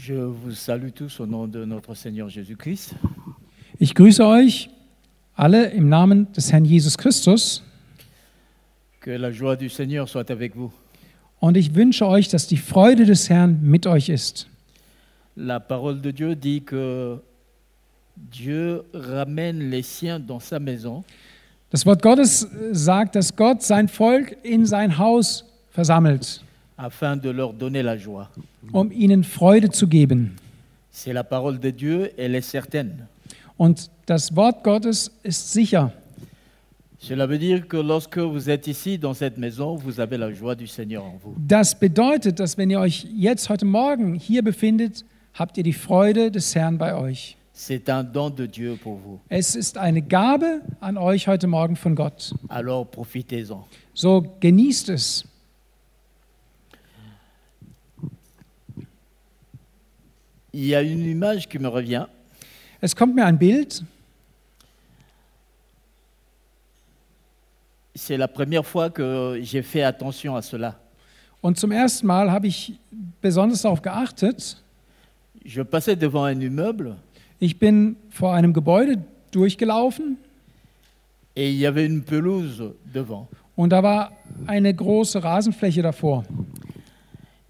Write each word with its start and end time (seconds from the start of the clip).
Je 0.00 0.14
vous 0.14 0.52
salue 0.52 0.90
tous 0.94 1.18
au 1.18 1.26
nom 1.26 1.48
de 1.48 1.64
notre 1.64 1.92
Seigneur 1.94 2.28
Jésus-Christ. 2.28 2.94
Ich 3.80 3.94
grüße 3.94 4.20
euch 4.20 4.70
alle 5.34 5.72
im 5.72 5.88
Namen 5.88 6.26
des 6.36 6.52
Herrn 6.52 6.64
Jesus 6.64 6.96
Christus 6.96 7.64
Que 9.00 9.10
la 9.10 9.32
joie 9.32 9.56
du 9.56 9.68
Seigneur 9.68 10.06
soit 10.08 10.30
avec 10.30 10.54
vous. 10.54 10.70
und 11.40 11.56
ich 11.56 11.74
wünsche 11.74 12.06
euch, 12.06 12.28
dass 12.28 12.46
die 12.46 12.56
Freude 12.56 13.06
des 13.06 13.28
Herrn 13.28 13.58
mit 13.60 13.88
euch 13.88 14.08
ist. 14.08 14.46
La 15.34 15.58
parole 15.58 16.00
de 16.00 16.12
Dieu 16.12 16.36
dit 16.36 16.60
que 16.64 17.18
Dieu 18.16 18.84
ramène 18.94 19.68
les 19.68 19.82
siens 19.82 20.20
dans 20.20 20.38
sa 20.40 20.60
maison 20.60 21.02
Das 21.70 21.84
Wort 21.86 22.02
Gottes 22.02 22.46
sagt, 22.70 23.16
dass 23.16 23.34
Gott 23.34 23.62
sein 23.62 23.88
Volk 23.88 24.36
in 24.44 24.64
sein 24.64 24.96
Haus 24.96 25.44
versammelt, 25.70 26.44
afin 26.78 27.16
de 27.16 27.28
leur 27.30 27.52
donner 27.52 27.82
la 27.82 27.96
joie. 27.98 28.30
um 28.72 28.90
ihnen 28.92 29.24
Freude 29.24 29.70
zu 29.72 29.86
geben. 29.88 30.36
C'est 30.90 31.12
la 31.12 31.24
parole 31.24 31.58
de 31.60 31.70
Dieu, 31.70 32.10
elle 32.16 32.34
est 32.34 32.40
certaine. 32.48 33.06
Und 33.56 33.90
das 34.06 34.34
Wort 34.34 34.62
Gottes 34.64 35.10
ist 35.22 35.52
sicher. 35.52 35.92
Cela 37.00 37.26
veut 37.28 37.38
dire 37.38 37.68
que 37.68 37.76
lorsque 37.76 38.18
vous 38.18 38.48
êtes 38.50 38.66
ici 38.66 38.98
dans 38.98 39.14
cette 39.14 39.38
maison, 39.38 39.76
vous 39.76 40.00
avez 40.00 40.16
la 40.16 40.32
joie 40.32 40.56
du 40.56 40.66
Seigneur 40.66 41.04
en 41.04 41.16
vous. 41.22 41.34
Das 41.36 41.74
bedeutet, 41.78 42.40
dass 42.40 42.56
wenn 42.58 42.70
ihr 42.70 42.80
euch 42.80 43.06
jetzt 43.14 43.48
heute 43.50 43.64
Morgen 43.64 44.14
hier 44.14 44.42
befindet, 44.42 45.04
habt 45.34 45.56
ihr 45.58 45.62
die 45.62 45.72
Freude 45.72 46.30
des 46.32 46.54
Herrn 46.56 46.76
bei 46.78 46.94
euch. 46.94 47.36
C'est 47.52 47.88
un 47.88 48.02
don 48.04 48.30
de 48.30 48.46
Dieu 48.46 48.76
pour 48.82 48.98
vous. 48.98 49.20
Es 49.28 49.54
ist 49.54 49.78
eine 49.78 50.00
Gabe 50.02 50.60
an 50.80 50.96
euch 50.96 51.26
heute 51.28 51.46
Morgen 51.46 51.76
von 51.76 51.94
Gott. 51.94 52.32
Alors 52.48 52.86
profitez-en. 52.88 53.64
So 53.94 54.24
genießt 54.40 54.88
es. 54.88 55.24
Il 60.52 60.66
y 60.66 60.74
a 60.74 60.82
une 60.82 61.04
image 61.04 61.48
qui 61.48 61.58
me 61.58 61.68
revient. 61.68 62.06
Es 62.80 62.94
kommt 62.94 63.14
mir 63.14 63.26
ein 63.26 63.38
Bild. 63.38 63.82
C'est 67.94 68.16
la 68.16 68.28
première 68.28 68.64
fois 68.64 68.90
que 68.90 69.38
j'ai 69.42 69.62
fait 69.62 69.82
attention 69.82 70.36
à 70.36 70.42
cela. 70.42 70.76
Und 71.40 71.58
zum 71.58 71.72
ersten 71.72 72.06
Mal 72.06 72.30
habe 72.30 72.46
ich 72.46 72.78
besonders 73.20 73.62
darauf 73.62 73.82
geachtet. 73.82 74.56
Je 75.44 75.62
passais 75.62 75.96
devant 75.96 76.24
un 76.24 76.40
immeuble 76.40 76.96
Ich 77.40 77.58
bin 77.58 77.96
vor 78.10 78.34
einem 78.34 78.52
Gebäude 78.52 78.98
durchgelaufen 79.30 80.16
et 81.36 81.50
il 81.50 81.56
y 81.56 81.66
avait 81.66 81.86
une 81.86 82.02
pelouse 82.02 82.62
devant. 82.92 83.28
und 83.54 83.70
da 83.70 83.82
war 83.82 84.12
eine 84.46 84.74
große 84.74 85.22
Rasenfläche 85.22 85.82
davor. 85.82 86.24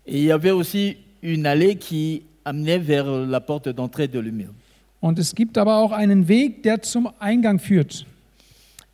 Et 0.07 0.19
il 0.19 0.25
y 0.25 0.33
avait 0.33 0.51
aussi 0.51 0.97
une 1.23 1.47
allée 1.47 1.77
qui 1.77 2.23
amenait 2.49 2.81
vers 2.81 3.07
la 3.27 3.41
porte 3.41 3.69
d'entrée 3.69 4.09
de 4.09 4.19
l'immeuble. 4.21 4.55
Und 5.01 5.19
es 5.19 5.35
gibt 5.35 5.57
aber 5.59 5.77
auch 5.77 5.93
einen 5.93 6.27
Weg, 6.29 6.63
der 6.65 6.83
zum 6.83 7.09
Eingang 7.21 7.59
führt. 7.59 8.05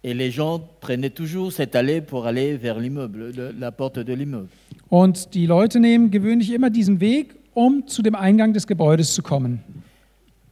Et 0.02 0.12
les 0.14 0.30
gens 0.30 0.61
prenaient 0.80 1.14
toujours 1.14 1.50
cette 1.50 1.74
allée 1.74 2.02
pour 2.02 2.27
aller 2.27 2.58
vers 2.58 2.78
l'immeuble, 2.78 3.33
le- 3.34 3.55
la 3.58 3.70
porte 3.72 4.00
de 4.05 4.12
l'immeuble. 4.14 4.48
Und 4.91 5.33
die 5.34 5.46
Leute 5.46 5.80
nehmen 5.80 6.11
gewöhnlich 6.11 6.52
immer 6.52 6.69
diesen 6.69 7.00
Weg, 7.00 7.34
um 7.55 7.86
zu 7.86 8.02
dem 8.02 8.14
Eingang 8.14 8.52
des 8.52 8.66
Gebäudes 8.66 9.14
zu 9.14 9.22
kommen. 9.22 9.61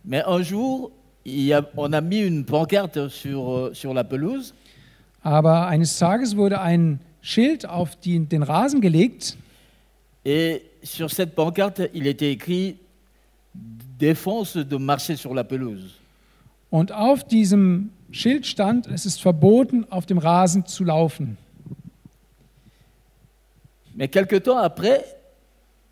Mais 0.04 0.24
un 0.26 0.42
jour, 0.42 0.90
il 1.24 1.44
y 1.48 1.52
a- 1.54 1.66
on 1.76 1.92
a 1.92 2.00
mis 2.00 2.20
une 2.26 2.44
pancarte 2.46 3.08
sur, 3.10 3.48
euh, 3.68 3.74
sur 3.74 3.92
la 3.92 4.04
pelouse 4.04 4.54
Aber 5.22 5.68
eines 5.68 5.98
Tages 5.98 6.34
wurde 6.36 6.60
ein 6.60 6.98
Schild 7.20 7.68
auf 7.68 7.94
die, 7.96 8.18
den 8.26 8.42
Rasen 8.42 8.80
gelegt 8.80 9.36
et 10.24 10.62
sur 10.82 11.10
cette 11.10 11.34
pancarte, 11.36 11.90
il 11.94 12.06
était 12.06 12.32
écrit 12.32 12.76
Défense 13.98 14.56
de 14.56 14.76
marcher 14.76 15.16
sur 15.16 15.34
la 15.34 15.44
pelouse. 15.44 16.02
und 16.72 16.90
auf 16.90 17.22
diesem 17.22 17.90
Schild 18.10 18.46
stand, 18.46 18.86
es 18.88 19.04
ist 19.04 19.20
verboten, 19.20 19.86
auf 19.90 20.06
dem 20.06 20.18
Rasen 20.18 20.64
zu 20.66 20.84
laufen. 20.84 21.36
Mais 23.94 24.08
quelque 24.08 24.36
temps 24.36 24.56
après, 24.56 25.04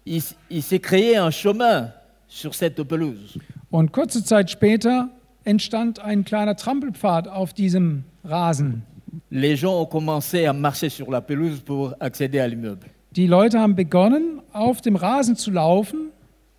il, 0.06 0.22
il 0.48 0.62
s'est 0.62 0.80
créé 0.80 1.18
un 1.18 1.30
chemin 1.30 1.92
sur 2.28 2.54
cette 2.54 2.82
pelouse. 2.84 3.38
Und 3.70 3.92
kurze 3.92 4.24
Zeit 4.24 4.50
später 4.50 5.10
entstand 5.44 5.98
ein 5.98 6.24
kleiner 6.24 6.56
Trampelpfad 6.56 7.28
auf 7.28 7.52
diesem 7.52 8.04
Rasen. 8.24 8.82
Les 9.28 9.56
gens 9.56 9.82
ont 9.82 9.86
commencé 9.86 10.46
à 10.46 10.54
marcher 10.54 10.88
sur 10.88 11.10
la 11.10 11.20
pelouse 11.20 11.60
pour 11.60 11.94
accéder 12.00 12.40
à 12.40 12.48
l'immeuble. 12.48 12.86
Die 13.16 13.26
Leute 13.26 13.60
haben 13.60 13.74
begonnen, 13.74 14.40
auf 14.52 14.80
dem 14.80 14.96
Rasen 14.96 15.36
zu 15.36 15.50
laufen, 15.50 16.10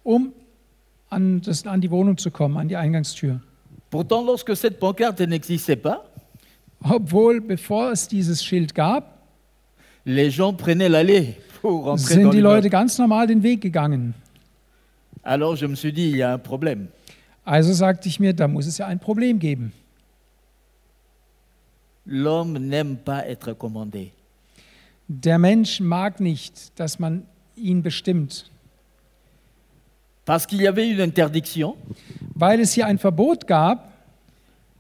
um 0.04 0.32
an, 1.12 1.42
das, 1.42 1.68
an 1.68 1.82
die 1.82 1.92
Wohnung 1.92 2.18
zu 2.18 2.32
kommen, 2.32 2.58
an 2.58 2.68
die 2.68 2.78
Eingangstür. 2.78 3.40
Pourtant, 3.92 4.26
lorsque 4.26 4.56
cette 4.56 4.80
pancarte 4.80 5.28
n'existait 5.28 5.76
pas, 5.76 6.06
Obwohl, 6.84 7.42
bevor 7.42 7.92
es 7.92 8.08
dieses 8.08 8.44
Schild 8.44 8.74
gab, 8.74 9.20
les 10.04 10.32
gens 10.32 10.54
prenaient 10.54 10.90
l'allée 10.90 11.38
pour 11.62 11.86
rentrer 11.86 12.16
dans 12.16 12.24
sind 12.24 12.34
die 12.34 12.40
Leute 12.40 12.70
ganz 12.70 12.98
normal 12.98 13.28
den 13.28 13.44
Weg 13.44 13.62
gegangen. 13.62 14.16
Alors 15.24 15.56
je 15.56 15.68
me 15.68 15.76
suis 15.76 15.94
dit, 15.94 16.10
il 16.10 16.18
y 16.18 16.24
a 16.24 16.34
un 16.34 16.40
problème. 16.40 16.88
Also 17.46 17.74
sagte 17.74 18.08
ich 18.08 18.20
mir, 18.20 18.34
da 18.34 18.48
muss 18.48 18.66
es 18.66 18.80
ja 18.80 18.88
ein 18.88 19.00
Problem 19.00 19.38
geben. 19.38 19.74
L'homme 22.06 22.58
n'aime 22.58 22.98
pas 22.98 23.28
être 23.28 23.54
commandé. 23.54 24.12
Der 25.08 25.38
Mensch 25.38 25.80
mag 25.80 26.20
nicht, 26.20 26.80
dass 26.80 26.98
man 26.98 27.24
ihn 27.56 27.84
bestimmt. 27.84 28.50
Parce 30.26 30.46
qu'il 30.46 30.62
y 30.62 30.68
avait 30.68 30.90
une 30.90 31.02
interdiction, 31.02 31.76
Weil 32.36 32.60
es 32.62 32.76
hier 32.76 32.88
ein 32.88 32.98
Verbot 32.98 33.46
gab, 33.46 33.92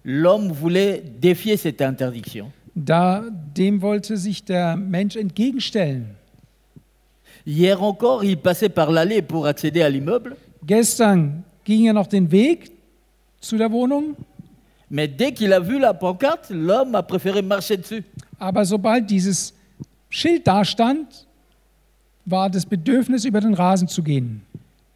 l'homme 0.03 0.51
voulait 0.51 1.03
défier 1.21 1.57
cette 1.57 1.81
interdiction. 1.81 2.51
da, 2.73 3.23
dem 3.55 3.81
wollte 3.81 4.17
sich 4.17 4.43
der 4.45 4.75
Mensch 4.77 5.15
entgegenstellen. 5.15 6.15
Hier 7.45 7.79
encore, 7.81 8.23
il 8.23 8.37
passait 8.37 8.69
par 8.69 8.91
l'allée 8.91 9.21
pour 9.21 9.45
accéder 9.45 9.81
à 9.83 9.89
l'immeuble, 9.89 10.35
Gestern 10.65 11.43
ging 11.63 11.85
er 11.87 11.93
noch 11.93 12.07
den 12.07 12.31
Weg 12.31 12.71
zu 13.41 13.57
der 13.57 13.71
Wohnung, 13.71 14.15
mais 14.89 15.07
dès 15.07 15.33
qu'il 15.33 15.51
a 15.53 15.59
vu 15.59 15.79
la 15.79 15.93
pancarte, 15.93 16.51
l'homme 16.51 16.95
a 16.95 17.01
préféré 17.01 17.41
marcher 17.41 17.77
dessus. 17.77 18.03
aber 18.39 18.63
sobald 18.65 19.09
dieses 19.09 19.53
Schild 20.09 20.45
da 20.47 20.63
stand, 20.65 21.27
war 22.25 22.49
das 22.49 22.65
Bedürfnis, 22.65 23.25
über 23.25 23.41
den 23.41 23.53
Rasen 23.53 23.87
zu 23.87 24.01
gehen. 24.03 24.41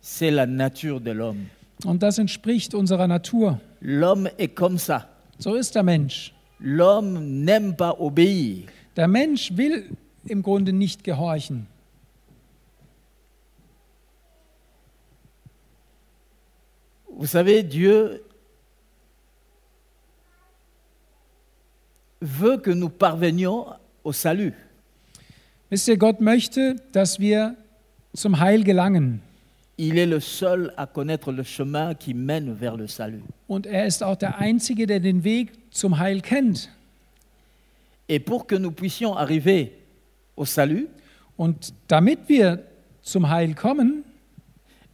C'est 0.07 0.29
la 0.29 0.45
nature 0.45 1.01
de 1.01 1.09
l'homme. 1.09 1.47
Und 1.83 2.03
das 2.03 2.19
entspricht 2.19 2.75
unserer 2.75 3.07
Natur. 3.07 3.59
L'homme 3.81 4.29
est 4.37 4.53
comme 4.53 4.77
ça. 4.77 5.09
So 5.39 5.55
ist 5.55 5.73
der 5.73 5.81
Mensch. 5.81 6.31
L'homme 6.59 7.43
n'aime 7.43 7.75
pas 7.75 7.99
obéir. 7.99 8.67
Der 8.95 9.07
Mensch 9.07 9.57
will 9.57 9.89
im 10.27 10.43
Grunde 10.43 10.73
nicht 10.73 11.03
gehorchen. 11.03 11.65
Vous 17.09 17.31
savez, 17.31 17.63
Dieu 17.63 18.21
veut 22.21 22.57
que 22.57 22.69
nous 22.69 22.89
parvenions 22.89 23.65
au 24.03 24.11
salut. 24.11 24.53
Wisst 25.71 25.87
ihr, 25.87 25.97
Gott 25.97 26.21
möchte, 26.21 26.75
dass 26.91 27.19
wir 27.19 27.55
zum 28.13 28.39
Heil 28.39 28.63
gelangen. 28.63 29.24
Il 29.77 29.97
est 29.97 30.05
le 30.05 30.19
seul 30.21 30.71
à 30.77 30.85
connaître 30.87 31.31
le 31.33 31.43
chemin 31.43 31.93
qui 31.95 32.13
mène 32.13 32.53
vers 32.53 32.77
le 32.77 32.87
salut. 32.87 33.23
Und 33.47 33.65
er 33.65 33.85
ist 33.85 34.01
auch 34.03 34.15
der 34.15 34.37
Einzige, 34.39 34.87
der 34.87 34.99
den 35.01 35.23
Weg 35.23 35.51
zum 35.69 35.99
Heil 35.99 36.21
kennt. 36.21 36.69
Et 38.07 38.19
pour 38.19 38.47
que 38.47 38.55
nous 38.55 38.71
puissions 38.71 39.15
arriver 39.17 39.71
au 40.37 40.45
salut, 40.45 40.87
Und 41.37 41.73
damit 41.89 42.19
wir 42.29 42.59
zum 43.01 43.29
Heil 43.29 43.53
kommen, 43.55 44.03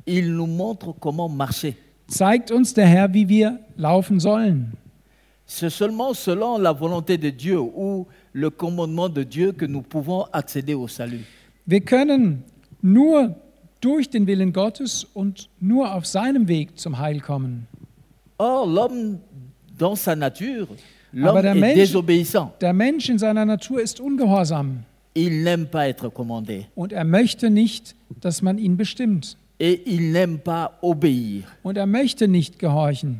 il 0.05 0.33
nous 0.33 0.47
montre 0.47 0.91
comment 0.99 1.29
marcher. 1.29 1.73
zeigt 2.07 2.49
uns 2.51 2.73
der 2.73 2.87
Herr, 2.87 3.13
wie 3.13 3.29
wir 3.29 3.59
laufen 3.77 4.19
sollen. 4.19 4.73
C'est 5.45 5.69
seulement 5.69 6.13
selon 6.15 6.57
la 6.57 6.71
volonté 6.71 7.17
de 7.17 7.29
Dieu 7.29 7.59
ou 7.59 8.07
le 8.33 8.49
commandement 8.49 9.09
de 9.09 9.21
Dieu 9.23 9.51
que 9.51 9.65
nous 9.65 9.81
pouvons 9.83 10.23
accéder 10.33 10.73
au 10.73 10.87
salut. 10.87 11.25
Wir 11.67 11.81
können 11.81 12.43
nur 12.81 13.35
durch 13.81 14.09
den 14.09 14.27
Willen 14.27 14.53
Gottes 14.53 15.05
und 15.13 15.49
nur 15.59 15.93
auf 15.93 16.05
seinem 16.05 16.47
Weg 16.47 16.77
zum 16.79 16.99
Heil 16.99 17.19
kommen. 17.19 17.67
Or, 18.37 18.65
l'homme, 18.67 19.17
dans 19.77 19.95
sa 20.03 20.15
nature, 20.15 20.67
l'homme 21.13 21.27
Aber 21.29 21.41
der 21.41 21.53
est 21.55 21.59
Mensch- 21.59 21.75
désobéissant. 21.91 22.51
Der 22.61 22.73
Mensch 22.73 23.09
in 23.09 23.17
seiner 23.19 23.45
Natur 23.45 23.81
ist 23.81 23.99
ungehorsam 23.99 24.83
Il 25.13 25.43
n'aime 25.43 25.65
pas 25.65 25.87
être 25.87 26.09
commandé. 26.09 26.65
und 26.75 26.93
er 26.93 27.03
möchte 27.03 27.49
nicht, 27.49 27.95
dass 28.21 28.41
man 28.41 28.57
ihn 28.57 28.77
bestimmt. 28.77 29.35
Et 29.59 29.81
il 29.85 30.11
n'aime 30.11 30.37
pas 30.39 30.71
obéir. 30.81 31.43
Und 31.63 31.77
er 31.77 31.85
möchte 31.85 32.27
nicht 32.27 32.57
gehorchen. 32.59 33.19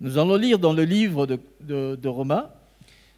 Nous 0.00 0.16
allons 0.18 0.36
lire 0.36 0.58
dans 0.58 0.72
le 0.72 0.84
livre 0.84 1.26
de, 1.26 1.38
de- 1.60 1.96
de 1.96 2.08
Romains, 2.08 2.48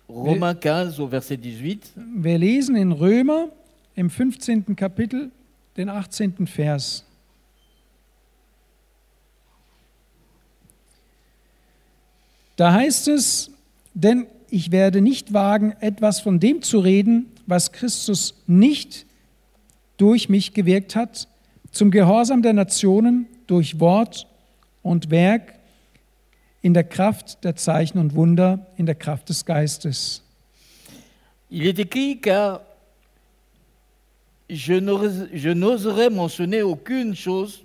Romains 0.09 0.55
15 0.55 1.01
au 1.01 1.09
verset 1.09 1.37
18. 1.45 1.93
Wir 2.17 2.39
lesen 2.39 2.77
in 2.77 2.93
Römer 2.93 3.49
im 3.97 4.09
15. 4.11 4.77
Kapitel 4.77 5.31
den 5.77 5.89
18. 5.89 6.47
Vers. 6.47 7.05
Da 12.57 12.73
heißt 12.73 13.09
es, 13.09 13.51
denn 13.95 14.27
ich 14.49 14.71
werde 14.71 15.01
nicht 15.01 15.33
wagen, 15.33 15.73
etwas 15.81 16.21
von 16.21 16.41
dem 16.41 16.63
zu 16.63 16.79
reden, 16.79 17.27
was 17.47 17.73
Christus 17.73 18.35
nicht 18.47 19.07
durch 19.99 20.29
mich 20.29 20.55
gewirkt 20.55 20.97
hat, 20.97 21.29
zum 21.71 21.91
Gehorsam 21.91 22.43
der 22.43 22.55
Nationen 22.55 23.27
durch 23.47 23.81
Wort 23.81 24.27
und 24.83 25.11
Werk, 25.11 25.55
in 26.63 26.75
der 26.75 26.85
Kraft 26.85 27.45
der 27.45 27.55
Zeichen 27.57 27.99
und 27.99 28.15
Wunder, 28.15 28.67
in 28.77 28.87
der 28.87 28.95
Kraft 28.95 29.29
des 29.29 29.45
Geistes. 29.45 30.23
Il 31.49 31.65
est 31.67 31.79
écrit 31.79 32.21
car 32.21 32.66
je 34.49 35.53
n'oserais 35.53 36.11
mentionner 36.11 36.63
aucune 36.63 37.15
chose 37.15 37.65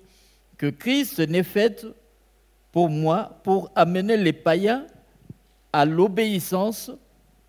que 0.58 0.68
Christ 0.68 1.20
n'ait 1.20 1.44
faite 1.44 1.86
pour 2.72 2.90
moi 2.90 3.38
pour 3.44 3.72
amener 3.76 4.18
les 4.18 4.34
païens 4.34 4.86
à 5.74 5.86
l'obéissance 5.86 6.92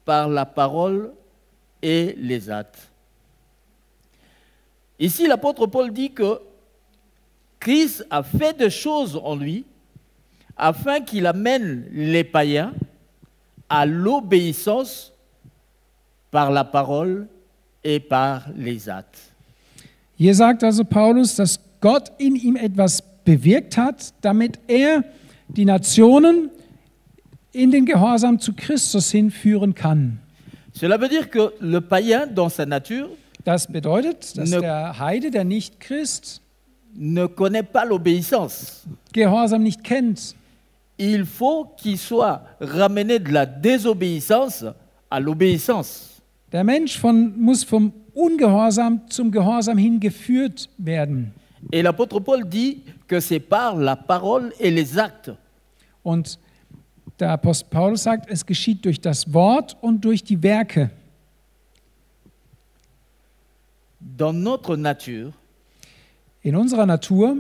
par 0.04 0.28
la 0.28 0.44
parole 0.44 1.12
et 1.80 2.14
les 2.18 2.50
actes. 2.50 2.90
Ici, 4.98 5.26
l'apôtre 5.26 5.66
Paul 5.66 5.92
dit 5.92 6.12
que 6.12 6.40
Christ 7.58 8.06
a 8.10 8.22
fait 8.22 8.56
des 8.56 8.70
choses 8.70 9.20
en 9.22 9.36
lui 9.36 9.64
afin 10.56 11.00
qu'il 11.00 11.26
amène 11.26 11.88
les 11.92 12.24
païens 12.24 12.72
à 13.68 13.86
l'obéissance 13.86 15.12
par 16.30 16.50
la 16.50 16.64
parole 16.64 17.26
et 17.82 18.00
par 18.00 18.48
les 18.56 18.88
actes. 18.88 19.30
Hier 20.16 20.34
sagt 20.34 20.62
also 20.62 20.84
Paulus, 20.84 21.34
dass 21.36 21.58
Gott 21.80 22.12
in 22.18 22.36
ihm 22.36 22.56
etwas 22.56 23.02
bewirkt 23.24 23.76
hat, 23.76 24.12
damit 24.20 24.58
er 24.68 25.04
die 25.48 25.64
Nationen 25.64 26.50
in 27.52 27.70
den 27.70 27.84
Gehorsam 27.86 28.38
zu 28.38 28.52
Christus 28.54 29.10
hinführen 29.10 29.74
kann. 29.74 30.18
Cela 30.74 30.96
veut 30.98 31.10
dire 31.10 31.26
que 31.26 31.52
le 31.60 31.80
païen, 31.80 32.26
dans 32.34 32.48
sa 32.54 32.64
nature, 32.64 33.08
Das 33.44 33.66
bedeutet, 33.66 34.36
dass 34.38 34.50
Ne- 34.50 34.60
der 34.60 34.98
Heide, 35.00 35.30
der 35.32 35.42
nicht 35.44 35.80
Christ, 35.80 36.40
ne 36.94 37.26
connaît 37.26 37.64
pas 37.64 37.84
l'obéissance. 37.84 38.84
Gehorsam 39.12 39.62
nicht 39.64 39.82
kennt. 39.82 40.36
Il 40.96 41.24
faut 41.26 41.64
qu'il 41.76 41.98
soit 41.98 42.42
ramené 42.60 43.18
de 43.18 43.32
la 43.32 43.44
désobéissance 43.44 44.64
à 45.10 45.18
l'obéissance. 45.18 46.11
Der 46.52 46.64
Mensch 46.64 46.98
von, 46.98 47.40
muss 47.40 47.64
vom 47.64 47.92
Ungehorsam 48.14 49.08
zum 49.08 49.30
Gehorsam 49.30 49.78
hingeführt 49.78 50.68
werden. 50.76 51.32
Et 51.70 51.82
l'apôtre 51.82 52.20
Paul 52.20 52.44
dit 52.48 52.82
que 53.06 53.20
c'est 53.20 53.40
par 53.40 53.76
la 53.76 53.96
parole 53.96 54.52
et 54.60 54.70
les 54.70 54.98
actes. 54.98 55.30
Und 56.02 56.38
der 57.18 57.30
Apostel 57.30 57.68
Paulus 57.70 58.02
sagt, 58.02 58.28
es 58.28 58.44
geschieht 58.44 58.84
durch 58.84 59.00
das 59.00 59.32
Wort 59.32 59.76
und 59.80 60.04
durch 60.04 60.22
die 60.24 60.42
Werke. 60.42 60.90
Dans 64.00 64.32
notre 64.32 64.76
nature, 64.76 65.32
In 66.44 66.56
unserer 66.56 66.86
Natur 66.86 67.36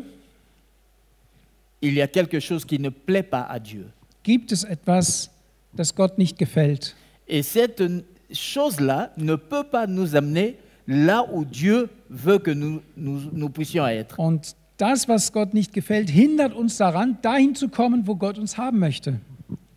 il 1.80 1.94
y 1.94 2.00
a 2.02 2.06
quelque 2.06 2.38
chose 2.40 2.64
qui 2.64 2.78
ne 2.78 2.90
plaît 2.90 3.24
pas 3.24 3.42
à 3.42 3.58
Dieu. 3.58 3.86
gibt 4.22 4.52
es 4.52 4.62
etwas, 4.62 5.28
das 5.72 5.92
Gott 5.94 6.16
nicht 6.18 6.38
gefällt. 6.38 6.94
Et 7.26 7.42
cette 7.42 8.04
chose-là 8.34 9.12
ne 9.16 9.36
peut 9.36 9.64
pas 9.64 9.86
nous 9.86 10.16
amener 10.16 10.56
là 10.86 11.26
où 11.32 11.44
Dieu 11.44 11.88
veut 12.10 12.38
que 12.38 12.50
nous, 12.50 12.82
nous, 12.96 13.20
nous 13.32 13.48
puissions 13.48 13.86
être. 13.86 14.18
Und 14.18 14.54
das, 14.78 15.08
was 15.08 15.32
Gott 15.32 15.54
nicht 15.54 15.72
gefällt, 15.72 16.10
hindert 16.10 16.54
uns 16.54 16.76
daran, 16.76 17.18
dahin 17.22 17.54
zu 17.54 17.68
kommen, 17.68 18.06
wo 18.06 18.16
Gott 18.16 18.38
uns 18.38 18.58
haben 18.58 18.78
möchte. 18.78 19.20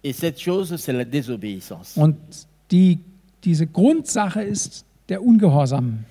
Et 0.03 0.13
cette 0.13 0.39
chose, 0.39 0.75
c'est 0.77 0.93
la 0.93 1.05
désobéissance. 1.05 1.97
Und 1.97 2.15
die, 2.71 2.99
diese 3.43 3.67
Grundsache 3.67 4.41
ist 4.41 4.85
der 5.09 5.23
Ungehorsam. 5.23 6.05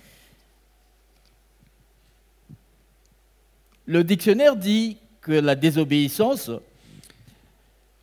Le 3.87 4.02
dictionnaire 4.02 4.56
dit 4.56 4.96
que 5.20 5.32
la 5.32 5.55
désobéissance, 5.55 6.50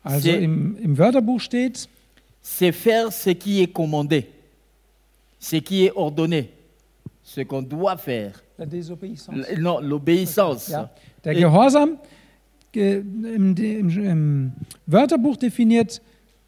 Also 0.04 0.30
im, 0.30 0.76
im 0.78 0.98
Wörterbuch 0.98 1.40
steht, 1.40 1.88
c'est 2.42 2.72
faire 2.72 3.12
ce 3.12 3.30
qui 3.30 3.62
est 3.62 3.72
commandé, 3.72 4.28
ce 5.38 5.56
qui 5.56 5.84
est 5.86 5.92
ordonné, 5.94 6.50
ce 7.22 7.40
qu'on 7.42 7.62
doit 7.62 7.96
faire. 7.96 8.42
der 8.58 8.66
Desobedience. 8.66 9.28
L- 9.48 9.60
Non, 9.60 9.80
l'obéissance. 9.80 10.68
Ja, 10.68 10.90
der 11.24 11.34
Gehorsam 11.34 11.98
ge, 12.72 12.98
im, 13.00 13.54
im, 13.56 13.88
im 13.90 14.52
Wörterbuch 14.86 15.36
definiert 15.36 16.00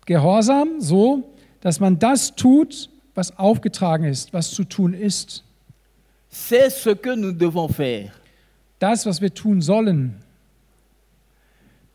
Gehorsam 0.06 0.80
so, 0.80 1.22
dass 1.60 1.80
man 1.80 1.98
das 1.98 2.34
tut, 2.34 2.88
was 3.14 3.36
aufgetragen 3.38 4.04
ist, 4.06 4.32
was 4.32 4.50
zu 4.50 4.64
tun 4.64 4.92
ist. 4.94 5.42
C'est 6.30 6.68
ce 6.70 6.90
que 6.94 7.14
nous 7.14 7.32
devons 7.32 7.68
faire. 7.68 8.10
Das, 8.80 9.06
was 9.06 9.20
wir 9.20 9.32
tun 9.32 9.60
sollen. 9.62 10.14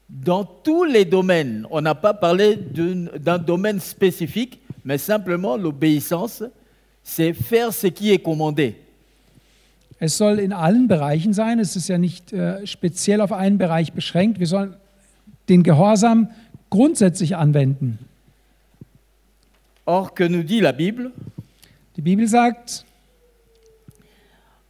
Dans 0.09 0.43
tous 0.43 0.85
les 0.85 1.05
domaines, 1.05 1.67
on 1.69 1.81
n'a 1.81 1.93
pas 1.93 2.15
parlé 2.15 2.55
d'un 2.55 3.37
domaine 3.37 3.79
spécifique, 3.79 4.59
mais 4.83 4.97
simplement 4.97 5.55
l'obéissance, 5.55 6.43
c'est 7.03 7.33
faire 7.33 7.71
ce 7.71 7.87
qui 7.87 8.11
est 8.11 8.19
commandé. 8.19 8.75
Es 9.99 10.17
soll 10.17 10.39
in 10.39 10.53
allen 10.53 10.87
Bereichen 10.87 11.33
sein. 11.33 11.59
Es 11.59 11.75
ist 11.75 11.89
ja 11.89 11.97
nicht 11.97 12.31
äh, 12.31 12.65
speziell 12.65 13.19
auf 13.19 13.33
einen 13.33 13.57
Bereich 13.57 13.91
beschränkt. 13.91 14.39
Wir 14.39 14.47
sollen 14.47 14.75
den 15.49 15.61
Gehorsam 15.61 16.29
grundsätzlich 16.69 17.35
anwenden. 17.35 17.99
Or, 19.85 20.13
que 20.15 20.23
nous 20.23 20.43
dit 20.43 20.61
la 20.61 20.71
Bible? 20.71 21.11
Die 21.97 22.01
Bibel 22.01 22.27
sagt 22.27 22.85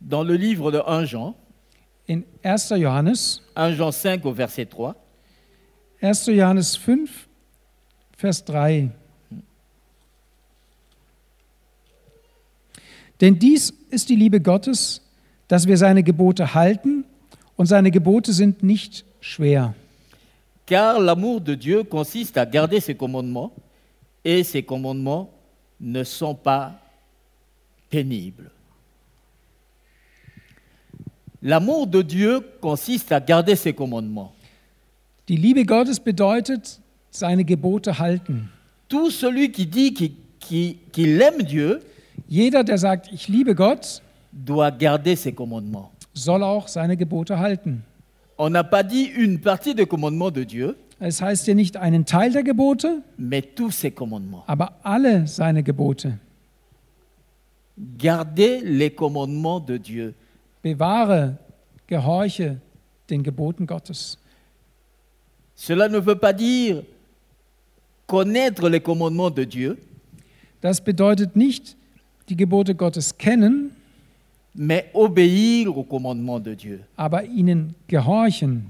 dans 0.02 0.24
le 0.24 0.36
livre 0.36 0.72
de 0.72 0.80
1 0.80 1.06
Jean, 1.06 1.36
in 2.08 2.24
1. 2.44 2.70
Johannes, 2.78 3.42
1 3.56 3.76
Jean 3.76 3.92
5 3.92 4.26
au 4.26 4.34
verset 4.34 4.66
3, 4.66 4.96
1. 6.02 6.28
Johannes 6.28 6.76
5, 6.76 7.28
Vers 8.18 8.46
3. 8.46 8.90
Denn 13.22 13.38
dies 13.38 13.74
ist 13.90 14.10
die 14.10 14.16
Liebe 14.16 14.40
Gottes, 14.40 15.02
dass 15.48 15.68
wir 15.68 15.78
seine 15.78 16.04
Gebote 16.04 16.54
halten 16.54 17.06
und 17.58 17.66
seine 17.66 17.92
Gebote 17.92 18.32
sind 18.32 18.64
nicht 18.64 19.04
schwer. 19.20 19.74
car 20.70 21.00
l'amour 21.00 21.42
de 21.42 21.56
Dieu 21.56 21.84
consiste 21.84 22.38
à 22.38 22.46
garder 22.46 22.80
ses 22.80 22.94
commandements, 22.94 23.52
et 24.24 24.44
ses 24.44 24.62
commandements 24.62 25.32
ne 25.80 26.04
sont 26.04 26.36
pas 26.36 26.80
pénibles. 27.90 28.52
L'amour 31.42 31.88
de 31.88 32.04
Dieu 32.04 32.42
consiste 32.62 33.12
à 33.12 33.20
garder 33.20 33.56
ses 33.56 33.74
commandements. 33.74 34.36
Die 35.30 35.36
Liebe 35.38 35.66
Gottes 35.66 36.00
bedeutet 36.00 36.80
seine 37.12 37.46
Gebote 37.46 38.00
halten. 38.00 38.50
Tout 38.90 39.12
celui 39.12 39.52
qui 39.52 39.66
dit 39.68 39.94
qu'il 39.94 40.12
qu'il- 40.40 40.78
qu'il 40.92 41.22
aime 41.22 41.44
Dieu 41.44 41.80
Jeder, 42.28 42.64
der 42.64 42.78
sagt, 42.78 43.12
ich 43.12 43.28
liebe 43.28 43.56
Gott, 43.56 44.02
doit 44.32 44.72
garder 44.72 45.16
ses 45.16 45.32
commandements. 45.34 45.92
soll 46.14 46.44
auch 46.44 46.68
seine 46.68 46.98
Gebote 46.98 47.38
halten. 47.40 47.84
On 48.38 48.50
n'a 48.50 48.64
pas 48.64 48.84
dit 48.84 49.06
une 49.06 49.40
partie 49.42 49.74
des 49.76 49.86
commandements 49.86 50.32
de 50.32 50.44
Dieu, 50.46 50.76
Es 51.00 51.22
heißt 51.22 51.48
ja 51.48 51.54
nicht 51.54 51.78
einen 51.78 52.06
Teil 52.06 52.32
der 52.34 52.44
Gebote, 52.44 53.02
mais 53.18 53.42
tous 53.56 53.72
ses 53.72 53.92
commandements. 53.94 54.44
aber 54.48 54.74
alle 54.84 55.28
seine 55.28 55.62
Gebote. 55.64 56.18
Garder 57.98 58.62
les 58.64 58.90
commandements 58.96 59.60
de 59.66 59.78
Dieu. 59.78 60.14
Bewahre, 60.62 61.38
gehorche 61.88 62.58
den 63.10 63.24
Geboten 63.24 63.66
Gottes. 63.66 64.18
Cela 65.62 65.90
ne 65.90 66.00
veut 66.00 66.16
pas 66.16 66.32
dire 66.32 66.84
connaître 68.08 68.70
les 68.70 68.80
commandements 68.80 69.30
de 69.30 69.44
Dieu, 69.44 69.78
Das 70.62 70.80
bedeutet 70.82 71.36
nicht, 71.36 71.76
die 72.30 72.36
Gebote 72.38 72.74
Gottes 72.76 73.14
kennen, 73.18 73.72
mais 74.56 74.86
obéir 74.94 75.78
aux 75.78 75.84
commandements 75.84 76.40
de 76.40 76.54
Dieu. 76.56 76.80
aber 76.98 77.24
ihnen 77.26 77.74
gehorchen. 77.88 78.64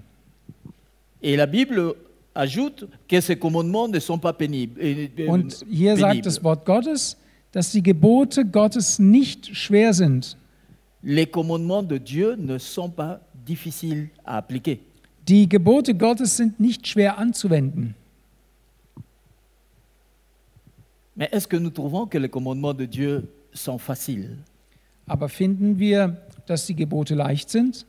Et 1.22 1.36
la 1.36 1.46
Bible 1.46 1.93
ajoute 2.34 2.88
que 3.08 3.22
ces 3.22 3.36
commandements 3.38 3.88
ne 3.88 4.00
sont 4.00 4.17
pas 4.19 4.34
pénibles. 4.34 4.79
euh, 4.81 5.08
euh, 5.19 5.29
Und 5.29 5.63
hier 5.69 5.96
sagt 5.96 6.10
pénibles. 6.12 6.25
das 6.25 6.43
Wort 6.43 6.65
Gottes, 6.65 7.17
dass 7.51 7.72
die 7.72 7.84
Gebote 7.84 8.46
Gottes 8.46 8.98
nicht 9.00 9.55
schwer 9.55 9.93
sind. 9.93 10.36
Les 11.03 11.27
commandements 11.27 11.84
de 11.84 11.98
Dieu 12.00 12.36
ne 12.36 12.58
sont 12.58 12.89
pas 12.89 13.19
difficiles 13.46 14.10
à 14.25 14.38
appliquer. 14.38 14.79
Die 15.30 15.48
Gebote 15.48 15.94
Gottes 15.94 16.38
sind 16.38 16.60
nicht 16.60 16.88
schwer 16.88 17.20
anzuwenden. 17.20 17.94
Mais 21.16 21.30
est-ce 21.32 21.48
que 21.48 21.58
nous 21.58 21.70
trouvons 21.70 22.08
que 22.08 22.18
les 22.18 22.30
commandements 22.30 22.74
de 22.74 22.86
Dieu 22.86 23.28
sont 23.54 23.78
faciles 23.78 24.38
Aber 25.08 25.28
finden 25.30 25.78
wir, 25.78 26.16
dass 26.48 26.66
die 26.66 26.76
Gebote 26.76 27.14
leicht 27.16 27.50
sind? 27.50 27.86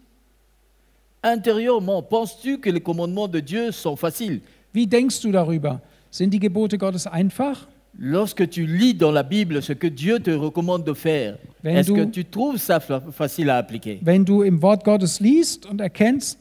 Intérieurement, 1.23 2.03
penses-tu 2.03 2.59
que 2.59 2.71
les 2.71 2.81
commandements 2.81 3.29
de 3.29 3.41
Dieu 3.41 3.73
sont 3.73 3.97
faciles 3.97 4.41
Wie 4.73 4.87
denkst 4.87 5.21
du 5.23 5.31
darüber? 5.33 5.81
Sind 6.11 6.31
die 6.35 6.41
Gebote 6.41 6.77
Gottes 6.77 7.07
einfach? 7.07 7.67
Lorsque 7.99 8.49
tu 8.51 8.67
lis 8.67 8.95
dans 8.95 9.11
la 9.13 9.23
Bible 9.23 9.63
ce 9.63 9.73
que 9.75 9.87
Dieu 9.89 10.19
te 10.21 10.31
recommande 10.31 10.85
de 10.85 10.95
faire, 10.95 11.39
Wenn 11.63 11.77
est-ce 11.77 11.93
que 11.93 12.05
tu 12.05 12.25
trouves 12.25 12.57
ça 12.59 12.81
fa- 12.81 13.01
facile 13.13 13.51
à 13.51 13.59
appliquer 13.59 13.99
Wenn 14.03 14.25
du 14.25 14.43
im 14.43 14.61
Wort 14.63 14.85
Gottes 14.85 15.21
liest 15.21 15.67
und 15.67 15.81
erkennst, 15.81 16.39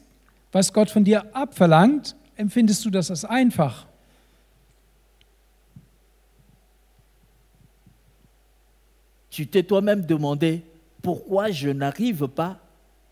was 0.52 0.72
Gott 0.72 0.90
von 0.90 1.04
dir 1.04 1.24
abverlangt, 1.34 2.16
empfindest 2.36 2.84
du 2.84 2.90
das 2.90 3.10
als 3.10 3.24
einfach. 3.24 3.86
Tu 9.30 9.46
t'es 9.46 9.62
toi-même 9.62 10.04
demandé 10.04 10.62
pourquoi 11.02 11.50
je 11.50 11.70
n'arrive 11.70 12.26
pas 12.28 12.58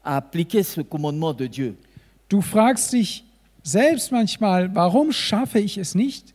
à 0.03 0.17
appliquer 0.17 0.63
ce 0.63 0.81
commandement 0.81 1.33
de 1.33 1.47
Dieu. 1.47 1.77
Du 2.29 2.43
fragst 2.43 2.93
dich 2.93 3.25
selbst 3.63 4.11
manchmal, 4.11 4.75
warum 4.75 5.13
schaffe 5.13 5.59
ich 5.61 5.79
es 5.79 5.95
nicht, 5.95 6.35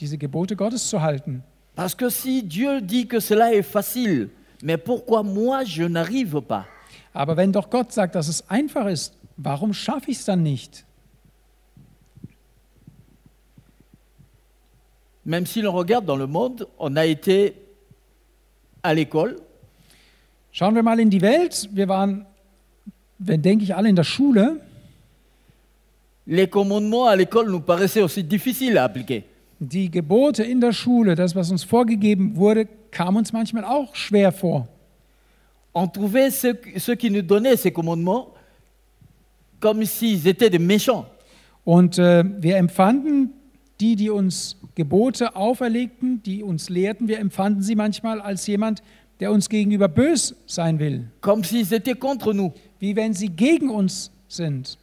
diese 0.00 0.16
Gebote 0.16 0.56
Gottes 0.56 0.88
zu 0.88 1.00
halten? 1.02 1.42
Parce 1.74 1.94
que 1.94 2.10
si 2.10 2.42
Dieu 2.42 2.80
dit 2.80 3.06
que 3.06 3.20
cela 3.20 3.54
est 3.54 3.62
facile, 3.62 4.30
mais 4.62 4.76
pourquoi 4.76 5.22
moi 5.22 5.64
je 5.64 5.84
n'arrive 5.84 6.40
pas 6.40 6.66
Aber 7.14 7.36
wenn 7.36 7.52
doch 7.52 7.68
Gott 7.68 7.92
sagt, 7.92 8.14
dass 8.14 8.28
es 8.28 8.48
einfach 8.48 8.86
ist, 8.86 9.14
warum 9.36 9.72
schaffe 9.72 10.10
ich 10.10 10.18
es 10.18 10.24
dann 10.24 10.42
nicht? 10.42 10.84
Même 15.24 15.46
si 15.46 15.60
l'on 15.60 15.72
regarde 15.74 16.06
dans 16.06 16.16
le 16.16 16.26
monde, 16.26 16.66
on 16.78 16.96
a 16.96 17.06
été 17.06 17.54
à 18.82 18.94
l'école, 18.94 19.36
Schauen 20.54 20.74
wir 20.74 20.82
mal 20.82 21.00
in 21.00 21.08
die 21.08 21.22
Welt. 21.22 21.70
Wir 21.72 21.88
waren, 21.88 22.26
wenn 23.18 23.40
denke 23.40 23.64
ich, 23.64 23.74
alle 23.74 23.88
in 23.88 23.96
der 23.96 24.04
Schule. 24.04 24.60
les 26.26 26.46
commandements 26.46 27.06
à 27.06 27.16
l'école 27.16 27.50
nous 27.50 27.60
paraissaient 27.60 28.02
aussi 28.02 28.22
difficiles 28.22 28.76
à 28.78 28.84
appliquer. 28.84 29.24
Die 29.60 29.90
Gebote 29.90 30.42
in 30.42 30.60
der 30.60 30.72
Schule, 30.72 31.14
das, 31.14 31.34
was 31.34 31.50
uns 31.50 31.64
vorgegeben 31.64 32.36
wurde, 32.36 32.66
kam 32.90 33.16
uns 33.16 33.32
manchmal 33.32 33.64
auch 33.64 33.94
schwer 33.94 34.32
vor. 34.32 34.66
On 35.72 35.86
trouvait 35.88 36.30
ceux, 36.30 36.58
ceux 36.76 36.96
qui 36.96 37.10
nous 37.10 37.22
donnaient 37.22 37.56
ces 37.56 37.72
commandements 37.72 38.34
comme 39.62 39.82
s'ils 39.86 40.26
étaient 40.26 40.50
des 40.50 40.58
méchants. 40.58 41.06
Und 41.64 41.98
äh, 41.98 42.22
wir 42.42 42.58
empfanden 42.58 43.30
die, 43.80 43.96
die 43.96 44.10
uns 44.10 44.58
Gebote 44.74 45.34
auferlegten, 45.36 46.22
die 46.22 46.42
uns 46.42 46.68
lehrten, 46.68 47.08
wir 47.08 47.18
empfanden 47.18 47.62
sie 47.62 47.76
manchmal 47.76 48.20
als 48.20 48.46
jemand, 48.46 48.82
der 49.20 49.32
uns 49.32 49.48
gegenüber 49.48 49.88
bös 49.88 50.34
sein 50.46 50.78
will, 50.78 51.06
comme 51.22 51.42
s'ils 51.42 51.72
étaient 51.72 51.98
contre 51.98 52.34
nous. 52.34 52.52
wie 52.82 52.96
wenn 52.96 53.14
sie 53.14 53.28
gegen 53.28 53.70
uns 53.70 54.10
sind. 54.26 54.76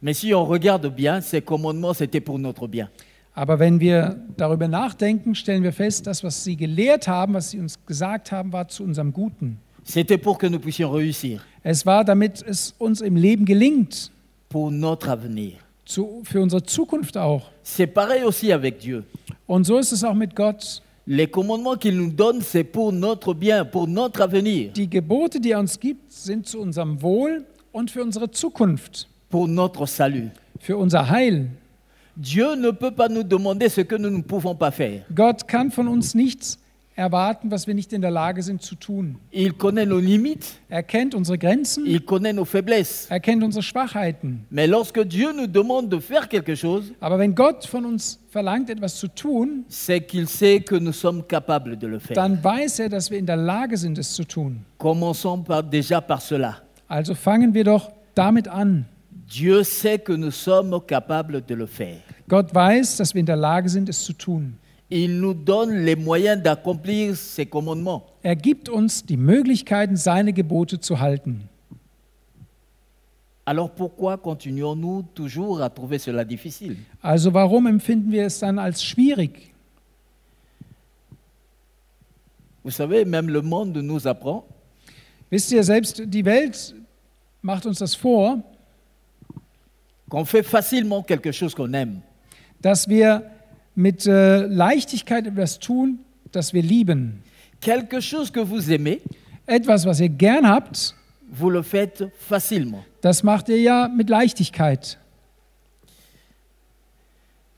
Mais 0.00 0.18
si 0.20 0.32
on 0.32 0.46
regarde 0.46 0.88
bien, 0.88 1.20
ces 1.20 1.42
commandements, 1.42 1.94
c'était 1.94 2.20
pour 2.20 2.38
notre 2.38 2.68
bien. 2.68 2.88
Aber 3.34 3.58
wenn 3.58 3.80
wir 3.80 4.16
darüber 4.36 4.68
nachdenken, 4.68 5.34
stellen 5.34 5.64
wir 5.64 5.72
fest, 5.72 6.06
das, 6.06 6.22
was 6.22 6.44
sie 6.44 6.56
gelehrt 6.56 7.08
haben, 7.08 7.34
was 7.34 7.50
sie 7.50 7.58
uns 7.58 7.78
gesagt 7.86 8.30
haben, 8.30 8.52
war 8.52 8.68
zu 8.68 8.84
unserem 8.84 9.12
Guten. 9.12 9.58
C'était 9.84 10.18
pour 10.18 10.38
que 10.38 10.46
nous 10.46 10.60
puissions 10.60 10.92
réussir, 10.92 11.40
Es 11.64 11.84
war, 11.84 12.04
damit 12.04 12.42
es 12.46 12.74
uns 12.78 13.00
im 13.00 13.16
Leben 13.16 13.44
gelingt, 13.44 14.12
pour 14.50 14.70
notre 14.70 15.08
avenir. 15.08 15.52
zu, 15.86 16.20
für 16.24 16.40
unsere 16.42 16.62
Zukunft 16.62 17.16
auch. 17.16 17.42
C'est 17.64 17.86
pareil 17.86 18.24
aussi 18.24 18.52
avec 18.52 18.78
Dieu. 18.80 19.02
Und 19.46 19.64
so 19.64 19.78
ist 19.78 19.92
es 19.92 20.04
auch 20.04 20.14
mit 20.14 20.36
Gott. 20.36 20.82
Les 21.06 21.26
commandements 21.26 21.76
qu'il 21.76 21.96
nous 21.96 22.10
donne, 22.12 22.40
c'est 22.42 22.62
pour 22.62 22.92
notre 22.92 23.32
bien, 23.34 23.64
pour 23.64 23.88
notre 23.88 24.20
avenir, 24.22 24.70
Die 24.72 24.88
Gebote, 24.88 25.40
die 25.40 25.50
er 25.52 25.58
uns 25.58 25.80
gibt, 25.80 26.12
sind 26.12 26.46
zu 26.46 26.60
unserem 26.60 27.00
Wohl 27.02 27.44
und 27.72 27.90
für 27.90 28.02
unsere 28.04 28.30
Zukunft, 28.30 29.08
pour 29.30 29.48
notre 29.48 29.86
salut. 29.86 30.30
für 30.60 30.76
unser 30.76 31.08
Heil. 31.08 31.48
Dieu 32.16 32.54
ne 32.54 32.70
peut 32.72 32.90
pas 32.90 33.08
nous 33.08 33.22
demander 33.24 33.68
ce 33.68 33.80
que 33.80 33.96
nous 33.96 34.10
ne 34.10 34.22
pouvons 34.22 34.54
pas 34.54 34.70
faire. 34.70 35.02
Gott 35.14 35.48
kann 35.48 35.70
von 35.70 35.88
uns 35.88 36.14
nichts 36.14 36.58
erwarten, 36.96 37.50
was 37.50 37.66
wir 37.66 37.74
nicht 37.74 37.92
in 37.92 38.02
der 38.02 38.10
Lage 38.10 38.42
sind 38.42 38.60
zu 38.62 38.74
tun. 38.74 39.16
Il 39.30 39.52
connaît 39.54 39.86
nos 39.86 40.00
limites, 40.02 40.56
Er 40.68 40.82
kennt 40.82 41.14
unsere 41.14 41.38
Grenzen, 41.38 41.86
il 41.86 42.00
connaît 42.04 42.32
nos 42.34 42.44
faiblesses. 42.44 43.06
er 43.10 43.20
kennt 43.20 43.42
unsere 43.42 43.62
Schwachheiten. 43.62 44.44
Mais 44.50 44.66
lorsque 44.66 45.00
Dieu 45.04 45.32
nous 45.32 45.46
demande 45.46 45.88
de 45.88 45.98
faire 46.00 46.28
quelque 46.28 46.54
chose, 46.54 46.92
Aber 47.00 47.18
wenn 47.18 47.34
Gott 47.34 47.64
von 47.66 47.84
uns 47.86 48.18
verlangt, 48.30 48.68
etwas 48.68 48.96
zu 48.96 49.08
tun, 49.08 49.64
c'est 49.68 50.00
qu'il 50.02 50.28
sait 50.28 50.60
que 50.60 50.74
nous 50.76 50.92
sommes 50.92 51.22
capables 51.26 51.78
de 51.78 51.86
le 51.86 51.98
faire. 51.98 52.14
dann 52.16 52.42
weiß 52.42 52.80
er, 52.80 52.88
dass 52.90 53.10
wir 53.10 53.18
in 53.18 53.26
der 53.26 53.36
Lage 53.36 53.76
sind, 53.78 53.96
es 53.98 54.12
zu 54.12 54.24
tun. 54.24 54.64
Commençons 54.78 55.42
par- 55.42 55.62
déjà 55.62 56.00
par 56.00 56.20
cela. 56.20 56.58
Also 56.88 57.14
fangen 57.14 57.54
wir 57.54 57.64
doch 57.64 57.90
damit 58.14 58.46
an. 58.48 58.84
Dieu 59.32 59.62
sait 59.62 60.00
que 60.00 60.12
nous 60.12 60.32
sommes 60.32 60.80
capables 60.86 61.40
de 61.46 61.54
le 61.54 61.66
faire. 61.66 61.98
Gott 62.28 62.52
weiß, 62.54 62.96
dass 62.96 63.14
wir 63.14 63.20
in 63.20 63.26
der 63.26 63.36
Lage 63.36 63.68
sind, 63.68 63.88
es 63.88 64.04
zu 64.04 64.12
tun. 64.12 64.54
Il 64.90 65.20
nous 65.20 65.34
donne 65.34 65.84
les 65.84 65.94
moyens 65.94 66.42
d'accomplir 66.42 67.16
ses 67.16 67.46
commandements. 67.46 68.04
Er 68.22 68.34
gibt 68.34 68.68
uns 68.68 69.04
die 69.06 69.16
Möglichkeiten, 69.16 69.96
seine 69.96 70.32
Gebote 70.32 70.80
zu 70.80 70.98
halten. 70.98 71.48
Alors 73.44 73.70
pourquoi 73.70 74.16
continuons-nous 74.16 75.02
toujours 75.14 75.60
à 75.62 75.70
trouver 75.70 75.98
cela 75.98 76.24
difficile 76.24 76.76
Also 77.02 77.32
warum 77.32 77.66
empfinden 77.66 78.10
wir 78.12 78.24
es 78.26 78.38
dann 78.40 78.58
als 78.58 78.82
schwierig? 78.82 79.52
Vous 82.62 82.70
savez, 82.74 83.04
même 83.04 83.28
le 83.28 83.42
monde 83.42 83.76
nous 83.82 84.06
apprend 84.06 84.44
Wisst 85.30 85.52
ihr, 85.52 85.62
selbst 85.62 86.02
die 86.06 86.24
Welt 86.24 86.74
macht 87.42 87.64
uns 87.64 87.78
das 87.78 87.94
vor, 87.94 88.38
qu'on 90.08 90.24
fait 90.24 90.42
facilement 90.42 91.02
quelque 91.04 91.32
chose 91.32 91.54
qu'on 91.54 91.72
aime. 91.72 92.02
dass 92.60 92.88
wir 92.88 93.22
mit 93.80 94.06
äh, 94.06 94.46
Leichtigkeit 94.46 95.26
etwas 95.26 95.58
tun, 95.58 95.98
das 96.32 96.52
wir 96.52 96.62
lieben. 96.62 97.22
Quelque 97.60 98.00
chose 98.00 98.30
que 98.32 98.40
vous 98.40 98.70
aimez, 98.70 99.00
Etwas, 99.46 99.84
was 99.84 99.98
ihr 100.00 100.08
gern 100.10 100.46
habt, 100.46 100.94
vous 101.28 101.50
le 101.50 101.62
faites 101.62 102.08
facilement. 102.28 102.84
das 103.00 103.22
macht 103.24 103.48
ihr 103.48 103.60
ja 103.60 103.88
mit 103.88 104.08
Leichtigkeit. 104.08 104.96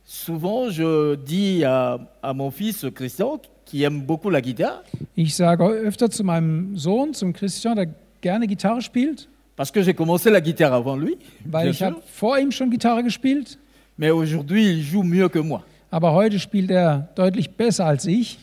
Souvent, 0.04 0.70
je 0.70 1.16
dis 1.16 1.64
à, 1.64 1.98
à 2.22 2.32
mon 2.32 2.50
fils 2.50 2.86
Christian, 2.94 3.40
qui 3.64 3.82
aime 3.82 4.02
beaucoup 4.02 4.30
la 4.30 4.40
guitare, 4.40 4.82
Ich 5.16 5.34
sage 5.34 5.64
öfter 5.64 6.10
zu 6.10 6.22
meinem 6.24 6.76
Sohn, 6.76 7.12
zum 7.14 7.32
Christian, 7.32 7.76
der 7.76 7.88
gerne 8.20 8.46
Gitarre 8.46 8.80
spielt, 8.80 9.28
parce 9.56 9.70
que 9.72 9.82
j'ai 9.82 9.94
commencé 9.94 10.30
la 10.30 10.40
guitare 10.40 10.74
avant 10.74 10.96
lui, 10.96 11.16
weil 11.44 11.70
ich 11.70 11.82
habe 11.82 11.96
vor 12.06 12.38
ihm 12.38 12.52
schon 12.52 12.70
Gitarre 12.70 13.02
gespielt, 13.02 13.58
mais 13.98 14.10
aujourd'hui, 14.10 14.70
il 14.72 14.82
joue 14.82 15.02
mieux 15.02 15.28
que 15.28 15.38
moi. 15.40 15.62
Aber 15.92 16.12
heute 16.14 16.40
spielt 16.40 16.70
er 16.70 17.08
deutlich 17.14 17.50
besser 17.56 17.84
als 17.86 18.06
ich. 18.06 18.38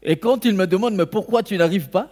Et 0.00 0.16
quand 0.20 0.44
il 0.44 0.54
me 0.54 0.66
demande, 0.66 0.94
mais 0.96 1.06
pourquoi 1.06 1.42
tu 1.42 1.56
n'arrives 1.56 1.88
pas 1.90 2.06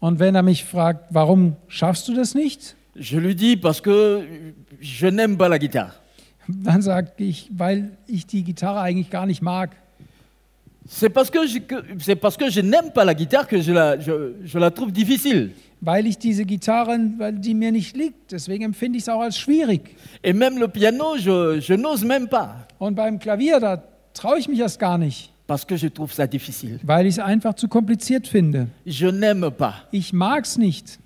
Und 0.00 0.18
wenn 0.18 0.34
er 0.34 0.42
mich 0.42 0.64
fragt, 0.64 1.06
warum 1.10 1.56
schaffst 1.68 2.06
du 2.06 2.14
das 2.14 2.34
nicht, 2.34 2.76
Je 2.96 3.18
lui 3.18 3.34
dis, 3.34 3.56
parce 3.56 3.80
que 3.80 4.24
je 4.80 5.06
n'aime 5.08 5.36
pas 5.36 5.48
la 5.48 5.58
guitare. 5.58 5.92
dann 6.46 6.82
sage 6.82 7.10
ich, 7.16 7.48
weil 7.56 7.96
ich 8.06 8.26
die 8.26 8.44
Gitarre 8.44 8.80
eigentlich 8.80 9.10
gar 9.10 9.26
nicht 9.26 9.42
mag. 9.42 9.70
C'est 10.86 11.08
parce 11.08 11.30
que 11.30 11.46
je, 11.46 11.58
c'est 11.98 12.16
parce 12.16 12.36
que 12.36 12.50
je 12.50 12.60
n'aime 12.60 12.90
pas 12.92 13.04
la 13.04 13.14
guitare 13.14 13.46
que 13.48 13.60
je 13.60 13.72
la, 13.72 13.98
je, 13.98 14.34
je 14.44 14.58
la 14.58 14.70
trouve 14.70 14.92
difficile. 14.92 15.50
Weil 15.80 16.06
ich 16.06 16.18
diese 16.18 16.44
Gitarre, 16.44 16.98
weil 17.18 17.32
die 17.38 17.54
mir 17.54 17.72
nicht 17.72 17.96
liegt. 17.96 18.32
Deswegen 18.32 18.64
empfinde 18.64 18.96
ich 18.98 19.04
es 19.04 19.08
auch 19.08 19.20
als 19.20 19.38
schwierig. 19.38 19.96
Et 20.22 20.32
même 20.32 20.58
le 20.58 20.68
piano, 20.68 21.16
je, 21.16 21.58
je 21.60 21.74
n'ose 21.74 22.04
même 22.04 22.28
pas, 22.28 22.66
Und 22.78 22.94
beim 22.94 23.18
Klavier, 23.18 23.60
da 23.60 23.82
traue 24.14 24.38
ich 24.38 24.48
mich 24.48 24.60
erst 24.60 24.78
gar 24.78 24.98
nicht, 24.98 25.30
parce 25.46 25.66
que 25.66 25.76
je 25.76 25.88
trouve 25.88 26.12
ça 26.12 26.26
difficile. 26.26 26.78
weil 26.82 27.06
ich 27.06 27.16
es 27.16 27.18
einfach 27.18 27.54
zu 27.54 27.68
kompliziert 27.68 28.26
finde. 28.28 28.66
Je 28.86 29.06
n'aime 29.08 29.50
pas. 29.50 29.84
Ich 29.92 30.12
nicht. 30.12 30.98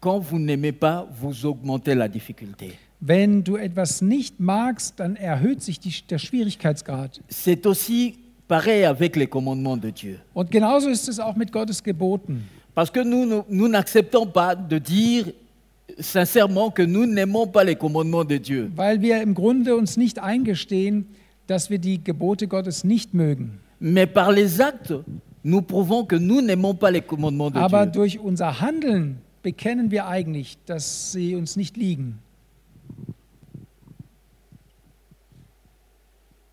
Quand 0.00 0.18
vous 0.18 0.38
n'aimez 0.38 0.72
pas, 0.72 1.06
vous 1.20 1.46
augmentez 1.46 1.94
la 1.94 2.08
difficulté. 2.08 2.72
Wenn 3.04 3.42
du 3.42 3.56
etwas 3.56 4.00
nicht 4.00 4.38
magst, 4.38 5.00
dann 5.00 5.16
erhöht 5.16 5.60
sich 5.60 5.80
die, 5.80 5.92
der 6.08 6.18
Schwierigkeitsgrad. 6.18 7.20
C'est 7.28 7.66
aussi 7.66 8.14
pareil 8.46 8.84
avec 8.84 9.16
les 9.16 9.26
commandements 9.26 9.76
de 9.76 9.90
Dieu. 9.90 10.18
Und 10.34 10.52
genauso 10.52 10.88
ist 10.88 11.08
es 11.08 11.18
auch 11.18 11.34
mit 11.34 11.50
Gottes 11.50 11.82
Geboten. 11.82 12.44
Parce 12.76 12.92
que 12.92 13.00
nous, 13.00 13.42
nous, 13.48 13.68
n'acceptons 13.68 14.26
pas 14.26 14.54
de 14.54 14.78
dire 14.78 15.32
sincèrement 15.98 16.70
que 16.70 16.82
nous 16.82 17.04
n'aimons 17.04 17.48
pas 17.48 17.64
les 17.64 17.74
commandements 17.74 18.24
de 18.24 18.38
Dieu. 18.38 18.70
Weil 18.76 19.02
wir 19.02 19.20
im 19.20 19.34
Grunde 19.34 19.74
uns 19.74 19.96
nicht 19.96 20.20
eingestehen, 20.20 21.06
dass 21.48 21.70
wir 21.70 21.80
die 21.80 22.04
Gebote 22.04 22.46
Gottes 22.46 22.84
nicht 22.84 23.14
mögen. 23.14 23.58
Mais 23.80 24.06
par 24.06 24.30
les 24.30 24.60
actes, 24.60 24.94
nous 25.42 25.60
prouvons 25.60 26.04
que 26.04 26.14
nous 26.14 26.40
n'aimons 26.40 26.74
pas 26.74 26.92
les 26.92 27.00
commandements 27.00 27.50
de 27.50 27.58
Aber 27.58 27.84
Dieu. 27.86 28.00
durch 28.00 28.20
unser 28.20 28.60
Handeln 28.60 29.18
bekennen 29.42 29.90
wir 29.90 30.06
eigentlich, 30.06 30.56
dass 30.66 31.10
sie 31.10 31.34
uns 31.34 31.56
nicht 31.56 31.76
liegen. 31.76 32.20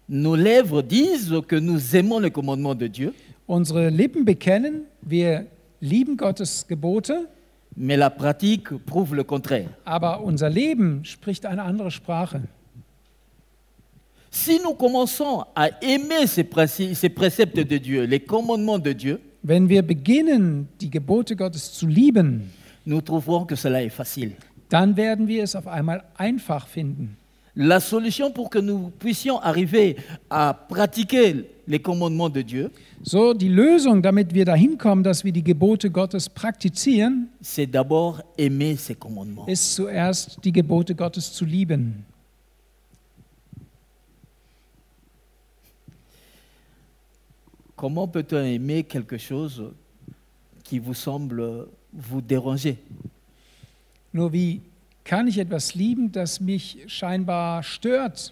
Nos 0.09 0.35
lèvres 0.35 0.81
disent 0.81 1.33
que 1.47 1.55
nous 1.55 1.95
aimons 1.95 2.19
les 2.19 2.31
commandements 2.31 2.75
de 2.75 2.87
Dieu, 2.87 3.13
Unsere 3.47 3.89
Lippen 3.89 4.25
bekennen, 4.25 4.83
wir 5.01 5.45
lieben 5.81 6.17
Gottes 6.17 6.65
Gebote, 6.67 7.27
mais 7.75 7.95
la 7.97 8.09
pratique 8.11 8.69
prouve 8.85 9.15
le 9.15 9.23
contraire. 9.23 9.69
aber 9.85 10.23
unser 10.23 10.49
Leben 10.49 11.03
spricht 11.05 11.45
eine 11.45 11.63
andere 11.63 11.89
Sprache. 11.91 12.41
Si 14.31 14.59
nous 14.63 14.75
commençons 14.75 15.43
à 15.55 15.69
aimer 15.81 16.27
ces, 16.27 16.45
ces 16.93 17.09
préceptes 17.09 17.59
de 17.67 17.77
Dieu, 17.79 18.03
les 18.05 18.19
commandements 18.19 18.77
de 18.79 18.93
Dieu, 18.93 19.19
Wenn 19.41 19.69
wir 19.69 19.81
beginnen, 19.83 20.67
die 20.81 20.89
Gebote 20.91 21.35
Gottes 21.35 21.71
zu 21.73 21.87
lieben, 21.87 22.51
nous 22.85 23.01
trouverons 23.01 23.45
que 23.47 23.55
cela 23.55 23.81
est 23.81 23.89
facile. 23.93 24.33
dann 24.69 24.95
werden 24.97 25.27
wir 25.27 25.43
es 25.43 25.55
auf 25.55 25.67
einmal 25.67 26.03
einfach 26.17 26.67
finden. 26.67 27.17
La 27.55 27.79
solution 27.79 28.31
pour 28.31 28.49
que 28.49 28.59
nous 28.59 28.89
puissions 28.99 29.39
arriver 29.41 29.97
à 30.29 30.53
pratiquer 30.53 31.45
les 31.67 31.79
commandements 31.79 32.29
de 32.29 32.41
Dieu, 32.41 32.71
So, 33.01 33.33
die 33.33 33.47
Lösung, 33.47 34.01
damit 34.01 34.33
wir 34.33 34.43
dahin 34.43 34.77
kommen, 34.77 35.03
dass 35.03 35.23
wir 35.23 35.31
die 35.31 35.43
Gebote 35.43 35.89
Gottes 35.89 36.27
praktizieren, 36.27 37.29
c'est 37.41 37.65
d'abord 37.65 38.21
aimer 38.37 38.75
ces 38.77 38.95
commandements. 38.99 39.47
ist 39.47 39.73
zuerst 39.75 40.37
die 40.43 40.51
Gebote 40.51 40.93
Gottes 40.95 41.31
zu 41.31 41.45
lieben. 41.45 42.05
Comment 47.77 48.07
peut-on 48.09 48.43
aimer 48.43 48.83
quelque 48.83 49.17
chose 49.17 49.71
qui 50.65 50.79
vous 50.79 50.93
semble 50.93 51.67
vous 51.93 52.21
déranger? 52.21 52.77
Nur 54.11 54.33
wie 54.33 54.59
kann 55.09 55.27
ich 55.27 55.39
etwas 55.39 55.73
lieben, 55.73 56.11
das 56.11 56.39
mich 56.39 56.77
scheinbar 56.85 57.63
stört? 57.63 58.31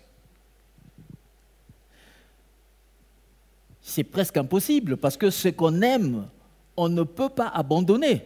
C'est 3.81 4.03
presque 4.03 4.37
impossible 4.37 4.95
parce 4.95 5.17
que 5.17 5.31
ce 5.31 5.47
qu'on 5.47 5.81
aime, 5.81 6.29
on 6.75 6.89
ne 6.89 7.01
peut 7.01 7.29
pas 7.29 7.47
abandonner. 7.47 8.21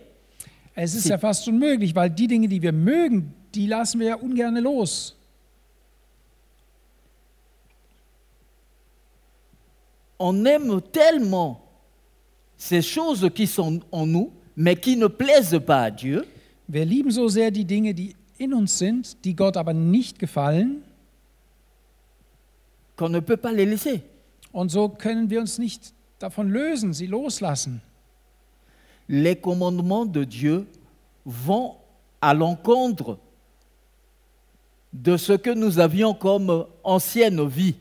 Es 0.75 0.93
ist 0.95 1.07
ja 1.07 1.17
fast 1.17 1.47
unmöglich, 1.47 1.95
weil 1.95 2.09
die 2.09 2.27
Dinge, 2.27 2.49
die 2.49 2.61
wir 2.61 2.73
mögen, 2.73 3.33
die 3.55 3.67
lassen 3.67 4.01
wir 4.01 4.07
ja 4.07 4.15
ungern 4.15 4.57
los. 4.57 5.15
On 10.19 10.45
aime 10.45 10.81
tellement 10.91 11.61
ces 12.57 12.81
choses 12.81 13.29
qui 13.33 13.47
sont 13.47 13.79
en 13.91 14.05
nous, 14.05 14.33
mais 14.57 14.75
qui 14.75 14.97
ne 14.97 15.07
plaisent 15.07 15.61
pas 15.65 15.83
à 15.83 15.91
Dieu, 15.91 16.25
Wir 16.73 16.85
lieben 16.85 17.11
so 17.11 17.27
sehr 17.27 17.51
die 17.51 17.65
Dinge, 17.65 17.93
die 17.93 18.15
in 18.41 18.53
uns 18.53 18.77
sind, 18.77 19.23
die 19.25 19.35
Gott 19.35 19.57
aber 19.57 19.73
nicht 19.73 20.19
gefallen. 20.19 20.83
qu'on 23.01 23.09
ne 23.09 23.19
peut 23.19 23.37
pas 23.37 23.51
les 23.51 23.65
laisser. 23.65 23.99
Und 24.53 24.69
so 24.69 24.87
können 24.87 25.31
wir 25.31 25.41
uns 25.41 25.57
nicht 25.57 25.91
davon 26.19 26.49
lösen, 26.49 26.93
sie 26.93 27.07
loslassen. 27.07 27.81
Les 29.07 29.35
commandements 29.35 30.05
de 30.05 30.23
Dieu 30.23 30.67
vont 31.25 31.77
à 32.21 32.35
l'encontre 32.35 33.17
de 34.93 35.17
ce 35.17 35.33
que 35.33 35.49
nous 35.49 35.79
avions 35.79 36.13
comme 36.13 36.67
ancienne 36.83 37.47
vie. 37.47 37.73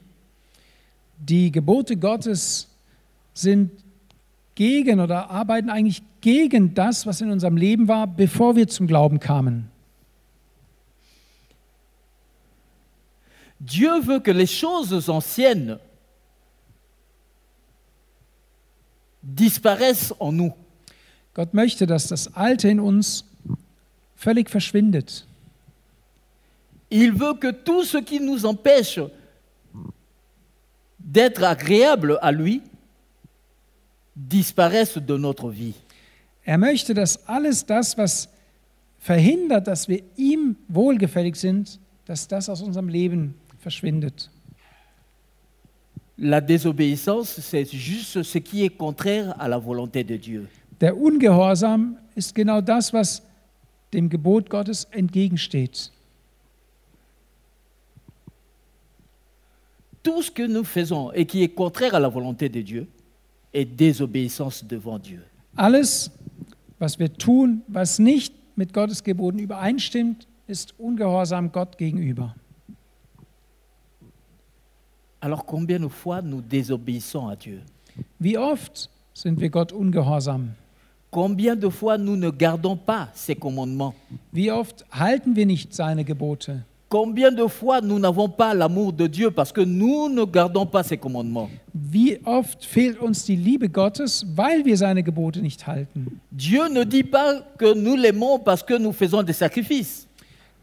Die 1.19 1.53
Gebote 1.53 1.99
Gottes 1.99 2.69
sind 3.35 3.71
gegen 4.55 5.01
oder 5.01 5.29
arbeiten 5.29 5.69
eigentlich 5.69 6.03
gegen 6.23 6.73
das, 6.73 7.05
was 7.05 7.21
in 7.21 7.31
unserem 7.31 7.59
Leben 7.59 7.89
war, 7.89 8.07
bevor 8.07 8.57
wir 8.57 8.69
zum 8.69 8.87
Glauben 8.87 9.21
kamen. 9.21 9.70
Dieu 13.61 14.01
veut 14.01 14.21
que 14.21 14.31
les 14.31 14.47
choses 14.47 15.09
anciennes 15.11 15.79
disparaissent 19.23 20.15
en 20.19 20.33
nous. 20.33 20.53
Gott 21.35 21.53
möchte, 21.53 21.87
dass 21.87 22.09
das 22.09 22.35
Alte 22.35 22.69
in 22.69 22.81
uns 22.81 23.25
völlig 24.17 24.49
verschwindet. 24.51 25.27
Il 26.91 27.13
veut 27.13 27.35
que 27.35 27.53
tout 27.53 27.85
ce 27.85 27.99
qui 27.99 28.19
nous 28.19 28.45
empêche 28.47 28.99
d'être 30.99 31.45
agréable 31.45 32.19
à 32.21 32.33
lui 32.33 32.63
disparaisse 34.17 34.99
de 34.99 35.17
notre 35.17 35.51
vie. 35.51 35.75
Er 36.45 36.59
möchte, 36.59 36.95
dass 36.95 37.29
alles 37.29 37.65
das, 37.65 37.97
was 37.97 38.29
verhindert, 38.99 39.69
dass 39.69 39.89
wir 39.89 40.03
ihm 40.17 40.57
wohlgefällig 40.69 41.37
sind, 41.37 41.79
dass 42.07 42.27
das 42.27 42.49
aus 42.49 42.61
unserem 42.61 42.89
Leben 42.89 43.35
verschwindet. 43.61 44.31
La 46.19 46.41
désobéissance, 46.41 47.41
c'est 47.41 47.65
juste 47.73 48.23
ce 48.23 48.39
qui 48.39 48.65
est 48.65 48.77
contraire 48.77 49.35
à 49.41 49.49
la 49.49 49.59
volonté 49.59 50.05
de 50.05 50.17
Dieu. 50.17 50.49
Der 50.81 50.95
Ungehorsam 50.97 51.97
ist 52.15 52.35
genau 52.35 52.61
das, 52.61 52.93
was 52.93 53.23
dem 53.93 54.09
Gebot 54.09 54.49
Gottes 54.49 54.87
entgegensteht. 54.93 55.91
Tout 60.03 60.23
ce 60.23 60.31
que 60.31 60.47
nous 60.47 60.65
faisons 60.65 61.13
et 61.13 61.27
qui 61.27 61.43
est 61.43 61.51
contraire 61.51 61.95
à 61.95 62.01
la 62.01 62.09
volonté 62.09 62.49
de 62.49 62.63
Dieu 62.63 62.87
est 63.53 63.67
désobéissance 63.67 64.65
devant 64.65 64.99
Dieu. 64.99 65.23
Alles, 65.57 66.11
was 66.79 66.99
wir 66.99 67.13
tun, 67.13 67.63
was 67.69 67.99
nicht 67.99 68.35
mit 68.57 68.73
Gottes 68.73 69.03
Geboten 69.03 69.39
übereinstimmt, 69.39 70.27
ist 70.47 70.75
Ungehorsam 70.79 71.53
Gott 71.53 71.77
gegenüber. 71.77 72.35
Alors 75.21 75.45
combien 75.45 75.79
de 75.79 75.89
fois 75.89 76.23
nous 76.23 76.41
désobéissons 76.41 77.29
à 77.29 77.37
Dieu 77.37 77.61
Wie 78.19 78.37
oft 78.39 78.89
sind 79.13 79.39
wir 79.39 79.51
Gott 79.51 79.73
ungehorsam? 79.73 80.51
Combien 81.11 81.57
de 81.57 81.69
fois 81.69 81.99
nous 81.99 82.17
ne 82.17 82.31
gardons 82.31 82.77
pas 82.77 83.09
ses 83.15 83.35
commandements 83.35 83.95
Wie 84.33 84.51
oft 84.51 84.85
halten 84.91 85.35
wir 85.37 85.45
nicht 85.45 85.75
seine 85.75 86.05
Gebote? 86.05 86.63
Combien 86.89 87.31
de 87.31 87.47
fois 87.47 87.81
nous 87.81 87.99
n'avons 87.99 88.29
pas 88.29 88.55
l'amour 88.55 88.93
de 88.93 89.07
Dieu 89.07 89.31
parce 89.31 89.53
que 89.53 89.61
nous 89.61 90.09
ne 90.09 90.25
gardons 90.25 90.67
pas 90.67 90.83
ses 90.83 90.97
commandements 90.97 91.51
Wie 91.75 92.19
oft 92.25 92.65
fehlt 92.65 92.99
uns 93.03 93.25
die 93.27 93.37
Liebe 93.37 93.69
Gottes, 93.69 94.25
weil 94.35 94.65
wir 94.65 94.77
seine 94.77 95.03
Gebote 95.03 95.41
nicht 95.43 95.67
halten? 95.67 96.19
Dieu 96.33 96.69
ne 96.69 96.85
dit 96.85 97.05
pas 97.05 97.41
que 97.59 97.75
nous 97.75 97.95
l'aimons 97.95 98.39
parce 98.39 98.63
que 98.63 98.79
nous 98.79 98.93
faisons 98.93 99.23
des 99.23 99.35
sacrifices. 99.35 100.07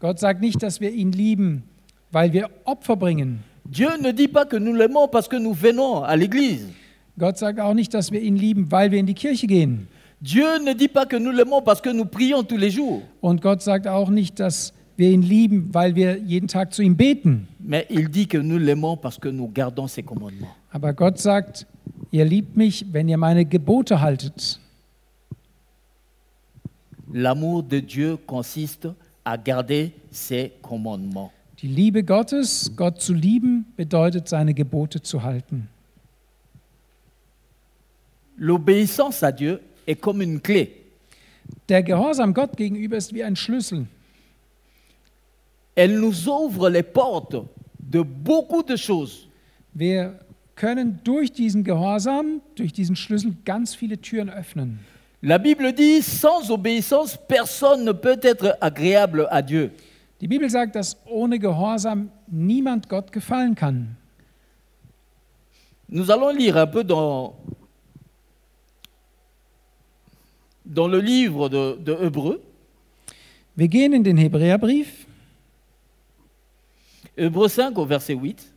Gott 0.00 0.18
sagt 0.18 0.40
nicht, 0.40 0.62
dass 0.62 0.80
wir 0.80 0.90
ihn 0.90 1.12
lieben, 1.12 1.62
weil 2.10 2.32
wir 2.32 2.50
Opfer 2.64 2.96
bringen. 2.96 3.40
Dieu 3.70 3.88
ne 4.00 4.12
dit 4.12 4.28
pas 4.28 4.46
que 4.46 4.56
nous 4.56 4.72
l'aimons 4.72 5.08
parce 5.08 5.28
que 5.28 5.36
nous 5.36 5.52
venons 5.52 6.02
à 6.02 6.16
l'église. 6.16 6.68
Gott 7.18 7.36
sagt 7.36 7.60
auch 7.60 7.74
nicht, 7.74 7.92
dass 7.92 8.10
wir 8.10 8.22
ihn 8.22 8.36
lieben, 8.36 8.70
weil 8.70 8.90
wir 8.90 8.98
in 8.98 9.06
die 9.06 9.14
Kirche 9.14 9.46
gehen. 9.46 9.88
Dieu 10.20 10.58
ne 10.64 10.74
dit 10.74 10.88
pas 10.88 11.04
que 11.04 11.16
nous 11.16 11.32
l'aimons 11.32 11.60
parce 11.60 11.82
que 11.82 11.90
nous 11.90 12.06
prions 12.06 12.42
tous 12.44 12.56
les 12.56 12.70
jours. 12.70 13.02
Und 13.20 13.42
Gott 13.42 13.60
sagt 13.60 13.86
auch 13.86 14.08
nicht, 14.08 14.40
dass 14.40 14.72
wir 14.96 15.10
ihn 15.10 15.20
lieben, 15.20 15.68
weil 15.74 15.94
wir 15.94 16.16
jeden 16.16 16.48
Tag 16.48 16.72
zu 16.72 16.80
ihm 16.82 16.96
beten. 16.96 17.46
Mais 17.58 17.86
il 17.90 18.08
dit 18.08 18.26
que 18.26 18.38
nous 18.38 18.56
l'aimons 18.56 18.96
parce 18.96 19.18
que 19.18 19.28
nous 19.28 19.48
gardons 19.48 19.86
ses 19.86 20.02
commandements. 20.02 20.54
Aber 20.70 20.94
Gott 20.94 21.18
sagt, 21.18 21.66
ihr 22.10 22.24
liebt 22.24 22.56
mich, 22.56 22.86
wenn 22.90 23.06
ihr 23.06 23.18
meine 23.18 23.44
Gebote 23.44 24.00
haltet. 24.00 24.58
L'amour 27.12 27.62
de 27.62 27.80
Dieu 27.80 28.16
consiste 28.16 28.88
à 29.24 29.36
garder 29.36 29.92
ses 30.10 30.52
commandements. 30.62 31.32
Die 31.60 31.68
Liebe 31.68 32.04
Gottes, 32.04 32.72
Gott 32.76 33.00
zu 33.00 33.12
lieben, 33.12 33.66
bedeutet, 33.76 34.28
seine 34.28 34.54
Gebote 34.54 35.02
zu 35.02 35.24
halten. 35.24 35.68
L'obéissance 38.38 39.24
à 39.24 39.32
Dieu 39.32 39.58
est 39.84 40.00
comme 40.00 40.22
une 40.22 40.40
clé. 40.40 40.70
Der 41.68 41.82
Gehorsam 41.82 42.32
Gott 42.32 42.56
gegenüber 42.56 42.96
ist 42.96 43.12
wie 43.12 43.24
ein 43.24 43.34
Schlüssel. 43.34 43.86
Elle 45.74 45.98
nous 45.98 46.28
ouvre 46.28 46.68
les 46.68 46.84
portes 46.84 47.44
de 47.78 48.02
beaucoup 48.02 48.62
de 48.62 48.76
choses. 48.76 49.26
Wir 49.72 50.20
können 50.54 51.00
durch 51.02 51.32
diesen 51.32 51.64
Gehorsam, 51.64 52.40
durch 52.54 52.72
diesen 52.72 52.94
Schlüssel 52.94 53.34
ganz 53.44 53.74
viele 53.74 54.00
Türen 54.00 54.30
öffnen. 54.30 54.78
La 55.20 55.38
Bible 55.38 55.72
dit, 55.72 56.00
sans 56.02 56.48
obéissance, 56.50 57.18
personne 57.26 57.84
ne 57.84 57.90
peut 57.90 58.20
être 58.22 58.56
agréable 58.60 59.26
à 59.30 59.42
Dieu. 59.42 59.72
Die 60.20 60.28
Bibel 60.28 60.50
sagt, 60.50 60.74
dass 60.74 60.96
ohne 61.06 61.38
Gehorsam 61.38 62.10
niemand 62.26 62.88
Gott 62.88 63.12
gefallen 63.12 63.54
kann. 63.54 63.96
Nous 65.88 66.10
allons 66.10 66.30
lire 66.30 66.56
un 66.56 66.66
peu 66.66 66.84
dans, 66.84 67.34
dans 70.64 70.88
le 70.88 71.00
livre 71.00 71.48
de, 71.48 71.78
de 71.82 71.94
Hébreux, 71.94 72.42
Wir 73.58 73.66
gehen 73.66 73.92
in 73.92 74.04
den 74.04 74.18
Hebräerbrief, 74.18 75.04
Hébreux 77.16 77.48
5 77.48 77.76
au 77.76 77.84
verset 77.84 78.14
8. 78.14 78.54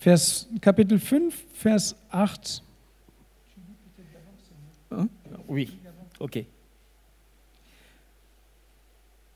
Vers, 0.00 0.48
Kapitel 0.62 0.98
5, 0.98 1.30
Vers 1.52 1.94
8. 2.10 2.62
Hein? 4.90 5.08
Oui, 5.46 5.68
ok. 6.18 6.46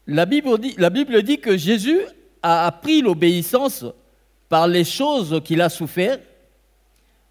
La 0.07 0.27
Bible, 0.27 0.59
dit, 0.59 0.75
la 0.77 0.91
Bible 0.91 1.23
dit 1.23 1.39
que 1.39 1.57
Jésus 1.57 2.01
a 2.43 2.67
appris 2.67 3.01
l'obéissance 3.01 3.85
par 4.49 4.69
les 4.69 4.85
choses 4.85 5.41
qu'il 5.45 5.61
a 5.63 5.69
souffert, 5.69 6.19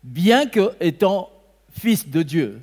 bien 0.03 0.47
que 0.47 0.71
étant 0.79 1.29
fils 1.71 2.07
de 2.07 2.23
Dieu. 2.23 2.61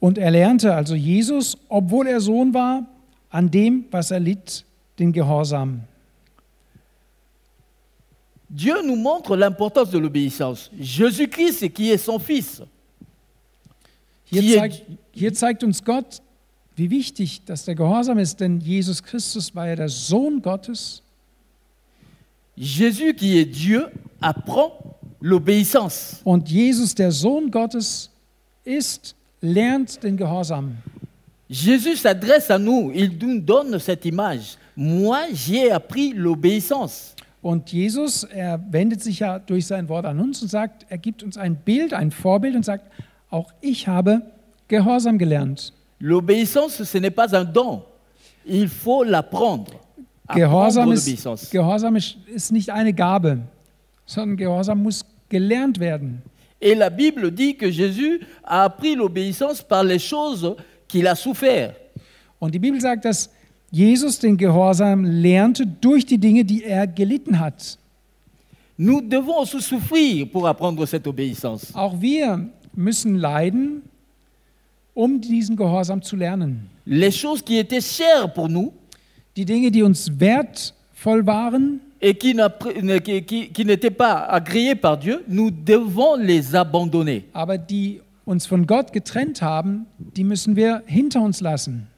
Und 0.00 0.18
er 0.18 0.30
lernte 0.30 0.66
also 0.66 0.94
Jesus, 0.94 1.56
obwohl 1.70 2.06
er 2.06 2.20
Sohn 2.20 2.52
war, 2.52 2.84
an 3.30 3.50
dem, 3.50 3.86
was 3.90 4.10
er 4.10 4.20
litt, 4.20 4.64
den 4.98 5.12
Gehorsam. 5.12 5.80
Dieu 8.50 8.74
nous 8.84 8.96
montre 8.96 9.34
l'importance 9.34 9.90
de 9.90 9.98
l'obéissance. 9.98 10.70
Jésus-Christ, 10.78 11.72
qui 11.72 11.90
est 11.90 11.98
son 11.98 12.18
Fils, 12.18 12.62
Hier 14.30 14.42
zeigt, 14.42 14.82
hier 15.12 15.34
zeigt 15.34 15.64
uns 15.64 15.82
Gott, 15.82 16.20
wie 16.76 16.90
wichtig, 16.90 17.42
dass 17.44 17.64
der 17.64 17.74
Gehorsam 17.74 18.18
ist, 18.18 18.40
denn 18.40 18.60
Jesus 18.60 19.02
Christus 19.02 19.54
war 19.54 19.68
ja 19.68 19.76
der 19.76 19.88
Sohn 19.88 20.42
Gottes 20.42 21.02
Jésus 22.56 23.14
qui 23.14 23.38
est 23.38 23.46
Dieu, 23.46 23.86
apprend 24.20 24.72
l'obéissance. 25.20 26.20
und 26.24 26.48
Jesus, 26.48 26.94
der 26.94 27.10
Sohn 27.10 27.50
Gottes 27.50 28.10
ist, 28.64 29.16
lernt 29.40 30.02
den 30.02 30.16
Gehorsam. 30.16 30.76
Jésus 31.50 31.96
s'adresse 31.96 32.50
à 32.50 32.58
nous, 32.58 32.90
il 32.94 33.18
nous 33.18 33.40
donne 33.40 33.78
cette 33.78 34.04
image. 34.04 34.56
Moi, 34.76 35.18
j'ai 35.32 35.70
appris 35.70 36.12
l'obéissance. 36.14 37.14
Und 37.42 37.70
Jesus, 37.70 38.24
er 38.24 38.58
wendet 38.70 39.02
sich 39.02 39.18
ja 39.18 39.38
durch 39.38 39.66
sein 39.66 39.88
Wort 39.88 40.06
an 40.06 40.18
uns 40.18 40.40
und 40.40 40.48
sagt, 40.48 40.86
er 40.88 40.96
gibt 40.96 41.22
uns 41.22 41.36
ein 41.36 41.56
Bild, 41.56 41.92
ein 41.92 42.10
Vorbild 42.10 42.56
und 42.56 42.64
sagt, 42.64 42.90
auch 43.30 43.52
ich 43.60 43.86
habe 43.86 44.22
Gehorsam 44.68 45.18
gelernt. 45.18 45.72
L'obéissance, 46.00 46.82
ce 46.82 46.98
n'est 46.98 47.10
pas 47.10 47.34
un 47.36 47.44
don. 47.44 47.82
Il 48.46 48.68
faut 48.68 49.04
l'apprendre. 49.04 49.72
Gehorsam 50.34 50.92
ist. 50.92 51.50
Gehorsam 51.50 51.96
ist, 51.96 52.52
nicht 52.52 52.70
eine 52.70 52.92
Gabe, 52.92 53.40
sondern 54.06 54.36
Gehorsam 54.36 54.82
muss 54.82 55.04
gelernt 55.28 55.78
werden. 55.78 56.22
Et 56.60 56.74
la 56.74 56.88
Bible 56.88 57.30
dit 57.30 57.56
que 57.56 57.70
Jésus 57.70 58.20
a 58.42 58.64
appris 58.64 58.94
l'obéissance 58.94 59.62
par 59.62 59.84
les 59.84 59.98
choses 59.98 60.56
qu'il 60.88 61.06
a 61.06 61.14
souffert. 61.14 61.74
Und 62.38 62.54
die 62.54 62.58
Bibel 62.58 62.80
sagt, 62.80 63.04
dass 63.04 63.30
Jesus 63.70 64.18
den 64.18 64.36
Gehorsam 64.36 65.04
lernte 65.04 65.66
durch 65.66 66.06
die 66.06 66.18
Dinge, 66.18 66.44
die 66.44 66.64
er 66.64 66.86
gelitten 66.86 67.38
hat. 67.38 67.78
Nous 68.76 69.00
devons 69.02 69.44
souffrir 69.44 70.26
pour 70.26 70.48
apprendre 70.48 70.86
cette 70.86 71.06
obéissance. 71.06 71.74
Auch 71.74 72.00
wir 72.00 72.48
müssen 72.74 73.16
leiden, 73.16 73.82
um 74.94 75.20
diesen 75.20 75.56
Gehorsam 75.56 76.02
zu 76.02 76.16
lernen. 76.16 76.68
Les 76.86 77.10
choses 77.10 77.42
qui 77.42 77.58
étaient 77.58 77.80
chères 77.80 78.32
pour 78.32 78.48
nous 78.48 78.72
Die 79.36 79.44
Dinge, 79.44 79.70
die 79.72 79.82
uns 79.82 80.08
wertvoll 80.20 81.26
waren, 81.26 81.80
et 82.00 82.14
qui 82.14 82.34
ne- 82.34 82.98
qui- 82.98 83.22
qui- 83.22 83.48
qui 83.48 83.64
n'étaient 83.64 83.90
pas 83.90 84.26
agréées 84.28 84.74
par 84.76 84.96
Dieu, 84.98 85.24
nous 85.26 85.50
devons 85.50 86.16
les 86.16 86.54
abandonner. 86.54 87.24
aber 87.32 87.58
die 87.58 88.00
uns 88.26 88.46
von 88.46 88.64
Gott 88.66 88.92
getrennt 88.92 89.42
haben, 89.42 89.86
die 89.98 90.22
müssen 90.24 90.54
wir 90.54 90.82
hinter 90.86 91.20
uns 91.22 91.40
lassen. 91.40 91.88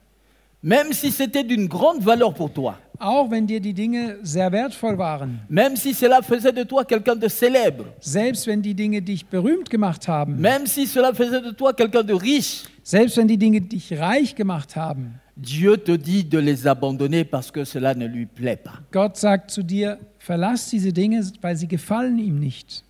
Même 0.63 0.93
si 0.93 1.11
c'était 1.11 1.45
d'une 1.45 1.69
grande 1.69 2.03
valeur 2.05 2.33
pour 2.33 2.51
toi, 2.53 2.79
Auch 2.99 3.31
wenn 3.31 3.47
dir 3.47 3.61
die 3.61 3.75
Dinge 3.75 4.17
sehr 4.23 4.51
wertvoll 4.53 4.97
waren, 4.97 5.41
même 5.51 5.77
si 5.77 5.93
cela 5.93 6.23
faisait 6.23 6.53
de 6.53 6.65
toi 6.65 6.83
quelqu'un 6.85 7.15
de 7.15 7.29
célèbre, 7.29 7.85
selbst 8.01 8.47
wenn 8.47 8.63
die 8.63 8.73
Dinge 8.75 9.03
dich 9.03 9.27
berühmt 9.27 9.69
gemacht 9.69 10.09
haben, 10.09 10.37
même 10.41 10.67
si 10.67 10.87
cela 10.87 11.13
faisait 11.13 11.43
de 11.43 11.51
toi 11.51 11.75
quelqu'un 11.75 12.03
de 12.03 12.15
riche, 12.15 12.65
selbst 12.87 13.17
wenn 13.17 13.27
die 13.27 13.37
Dinge 13.37 13.61
dich 13.61 13.99
reich 13.99 14.37
gemacht 14.37 14.77
haben, 14.77 15.21
Dieu 15.35 15.77
te 15.77 15.99
dit 15.99 16.33
de 16.33 16.39
les 16.39 16.69
abandonner 16.69 17.25
parce 17.25 17.51
que 17.51 17.65
cela 17.65 17.95
ne 17.95 18.07
lui 18.07 18.27
plaît 18.27 18.57
pas. 18.57 18.79
Gott 18.93 19.17
sagt 19.17 19.51
zu 19.51 19.65
dir, 19.65 19.99
verlass 20.19 20.71
diese 20.71 20.93
Dinge, 20.93 21.21
weil 21.41 21.57
sie 21.57 21.67
gefallen 21.67 22.19
ihm 22.19 22.39
nicht. 22.39 22.85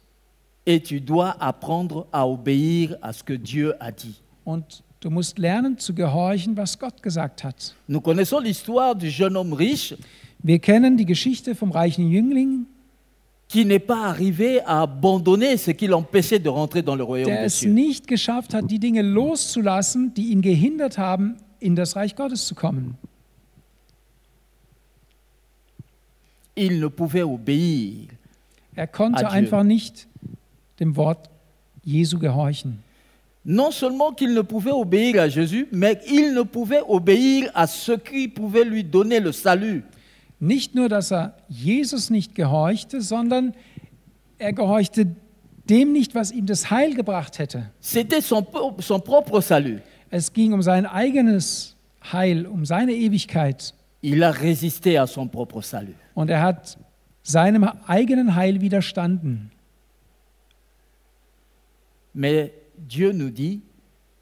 Et 0.67 0.83
tu 0.83 1.01
dois 1.01 1.31
apprendre 1.41 2.07
à 2.13 2.29
obéir 2.29 2.99
à 3.01 3.15
ce 3.15 3.25
que 3.25 3.33
Dieu 3.33 3.73
a 3.81 3.91
dit. 3.91 4.23
Und 4.45 4.85
du 5.01 5.09
musst 5.09 5.39
lernen 5.39 5.79
zu 5.79 5.95
gehorchen, 5.95 6.59
was 6.59 6.79
Gott 6.79 7.03
gesagt 7.03 7.43
hat. 7.43 7.75
Nous 7.89 8.03
connaissons 8.03 8.41
l'histoire 8.41 8.95
du 8.95 9.07
jeune 9.07 9.39
homme 9.39 9.57
riche 9.59 9.97
Wir 10.43 10.59
kennen 10.59 10.99
die 10.99 11.07
Geschichte 11.07 11.55
vom 11.55 11.71
reichen 11.71 12.11
Jüngling, 12.11 12.67
qui 13.49 13.65
n'est 13.65 13.79
pas 13.79 14.07
arrivé 14.07 14.61
à 14.63 14.83
abandonner 14.83 15.57
ce 15.57 15.71
qui 15.71 15.87
l'empêchait 15.87 16.39
de 16.41 16.49
rentrer 16.49 16.83
dans 16.83 16.97
le 16.97 17.05
royaume 17.05 17.31
der 17.31 17.43
des 17.43 17.47
es 17.47 17.61
cieux. 17.61 17.71
nicht 17.71 18.07
geschafft 18.09 18.55
hat, 18.55 18.71
die 18.71 18.79
Dinge 18.79 19.03
loszulassen, 19.03 20.13
die 20.15 20.33
ihn 20.33 20.43
gehindert 20.43 20.99
haben, 20.99 21.37
in 21.61 21.77
das 21.77 21.95
Reich 21.97 22.17
Gottes 22.17 22.47
zu 22.47 22.55
kommen. 22.55 22.97
Il 26.57 26.81
ne 26.81 26.89
pouvait 26.89 27.23
obéir. 27.23 28.09
Er 28.75 28.87
konnte 28.87 29.27
Adieu. 29.27 29.39
einfach 29.39 29.63
nicht 29.63 30.07
dem 30.81 30.97
Wort 30.97 31.29
Jesu 31.85 32.19
gehorchen. 32.19 32.79
Non 33.45 33.71
seulement 33.71 34.13
qu'il 34.13 34.35
ne 34.35 34.41
pouvait 34.43 34.73
obéir 34.73 35.21
à 35.23 35.29
Jésus, 35.29 35.69
mais 35.71 36.01
il 36.11 36.35
ne 36.35 36.43
pouvait 36.43 36.83
obéir 36.89 37.49
à 37.55 37.69
ce 37.69 37.93
qui 37.93 38.27
pouvait 38.27 38.65
lui 38.65 38.83
donner 38.83 39.21
le 39.21 39.31
salut. 39.31 39.85
Nicht 40.39 40.75
nur, 40.75 40.89
dass 40.89 41.11
er 41.13 41.35
Jesus 41.49 42.11
nicht 42.11 42.35
gehorchte, 42.35 43.01
sondern 43.01 43.55
er 44.39 44.53
gehorchte 44.53 45.17
dem 45.69 45.93
nicht, 45.93 46.15
was 46.15 46.31
ihm 46.31 46.47
das 46.47 46.71
Heil 46.71 46.95
gebracht 46.95 47.39
hätte. 47.39 47.71
C'était 47.81 48.21
son, 48.21 48.47
son 48.79 49.03
propre 49.03 49.43
salut. 49.43 49.83
Es 50.11 50.33
ging 50.33 50.53
um 50.53 50.63
sein 50.63 50.87
eigenes 50.87 51.77
Heil, 52.13 52.47
um 52.47 52.65
seine 52.65 52.93
Ewigkeit. 52.93 53.75
Il 54.03 54.23
a 54.23 54.31
résisté 54.31 54.99
à 54.99 55.07
son 55.07 55.29
propre 55.29 55.63
salut. 55.63 55.97
Und 56.15 56.31
er 56.31 56.43
hat 56.43 56.79
seinem 57.23 57.65
eigenen 57.87 58.37
Heil 58.37 58.61
widerstanden. 58.61 59.51
Mais 62.15 62.51
Dieu 62.77 63.13
nous 63.13 63.31
dit 63.31 63.63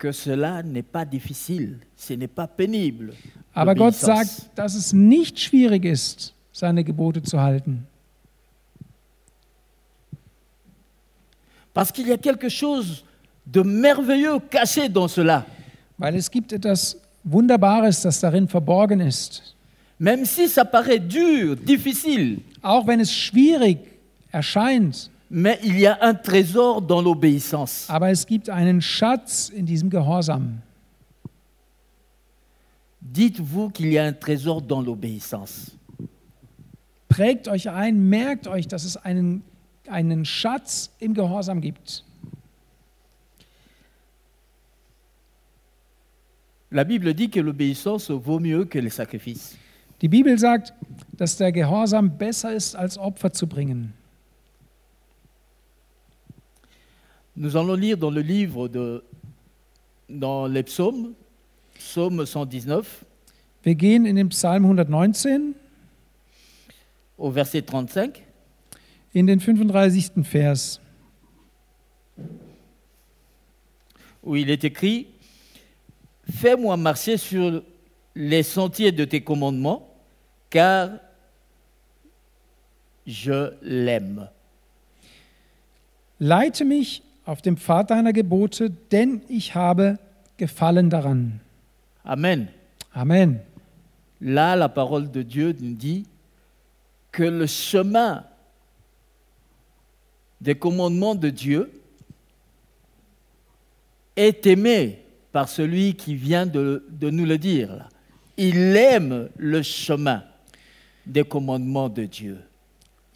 que 0.04 0.12
cela 0.12 0.62
n'est 0.62 0.82
pas 0.82 1.06
difficile, 1.06 1.78
ce 1.96 2.12
n'est 2.12 2.28
pas 2.28 2.46
pénible. 2.46 3.14
Aber 3.54 3.74
Gott 3.74 3.94
sagt, 3.94 4.50
dass 4.54 4.74
es 4.74 4.92
nicht 4.92 5.40
schwierig 5.40 5.86
ist, 5.86 6.34
seine 6.52 6.84
Gebote 6.84 7.22
zu 7.22 7.40
halten. 7.40 7.86
Parce 11.72 11.90
qu'il 11.90 12.06
y 12.06 12.12
a 12.12 12.18
quelque 12.18 12.50
chose 12.50 13.02
de 13.46 13.62
merveilleux 13.62 14.40
caché 14.50 14.90
dans 14.90 15.08
cela. 15.08 15.46
Weil 15.96 16.16
es 16.16 16.30
gibt 16.30 16.52
etwas 16.52 16.98
Wunderbares, 17.24 18.02
das 18.02 18.20
darin 18.20 18.46
verborgen 18.46 19.00
ist. 19.00 19.54
Même 19.98 20.26
si 20.26 20.48
ça 20.48 20.66
paraît 20.66 21.00
dur, 21.00 21.56
difficile, 21.56 22.42
Auch 22.60 22.86
wenn 22.86 23.00
es 23.00 23.10
schwierig 23.10 23.78
erscheint, 24.30 25.08
mais 25.30 25.58
il 25.62 25.78
y 25.78 25.86
a 25.86 25.98
un 26.02 26.14
trésor 26.14 26.82
dans 26.82 27.02
l'obéissance. 27.02 27.86
aber 27.88 28.10
es 28.10 28.26
gibt 28.26 28.48
einen 28.48 28.80
Schatz 28.80 29.50
in 29.50 29.64
diesem 29.66 29.90
Gehorsam. 29.90 30.60
Dites-vous 33.00 33.70
qu'il 33.70 33.92
y 33.92 33.98
a 33.98 34.04
un 34.04 34.12
trésor 34.12 34.62
dans 34.62 34.80
l'obéissance. 34.80 35.72
Prägt 37.08 37.48
euch 37.48 37.68
ein, 37.70 38.08
merkt 38.08 38.48
euch, 38.48 38.66
dass 38.66 38.84
es 38.84 38.96
einen, 38.96 39.42
einen 39.88 40.24
Schatz 40.24 40.90
im 40.98 41.14
Gehorsam 41.14 41.60
gibt. 41.60 42.02
La 46.70 46.82
Bible 46.82 47.14
dit 47.14 47.30
que 47.30 47.38
l'obéissance 47.40 48.10
vaut 48.10 48.40
mieux 48.40 48.64
que 48.64 48.80
les 48.80 48.90
sacrifices. 48.90 49.56
Die 50.00 50.08
Bibel 50.08 50.36
sagt, 50.38 50.72
dass 51.12 51.36
der 51.36 51.52
Gehorsam 51.52 52.18
besser 52.18 52.52
ist, 52.52 52.74
als 52.74 52.98
Opfer 52.98 53.32
zu 53.32 53.46
bringen. 53.46 53.92
Nous 57.36 57.56
allons 57.56 57.74
lire 57.74 57.96
dans 57.96 58.10
le 58.10 58.20
livre 58.20 58.68
de 58.68 59.02
dans 60.08 60.46
les 60.46 60.62
psaumes, 60.62 61.14
psaume 61.74 62.24
119 62.26 63.04
Wir 63.64 63.74
gehen 63.74 64.06
in 64.06 64.14
den 64.16 64.28
Psalm 64.28 64.64
119, 64.64 65.54
au 67.16 67.30
verset 67.30 67.62
35. 67.62 68.22
in 69.14 69.26
den 69.26 69.40
35. 69.40 70.12
Vers. 70.16 70.80
où 74.22 74.36
il 74.36 74.50
est 74.50 74.64
écrit 74.64 75.08
Fais-moi 76.30 76.76
marcher 76.76 77.18
sur 77.18 77.62
les 78.14 78.42
sentiers 78.42 78.92
de 78.92 79.04
tes 79.04 79.22
commandements, 79.22 79.86
car 80.48 80.90
je 83.06 83.52
l'aime. 83.60 84.30
Leite 86.18 86.62
mich 86.62 87.02
auf 87.24 87.42
dem 87.42 87.56
Pfad 87.56 87.90
deiner 87.90 88.12
Gebote, 88.12 88.70
denn 88.70 89.22
ich 89.28 89.54
habe 89.54 89.98
Gefallen 90.36 90.90
daran. 90.90 91.40
Amen. 92.02 92.48
Amen. 92.92 93.40
Là, 94.20 94.56
la 94.56 94.68
parole 94.68 95.10
de 95.10 95.22
Dieu 95.22 95.54
nous 95.60 95.74
dit 95.74 96.06
que 97.12 97.22
le 97.22 97.46
chemin 97.46 98.24
des 100.40 100.54
commandements 100.54 101.14
de 101.14 101.30
Dieu 101.30 101.70
est 104.16 104.46
aimé 104.46 105.04
par 105.32 105.48
celui 105.48 105.94
qui 105.94 106.14
vient 106.14 106.46
de, 106.46 106.84
de 106.90 107.10
nous 107.10 107.24
le 107.24 107.38
dire. 107.38 107.88
Il 108.36 108.76
aime 108.76 109.28
le 109.36 109.62
chemin 109.62 110.24
des 111.06 111.24
commandements 111.24 111.88
de 111.88 112.04
Dieu. 112.04 112.38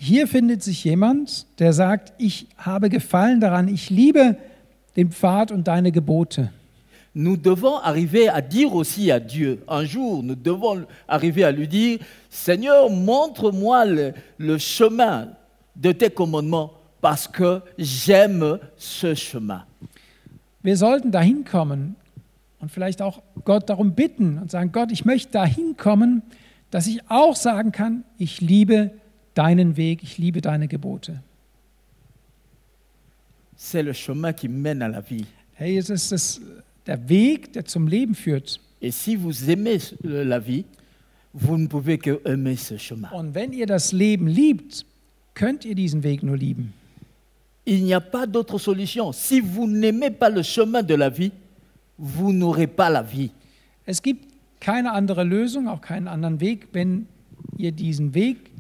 Hier 0.01 0.29
findet 0.29 0.63
sich 0.63 0.85
jemand, 0.85 1.47
der 1.59 1.73
sagt, 1.73 2.13
ich 2.19 2.47
habe 2.57 2.89
Gefallen 2.89 3.41
daran, 3.41 3.67
ich 3.67 3.91
liebe 3.91 4.37
den 4.95 5.11
Pfad 5.11 5.51
und 5.51 5.67
deine 5.67 5.91
Gebote. 5.91 6.53
Nous 7.15 7.37
devons 7.37 7.79
arriver 7.79 8.29
à 8.31 8.41
dire 8.41 8.73
aussi 8.73 9.11
à 9.11 9.19
Dieu, 9.19 9.61
un 9.67 9.85
jour, 9.85 10.23
nous 10.23 10.37
devons 10.37 10.87
arriver 11.09 11.43
à 11.43 11.51
lui 11.51 11.67
dire, 11.67 11.99
Seigneur, 12.31 12.89
montre-moi 12.89 13.85
le, 13.87 14.15
le 14.37 14.57
chemin 14.59 15.31
de 15.75 15.91
tes 15.91 16.11
commandements 16.11 16.71
parce 17.01 17.27
que 17.27 17.61
j'aime 17.77 18.61
ce 18.77 19.17
chemin. 19.17 19.65
Wir 20.63 20.77
sollten 20.77 21.11
dahin 21.11 21.45
kommen 21.45 21.97
und 22.61 22.71
vielleicht 22.71 23.03
auch 23.03 23.21
Gott 23.45 23.69
darum 23.69 23.95
bitten 23.95 24.39
und 24.39 24.53
sagen, 24.53 24.71
Gott, 24.71 24.93
ich 24.93 25.05
möchte 25.05 25.33
dahin 25.33 25.77
kommen, 25.77 26.23
dass 26.71 26.87
ich 26.87 27.01
auch 27.11 27.35
sagen 27.35 27.73
kann, 27.73 28.05
ich 28.17 28.41
liebe 28.41 28.93
deinen 29.39 29.77
Weg, 29.77 30.03
ich 30.03 30.19
liebe 30.19 30.41
deine 30.41 30.67
Gebote. 30.67 31.21
C'est 33.57 33.83
le 33.83 33.93
chemin 33.93 34.33
qui 34.33 34.49
mène 34.49 34.83
à 34.83 34.89
la 34.89 35.01
vie. 35.01 35.27
Hey, 35.55 35.79
es 35.79 35.91
ist 35.91 36.13
das, 36.13 36.41
der 36.87 37.09
Weg, 37.09 37.53
der 37.53 37.65
zum 37.65 37.87
Leben 37.87 38.15
führt. 38.15 38.61
Et 38.81 38.93
si 38.93 39.17
vous 39.17 39.49
aimez 39.51 39.95
la 40.03 40.39
vie, 40.39 40.65
vous 41.33 41.57
ne 41.57 41.67
pouvez 41.67 41.99
que 41.99 42.21
aimer 42.25 42.57
ce 42.57 42.79
chemin. 42.79 43.11
Und 43.13 43.35
wenn 43.35 43.53
ihr 43.53 43.67
das 43.67 43.93
Leben 43.93 44.27
liebt, 44.27 44.85
könnt 45.35 45.65
ihr 45.65 45.75
diesen 45.75 46.03
Weg 46.03 46.23
nur 46.23 46.37
lieben. 46.37 46.73
Il 47.65 47.85
n'y 47.85 47.95
a 47.95 48.01
pas 48.01 48.27
d'autre 48.27 48.59
solution. 48.59 49.13
Si 49.13 49.41
vous 49.41 49.67
n'aimez 49.67 50.11
pas 50.11 50.31
le 50.31 50.43
chemin 50.43 50.83
de 50.83 50.95
la 50.95 51.11
vie, 51.11 51.33
vous 51.99 52.33
n'aurez 52.33 52.67
pas 52.67 52.91
la 52.91 53.03
vie. 53.03 53.31
Es 53.85 54.01
gibt 54.01 54.27
keine 54.61 54.93
andere 54.93 55.25
Lösung, 55.25 55.69
auch 55.69 55.81
keinen 55.81 56.09
anderen 56.09 56.41
Weg. 56.41 56.69
Wenn 56.73 57.07
ihr 57.57 57.73
diesen 57.73 58.15
Weg 58.15 58.51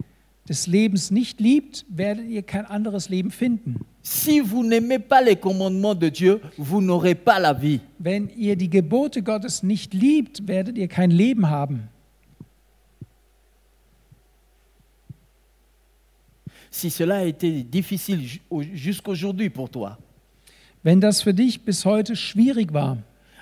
des 0.48 0.66
Lebens 0.66 1.10
nicht 1.10 1.40
liebt, 1.40 1.84
werdet 1.88 2.26
ihr 2.28 2.42
kein 2.42 2.64
anderes 2.64 3.08
Leben 3.10 3.30
finden. 3.30 3.80
Si 4.02 4.40
vous 4.40 4.64
n'aimez 4.64 4.98
pas 4.98 5.20
les 5.20 5.36
commandements 5.36 5.94
de 5.94 6.08
Dieu, 6.08 6.40
vous 6.56 6.80
n'aurez 6.80 7.14
pas 7.14 7.38
la 7.38 7.52
vie. 7.52 7.80
Wenn 7.98 8.30
ihr 8.36 8.56
die 8.56 8.70
Gebote 8.70 9.22
Gottes 9.22 9.62
nicht 9.62 9.92
liebt, 9.92 10.46
werdet 10.48 10.78
ihr 10.78 10.88
kein 10.88 11.10
Leben 11.10 11.50
haben. 11.50 11.88
Si 16.70 16.90
cela 16.90 17.16
a 17.18 17.24
été 17.24 17.62
difficile 17.62 18.20
ju- 18.22 18.40
au- 18.50 18.62
jusqu'aujourd'hui 18.62 19.50
pour 19.50 19.70
toi, 19.70 19.98
Wenn 20.84 21.00
das 21.00 21.22
für 21.22 21.34
dich 21.34 21.60
bis 21.64 21.84
heute 21.84 22.14
schwierig 22.14 22.72
war, 22.72 22.98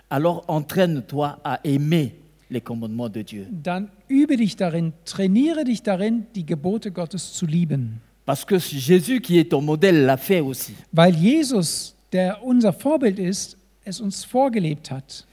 alors 0.08 0.44
entraîne-toi 0.48 1.38
à 1.44 1.60
aimer 1.64 2.14
les 2.50 2.60
commandements 2.60 3.08
de 3.08 3.22
Dieu. 3.22 3.46
dann 3.50 3.90
übe 4.08 4.36
dich 4.36 4.56
darin, 4.56 4.92
trainiere 5.04 5.64
dich 5.64 5.82
darin, 5.82 6.26
die 6.34 6.46
Gebote 6.46 6.90
Gottes 6.92 7.32
zu 7.32 7.46
lieben. 7.46 8.00
Parce 8.24 8.44
que 8.44 8.58
Jésus, 8.58 9.20
qui 9.20 9.38
est 9.38 9.50
ton 9.50 9.62
modèle, 9.62 10.04
l'a 10.04 10.16
fait 10.16 10.40
aussi. 10.40 10.74
Weil 10.92 11.14
Jesus, 11.14 11.94
der 12.12 12.42
unser 12.44 12.72
Vorbild 12.72 13.18
ist, 13.18 13.56
es 13.84 14.00
uns 14.00 14.24
vorgelebt 14.24 14.90
hat. 14.90 15.24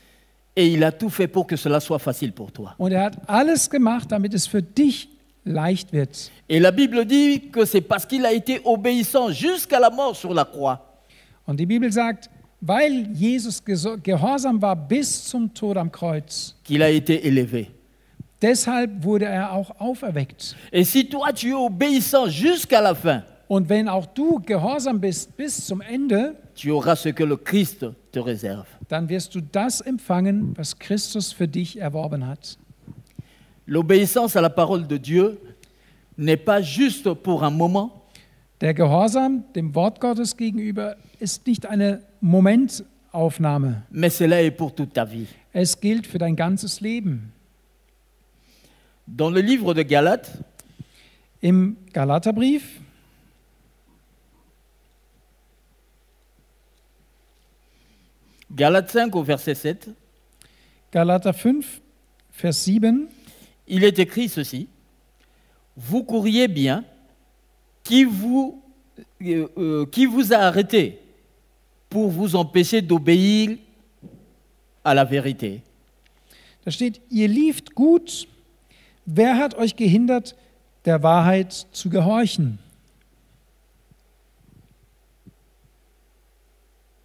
Et 0.55 0.67
il 0.71 0.83
a 0.83 0.91
tout 0.91 1.09
fait 1.09 1.27
pour 1.27 1.47
que 1.47 1.55
cela 1.55 1.79
soit 1.79 1.97
facile 1.97 2.31
pour 2.31 2.51
toi. 2.51 2.75
Und 2.77 2.91
er 2.91 3.05
hat 3.05 3.17
alles 3.27 3.67
gemacht, 3.67 4.11
damit 4.11 4.33
es 4.35 4.45
für 4.45 4.61
dich 4.61 5.09
leicht 5.43 5.91
wird. 5.91 6.31
Et 6.47 6.59
la 6.59 6.69
Bible 6.71 7.05
dit 7.05 7.49
que 7.51 7.65
c'est 7.65 7.81
parce 7.81 8.05
qu'il 8.05 8.23
a 8.25 8.31
été 8.31 8.61
obéissant 8.63 9.31
jusqu'à 9.31 9.79
la 9.79 9.89
mort 9.89 10.15
sur 10.15 10.33
la 10.33 10.45
croix 10.45 10.79
Und 11.47 11.59
die 11.59 11.65
Bibel 11.65 11.91
sagt, 11.91 12.29
weil 12.65 13.07
Jesus 13.13 13.61
gehorsam 13.63 14.61
war 14.61 14.75
bis 14.75 15.25
zum 15.25 15.53
Tod 15.53 15.75
am 15.77 15.91
Kreuz, 15.91 16.55
qu'il 16.63 16.81
a 16.81 16.89
été 16.89 17.25
élevé. 17.27 17.67
deshalb 18.41 19.03
wurde 19.03 19.25
er 19.25 19.51
auch 19.51 19.79
auferweckt. 19.79 20.55
Et 20.71 20.83
si 20.85 21.07
toi 21.09 21.31
tu 21.33 21.49
es 21.49 21.53
obéissant 21.55 22.27
jusqu'à 22.29 22.81
la 22.81 22.95
fin, 22.95 23.23
Und 23.49 23.67
wenn 23.69 23.89
auch 23.89 24.05
du 24.05 24.39
gehorsam 24.39 24.99
bist 25.01 25.35
bis 25.35 25.65
zum 25.67 25.81
Ende, 25.81 26.35
tu 26.55 26.71
auras 26.71 26.95
ce 26.95 27.09
que 27.09 27.23
le 27.25 27.35
Christ 27.37 27.85
te 28.11 28.19
réserve. 28.19 28.65
dann 28.87 29.09
wirst 29.09 29.35
du 29.35 29.41
das 29.41 29.81
empfangen, 29.81 30.53
was 30.55 30.79
Christus 30.79 31.33
für 31.33 31.47
dich 31.47 31.77
erworben 31.79 32.25
hat. 32.25 32.57
L'obéissance 33.67 34.35
à 34.35 34.41
la 34.41 34.49
parole 34.49 34.87
de 34.87 34.97
Dieu 34.97 35.37
n'est 36.17 36.37
pas 36.37 36.61
juste 36.61 37.13
pour 37.13 37.43
un 37.43 37.49
moment, 37.49 38.02
Der 38.63 38.73
Gehorsam 38.73 39.43
dem 39.55 39.75
Wort 39.75 39.99
Gottes 39.99 40.37
gegenüber 40.37 40.95
ist 41.19 41.45
nicht 41.47 41.65
eine 41.65 42.01
Momentaufnahme. 42.21 43.83
mais 43.91 44.17
cela 44.17 44.41
est 44.41 44.51
pour 44.51 44.73
toute 44.73 44.93
ta 44.93 45.03
vie. 45.03 45.27
Es 45.51 45.81
gilt 45.81 46.07
für 46.07 46.17
dein 46.17 46.37
ganzes 46.37 46.79
Leben. 46.79 47.33
Dans 49.05 49.29
le 49.29 49.41
livre 49.41 49.73
de 49.73 49.83
Galates, 49.83 50.37
Im 51.41 51.75
Galaterbrief, 51.91 52.79
Galates 58.55 58.93
5 58.93 59.13
au 59.13 59.25
verset 59.25 59.55
7, 59.55 59.89
Galater 60.89 61.33
5, 61.33 61.65
Vers 62.31 62.53
7, 62.53 62.81
il 63.67 63.83
est 63.83 63.99
écrit 63.99 64.29
ceci 64.29 64.69
Vous 65.75 66.05
courriez 66.05 66.47
bien, 66.47 66.85
qui 67.83 68.05
vous, 68.05 68.61
euh, 69.21 69.47
euh, 69.57 69.85
qui 69.85 70.05
vous 70.05 70.33
a 70.33 70.37
arrêté 70.37 70.99
pour 71.89 72.09
vous 72.09 72.35
empêcher 72.35 72.81
d'obéir 72.81 73.57
à 74.83 74.93
la 74.93 75.03
vérité? 75.03 75.61
Da 76.65 76.71
steht, 76.71 77.01
ihr 77.11 77.27
lieft 77.27 77.75
gut. 77.75 78.27
Wer 79.05 79.37
hat 79.37 79.57
euch 79.57 79.75
gehindert, 79.75 80.33
der 80.85 81.03
Wahrheit 81.03 81.67
zu 81.73 81.89
gehorchen? 81.89 82.57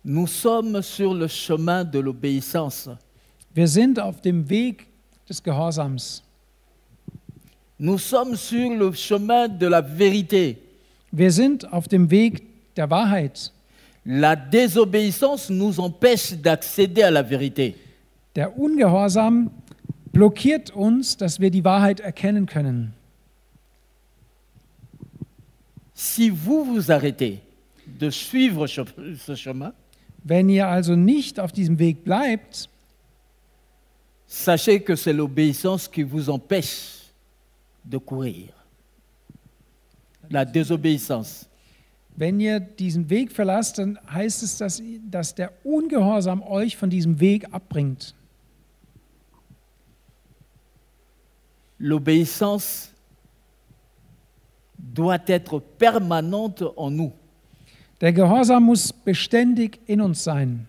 Nous 0.05 0.29
sommes 0.29 0.81
sur 0.83 1.13
le 1.13 1.27
chemin 1.29 1.85
de 1.85 1.99
l'obéissance. 1.99 2.89
Wir 3.53 3.67
sind 3.67 3.99
auf 3.99 4.21
dem 4.21 4.49
Weg 4.49 4.87
des 5.29 5.43
Gehorsams. 5.43 6.23
Nous 7.79 7.99
sommes 7.99 8.37
sur 8.37 8.71
le 8.75 8.93
chemin 8.93 9.49
de 9.49 9.67
la 9.67 9.81
vérité. 9.81 10.57
Wir 11.11 11.31
sind 11.33 11.73
auf 11.73 11.89
dem 11.89 12.11
Weg 12.11 12.43
der 12.77 12.91
Wahrheit. 12.91 13.53
La 14.05 14.37
désobéissance 14.37 15.51
nous 15.51 15.79
empêche 15.79 16.35
d'accéder 16.35 17.05
à 17.05 17.11
la 17.11 17.23
vérité. 17.23 17.75
Der 18.37 18.59
Ungehorsam 18.59 19.51
blockiert 20.13 20.71
uns, 20.75 21.17
dass 21.17 21.41
wir 21.41 21.51
die 21.51 21.65
Wahrheit 21.65 22.01
erkennen 22.01 22.47
können. 22.47 22.95
Si 25.95 26.31
vous 26.31 26.65
vous 26.65 26.91
arrêtez 26.91 27.41
de 27.87 28.11
suivre 28.11 28.67
ce 28.67 29.35
chemin, 29.37 29.73
Wenn 30.25 30.49
ihr 30.49 30.69
also 30.69 30.95
nicht 30.95 31.41
auf 31.41 31.53
diesem 31.53 31.79
Weg 31.79 32.05
bleibt, 32.05 32.69
sachez 34.27 34.81
que 34.81 34.95
c'est 34.95 35.13
l'obéissance 35.13 35.89
qui 35.89 36.03
vous 36.03 36.29
empêche 36.29 37.13
de 37.85 37.99
courir. 37.99 38.58
La 40.31 40.45
désobéissance. 40.45 41.49
wenn 42.19 42.41
ihr 42.41 42.59
diesen 42.59 43.09
Weg 43.11 43.31
verlasst, 43.31 43.79
dann 43.79 43.97
heißt 44.11 44.43
es, 44.43 44.59
dass, 44.59 44.83
dass 45.09 45.37
der 45.37 45.53
Ungehorsam 45.63 46.43
euch 46.43 46.77
von 46.77 46.91
diesem 46.91 47.21
Weg 47.21 47.47
abbringt. 47.55 48.13
L'obéissance 51.79 52.89
doit 54.77 55.29
être 55.29 55.61
permanente 55.79 56.73
en 56.77 56.91
nous. 56.91 57.13
Der 58.01 58.13
Gehorsam 58.13 58.65
muss 58.65 58.93
beständig 58.93 59.79
in 59.87 60.01
uns 60.01 60.25
sein. 60.25 60.67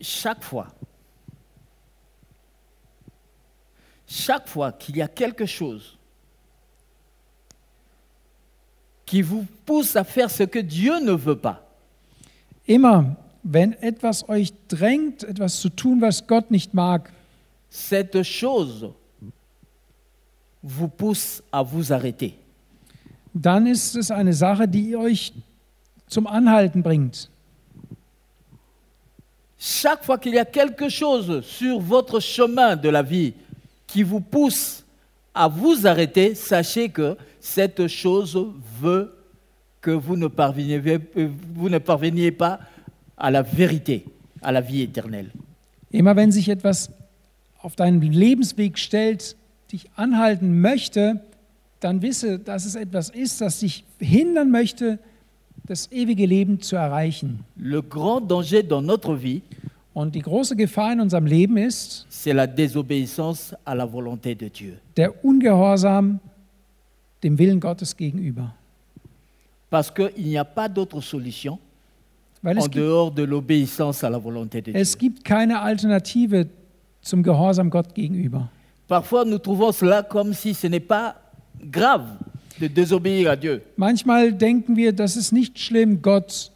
Chaque 0.00 0.42
fois, 0.42 0.68
chaque 4.08 4.48
fois 4.48 4.72
qu'il 4.72 4.96
y 4.96 5.02
a 5.02 5.08
quelque 5.08 5.46
chose 5.46 5.96
qui 9.04 9.22
vous 9.22 9.46
pousse 9.64 9.96
à 9.96 10.04
faire 10.04 10.30
ce 10.30 10.42
que 10.42 10.58
Dieu 10.58 11.00
ne 11.00 11.12
veut 11.12 11.38
pas, 11.38 11.64
Immer, 12.66 13.16
wenn 13.42 13.72
etwas 13.80 14.28
euch 14.28 14.52
drängt, 14.68 15.24
etwas 15.24 15.58
zu 15.58 15.70
tun, 15.70 16.02
was 16.02 16.26
Gott 16.26 16.50
nicht 16.50 16.74
mag, 16.74 17.10
cette 17.70 18.22
chose 18.22 18.92
vous 20.62 20.88
pousse 20.88 21.42
à 21.50 21.62
vous 21.62 21.90
arrêter. 21.92 22.34
dann 23.34 23.66
ist 23.66 23.94
es 23.94 24.10
eine 24.10 24.32
Sache, 24.32 24.66
die 24.66 24.96
euch 24.96 25.32
zum 26.08 26.26
Anhalten 26.26 26.82
bringt. 26.82 27.30
Chaque 29.58 30.04
fois 30.04 30.18
qu'il 30.18 30.34
y 30.34 30.38
a 30.38 30.44
quelque 30.44 30.88
chose 30.88 31.44
sur 31.44 31.80
votre 31.80 32.20
chemin 32.20 32.76
de 32.76 32.88
la 32.88 33.02
vie 33.02 33.34
qui 33.88 34.04
vous 34.04 34.20
pousse 34.20 34.84
à 35.34 35.48
vous 35.48 35.86
arrêter, 35.86 36.36
sachez 36.36 36.88
que 36.90 37.16
cette 37.40 37.88
chose 37.88 38.38
veut 38.80 39.12
que 39.80 39.90
vous 39.90 40.16
ne 40.16 40.28
parveniez, 40.28 41.00
vous 41.54 41.68
ne 41.68 41.78
parveniez 41.78 42.30
pas 42.30 42.60
à 43.16 43.30
la 43.30 43.42
vérité, 43.42 44.04
à 44.42 44.52
la 44.52 44.60
vie 44.60 44.82
éternelle. 44.82 45.30
Immer 45.90 46.14
wenn 46.16 46.30
sich 46.30 46.48
etwas 46.48 46.90
auf 47.62 47.74
deinen 47.74 48.00
Lebensweg 48.00 48.78
stellt, 48.78 49.36
dich 49.72 49.88
anhalten 49.96 50.60
möchte, 50.60 51.20
dann 51.80 52.02
wisse, 52.02 52.38
dass 52.38 52.64
es 52.66 52.74
etwas 52.74 53.10
ist, 53.10 53.40
das 53.40 53.60
dich 53.60 53.84
hindern 53.98 54.50
möchte, 54.50 54.98
das 55.66 55.90
ewige 55.92 56.26
Leben 56.26 56.60
zu 56.60 56.76
erreichen. 56.76 57.44
Le 57.56 57.82
grand 57.82 58.30
danger 58.30 58.62
dans 58.62 58.82
notre 58.84 59.14
vie, 59.14 59.42
Und 59.94 60.14
die 60.14 60.22
große 60.22 60.54
Gefahr 60.54 60.92
in 60.92 61.00
unserem 61.00 61.26
Leben 61.26 61.56
ist 61.56 62.06
la 62.26 62.46
désobéissance 62.46 63.54
à 63.64 63.74
la 63.74 63.84
volonté 63.84 64.34
de 64.34 64.48
Dieu. 64.48 64.74
der 64.96 65.12
Ungehorsam 65.24 66.20
dem 67.22 67.36
Willen 67.38 67.58
Gottes 67.58 67.96
gegenüber. 67.96 68.54
Parce 69.70 69.90
qu'il 69.92 70.24
n'y 70.24 70.38
a 70.38 70.44
pas 70.44 70.68
d'autre 70.68 71.00
solution 71.00 71.58
Weil 72.42 72.56
en 72.58 72.60
es 72.60 72.70
gibt, 72.70 72.76
dehors 72.76 73.10
de 73.10 73.24
l'obéissance 73.24 74.04
à 74.04 74.10
la 74.10 74.18
volonté 74.18 74.60
de 74.62 74.70
Dieu. 74.72 74.80
es 74.80 74.96
gibt 74.96 75.24
keine 75.24 75.60
Alternative 75.60 76.46
zum 77.02 77.22
Gehorsam 77.22 77.68
Gott 77.70 77.92
gegenüber. 77.94 78.48
Parfois, 78.86 79.24
nous 79.24 79.38
trouvons 79.38 79.72
cela 79.72 80.02
comme 80.02 80.32
si 80.32 80.54
ce 80.54 80.66
n'est 80.68 80.80
pas 80.86 81.16
grave 81.70 82.06
de 82.60 82.68
désobéir 82.68 83.30
à 83.30 83.36
Dieu. 83.36 83.60
Manchmal 83.76 84.32
denken 84.32 84.76
wir, 84.76 84.92
das 84.92 85.16
ist 85.16 85.32
nicht 85.32 85.58
schlimm, 85.58 86.00
Gott 86.02 86.52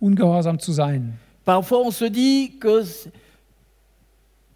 ungehorsam 0.00 0.58
zu 0.58 0.72
sein. 0.72 1.18
Parfois, 1.50 1.80
on 1.84 1.90
se 1.90 2.04
dit 2.04 2.52
que 2.60 2.84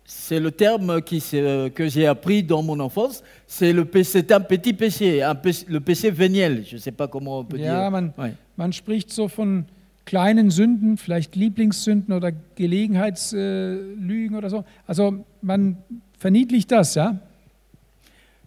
c'est- 0.04 0.38
le 0.38 0.52
terme 0.52 1.02
qui 1.02 1.18
se- 1.18 1.68
que 1.70 1.88
j'ai 1.88 2.06
appris 2.06 2.44
dans 2.44 2.62
mon 2.62 2.78
enfance, 2.78 3.24
c'est 3.48 3.72
le 3.72 3.84
pé- 3.84 4.04
c'est 4.04 4.30
un 4.30 4.40
petit 4.40 4.72
péché, 4.72 5.20
un 5.20 5.34
péché- 5.34 5.66
le 5.68 5.80
péché 5.80 6.12
véniel. 6.12 6.64
Je 6.64 6.76
ne 6.76 6.80
sais 6.80 6.92
pas 6.92 7.08
comment 7.08 7.40
on 7.40 7.44
peut 7.44 7.58
Ja, 7.58 7.80
dire. 7.80 7.90
man, 7.90 8.12
Ouais. 8.16 8.32
man 8.56 8.72
spricht 8.72 9.10
so 9.12 9.26
von 9.26 9.64
kleinen 10.04 10.50
Sünden, 10.52 10.96
vielleicht 10.96 11.34
Lieblingssünden 11.34 12.14
oder 12.14 12.30
Gelegenheitslügen 12.54 14.36
oder 14.36 14.48
so. 14.50 14.62
Also 14.86 15.24
man 15.42 15.76
verniedlicht 16.20 16.70
das, 16.70 16.94
ja? 16.94 17.16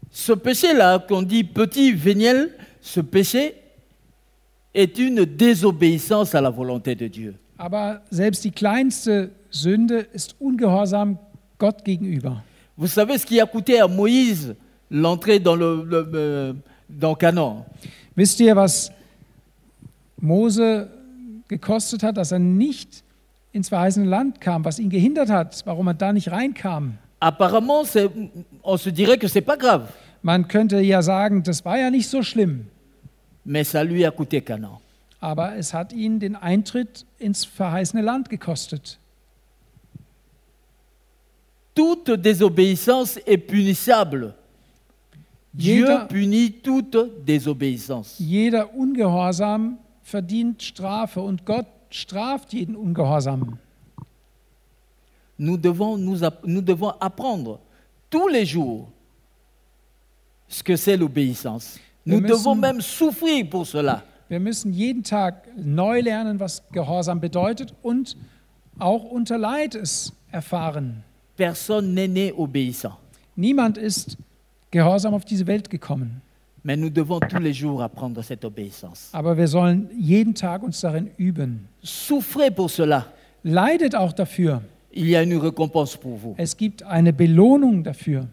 Ce 0.09 0.31
péché-là, 0.31 0.99
qu'on 0.99 1.21
dit 1.21 1.43
petit 1.43 1.91
véniel, 1.91 2.51
ce 2.79 3.01
péché 3.01 3.55
est 4.73 4.97
une 4.99 5.25
désobéissance 5.25 6.33
à 6.33 6.39
la 6.39 6.49
volonté 6.49 6.95
de 6.95 7.07
Dieu. 7.09 7.33
Aber 7.57 8.01
selbst 8.09 8.43
die 8.43 8.51
kleinste 8.51 9.31
Sünde 9.49 9.99
ist 10.13 10.35
ungehorsam 10.39 11.17
Gott 11.57 11.83
gegenüber. 11.83 12.43
Vous 12.75 12.87
savez 12.93 13.17
ce 13.17 13.25
qui 13.25 13.41
a 13.41 13.45
coûté 13.45 13.79
à 13.81 13.87
Moïse 13.87 14.55
l'entrée 14.89 15.39
dans, 15.39 15.55
le, 15.55 15.83
le- 15.83 16.55
dans 16.87 17.15
Canaan 17.15 17.65
Wisst 18.15 18.39
ihr, 18.39 18.55
was 18.55 18.91
Mose 20.19 20.87
gekostet 21.47 22.03
hat, 22.03 22.17
dass 22.17 22.31
er 22.31 22.39
nicht 22.39 23.03
ins 23.53 23.69
verheißene 23.69 24.05
Land 24.07 24.41
kam, 24.41 24.65
was 24.65 24.79
ihn 24.79 24.89
gehindert 24.89 25.29
hat, 25.29 25.61
warum 25.65 25.87
er 25.87 25.93
da 25.93 26.13
nicht 26.13 26.31
reinkam? 26.31 26.97
Apparemment, 27.19 27.85
c'est- 27.85 28.09
on 28.63 28.77
se 28.77 28.91
dirait 28.91 29.17
que 29.17 29.27
ce 29.27 29.35
n'est 29.39 29.45
pas 29.45 29.57
grave, 29.57 29.87
Man 30.23 30.47
könnte 30.47 30.79
ja 30.81 31.01
sagen, 31.03 31.43
das 31.43 31.63
war 31.63 31.77
ja 31.77 31.89
nicht 31.91 32.09
so 32.09 32.21
schlimm, 32.23 32.65
mais 33.45 33.63
ça 33.71 33.83
lui 33.83 34.03
a 34.05 34.09
coûté 34.11 34.41
Canaan. 34.41 34.79
Aber 35.19 35.55
es 35.55 35.73
hat 35.73 35.93
ihn 35.93 36.19
den 36.19 36.35
Eintritt 36.35 37.05
ins 37.19 37.43
verheißene 37.45 38.01
Land 38.01 38.29
gekostet. 38.29 38.99
Toute 41.75 42.09
désobéissance 42.17 43.17
est 43.25 43.37
punissable. 43.37 44.33
Dieu 45.53 45.75
Jeder, 45.85 46.05
punit 46.07 46.51
toute 46.63 46.97
désobéissance. 47.25 48.15
jeder 48.19 48.73
Ungehorsam 48.75 49.77
verdient 50.03 50.61
Strafe 50.61 51.19
und 51.19 51.45
Gott 51.45 51.65
straft 51.89 52.53
jeden 52.53 52.75
Ungehorsam. 52.75 53.57
Nous 55.37 55.57
devons, 55.57 55.97
nous, 55.97 56.17
nous 56.43 56.61
devons 56.61 56.89
apprendre 56.99 57.59
tous 58.09 58.27
les 58.27 58.45
jours 58.45 58.89
ce 60.47 60.63
que 60.63 60.75
c'est 60.75 60.97
l'obéissance. 60.97 61.79
Nous 62.05 62.19
Wir 62.21 62.29
devons 62.29 62.55
müssen- 62.55 62.61
même 62.61 62.81
souffrir 62.81 63.47
pour 63.49 63.65
cela. 63.67 64.03
Wir 64.29 64.39
müssen 64.39 64.73
jeden 64.73 65.03
Tag 65.03 65.47
neu 65.55 66.01
lernen, 66.01 66.39
was 66.39 66.63
Gehorsam 66.71 67.21
bedeutet 67.21 67.73
und 67.81 68.17
auch 68.77 69.03
unter 69.05 69.37
Leid 69.37 69.75
es 69.75 70.13
erfahren. 70.31 71.03
Personne 71.37 71.93
n'est 71.93 72.07
né 72.07 72.33
obéissant. 72.33 72.97
Niemand 73.35 73.77
ist 73.77 74.17
gehorsam 74.71 75.13
auf 75.13 75.23
diese 75.23 75.47
Welt 75.47 75.69
gekommen. 75.69 76.21
Mais 76.63 76.75
nous 76.75 76.89
devons 76.89 77.19
tous 77.19 77.39
les 77.39 77.53
jours 77.53 77.81
apprendre 77.81 78.21
cette 78.23 78.43
obéissance. 78.43 79.09
Aber 79.13 79.37
wir 79.37 79.47
sollen 79.47 79.89
jeden 79.97 80.33
Tag 80.33 80.63
uns 80.63 80.81
darin 80.81 81.09
üben. 81.17 81.69
Souffrez 81.81 82.51
pour 82.51 82.69
cela. 82.69 83.05
Leidet 83.43 83.95
auch 83.95 84.11
dafür. 84.11 84.61
Il 84.91 85.07
y 85.07 85.15
a 85.15 85.21
une 85.21 85.37
récompense 85.37 85.95
pour 85.95 86.17
vous. 86.17 86.35
Es 86.37 86.57
gibt 86.57 86.83
eine 86.83 87.13
Belohnung 87.13 87.83
dafür. 87.83 88.27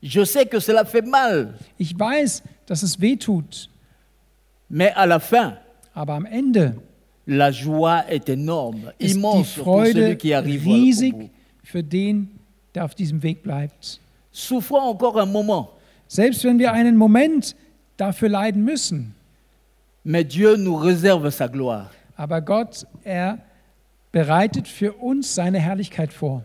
Je 0.00 0.24
sais 0.24 0.46
que 0.46 0.60
cela 0.60 0.84
fait 0.84 1.06
mal, 1.06 1.54
Ich 1.76 1.98
weiß, 1.98 2.42
dass 2.66 2.82
es 2.82 3.00
weh 3.00 3.16
tut, 3.16 3.68
mais 4.76 4.92
à 4.96 5.06
la 5.06 5.20
fin, 5.20 5.56
aber 5.94 6.14
am 6.14 6.26
Ende 6.26 6.74
la 7.26 7.50
joie 7.52 8.04
est 8.08 8.28
énorme, 8.28 8.92
ist 8.98 9.14
die 9.14 9.18
immense 9.18 9.54
pour 9.54 9.84
celui 9.86 9.92
Freude 9.94 10.16
qui 10.18 10.34
arrive 10.34 10.62
au 10.62 10.70
bout. 10.70 10.74
riesig 10.74 11.14
für 11.62 11.82
den, 11.82 12.28
der 12.74 12.84
auf 12.84 12.94
diesem 12.96 13.22
Weg 13.22 13.42
bleibt. 13.44 14.00
Souffrons 14.32 14.90
encore 14.90 15.22
un 15.22 15.30
moment, 15.30 15.68
Selbst 16.08 16.44
wenn 16.44 16.58
wir 16.58 16.72
einen 16.72 16.96
Moment 16.96 17.54
dafür 17.96 18.28
leiden 18.28 18.64
müssen, 18.64 19.14
mais 20.02 20.24
Dieu 20.26 20.56
nous 20.56 20.76
réserve 20.76 21.30
sa 21.30 21.46
gloire. 21.46 21.90
aber 22.16 22.40
Gott, 22.42 22.84
er 23.04 23.38
bereitet 24.12 24.66
für 24.68 24.92
uns 24.94 25.34
seine 25.36 25.60
Herrlichkeit 25.60 26.12
vor. 26.12 26.42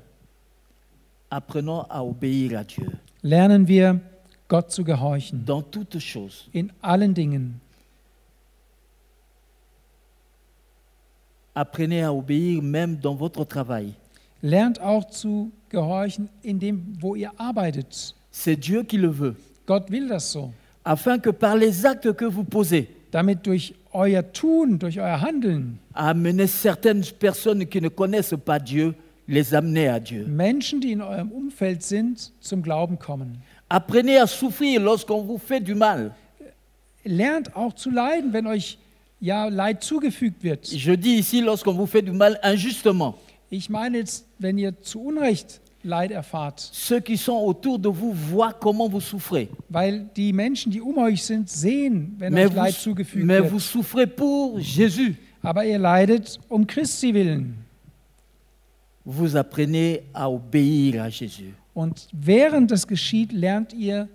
Apprenons 1.32 1.82
à 1.90 2.04
obéir 2.04 2.58
à 2.60 2.64
Dieu 2.64 2.92
Lernen 3.22 3.68
wir, 3.68 4.00
Gott 4.48 4.72
zu 4.72 4.84
gehorchen, 4.84 5.44
dans 5.46 5.62
toutes 5.64 6.00
choses. 6.00 6.48
in 6.54 6.72
allen 6.82 7.14
Dingen. 7.16 7.60
Apprenez 11.60 12.04
à 12.04 12.14
obéir 12.14 12.62
même 12.62 12.96
dans 12.96 13.16
votre 13.16 13.44
travail. 13.44 13.94
Lernt 14.42 14.80
auch 14.80 15.04
zu 15.10 15.52
gehorchen 15.68 16.30
in 16.42 16.58
dem, 16.58 16.94
wo 17.02 17.16
ihr 17.16 17.32
arbeitet. 17.38 18.16
C'est 18.32 18.56
Dieu 18.56 18.84
qui 18.84 18.96
le 18.96 19.10
veut, 19.10 19.36
Gott 19.66 19.92
will 19.92 20.08
das 20.08 20.32
so, 20.32 20.54
afin 20.86 21.20
que 21.20 21.30
par 21.30 21.58
les 21.58 21.86
actes 21.86 22.14
que 22.14 22.24
vous 22.24 22.46
posez, 22.46 22.88
damit 23.12 23.46
durch 23.46 23.74
euer 23.94 24.24
Tun, 24.32 24.80
durch 24.80 25.00
euer 25.00 25.22
Handeln 25.22 25.78
amenez 25.94 26.48
certaines 26.48 27.04
personnes 27.20 27.66
qui 27.66 27.82
ne 27.82 27.90
connaissent 27.90 28.38
pas 28.46 28.60
Dieu, 28.60 28.96
les 29.28 29.54
amener 29.54 29.90
à 29.90 30.00
Dieu. 30.00 30.26
Menschen, 30.28 30.80
die 30.80 30.94
in 30.94 31.02
eurem 31.02 31.30
Umfeld 31.30 31.84
sind, 31.84 32.32
zum 32.40 32.64
Glauben 32.64 32.98
kommen. 32.98 33.42
Apprenez 33.68 34.18
à 34.18 34.28
souffrir 34.28 34.80
lorsqu'on 34.80 35.24
vous 35.24 35.38
fait 35.38 35.60
du 35.60 35.76
mal. 35.76 36.16
Lernt 37.04 37.54
auch 37.54 37.74
zu 37.74 37.90
leiden, 37.90 38.32
wenn 38.32 38.48
euch 38.48 38.78
ja 39.20 39.48
Leid 39.50 39.84
zugefügt 39.84 40.44
wird. 40.44 40.68
Je 40.72 40.96
dis 40.96 41.20
ici 41.20 41.42
lorsqu'on 41.42 41.74
vous 41.74 41.88
fait 41.88 42.02
du 42.02 42.12
mal 42.14 42.40
injustement. 42.44 43.16
Ich 43.50 43.70
meine 43.70 43.98
jetzt, 44.00 44.26
wenn 44.38 44.58
ihr 44.58 44.80
zu 44.82 45.02
Unrecht 45.02 45.60
Leid 45.84 46.12
erfahrt, 46.12 46.60
Ceux 46.74 47.00
qui 47.00 47.18
sont 47.18 47.38
autour 47.38 47.80
de 47.80 47.88
vous 47.90 48.14
voient 48.14 48.54
comment 48.54 48.90
vous 48.90 49.02
souffrez. 49.02 49.48
weil 49.70 50.06
die 50.16 50.34
Menschen, 50.34 50.72
die 50.72 50.82
um 50.82 50.98
euch 50.98 51.24
sind, 51.24 51.50
sehen, 51.50 52.16
wenn 52.20 52.34
Mais 52.34 52.48
euch 52.50 52.54
Leid 52.56 52.74
vous, 52.76 52.82
zugefügt 52.84 53.26
mais 53.26 53.40
wird. 53.42 53.52
vous 53.52 53.60
souffrez 53.62 54.06
pour 54.08 54.60
Jésus. 54.60 55.16
Aber 55.42 55.66
ihr 55.66 55.80
leidet 55.80 56.38
um 56.50 56.68
Christi 56.68 57.14
willen. 57.14 57.56
Vous 59.06 59.36
apprenez 59.36 60.02
à 60.14 60.30
obéir 60.30 61.02
à 61.04 61.10
Jésus. 61.10 61.54
Und 61.74 62.08
während 62.12 62.70
das 62.72 62.86
geschieht, 62.86 63.32
lernt 63.32 63.74
ihr, 63.74 64.08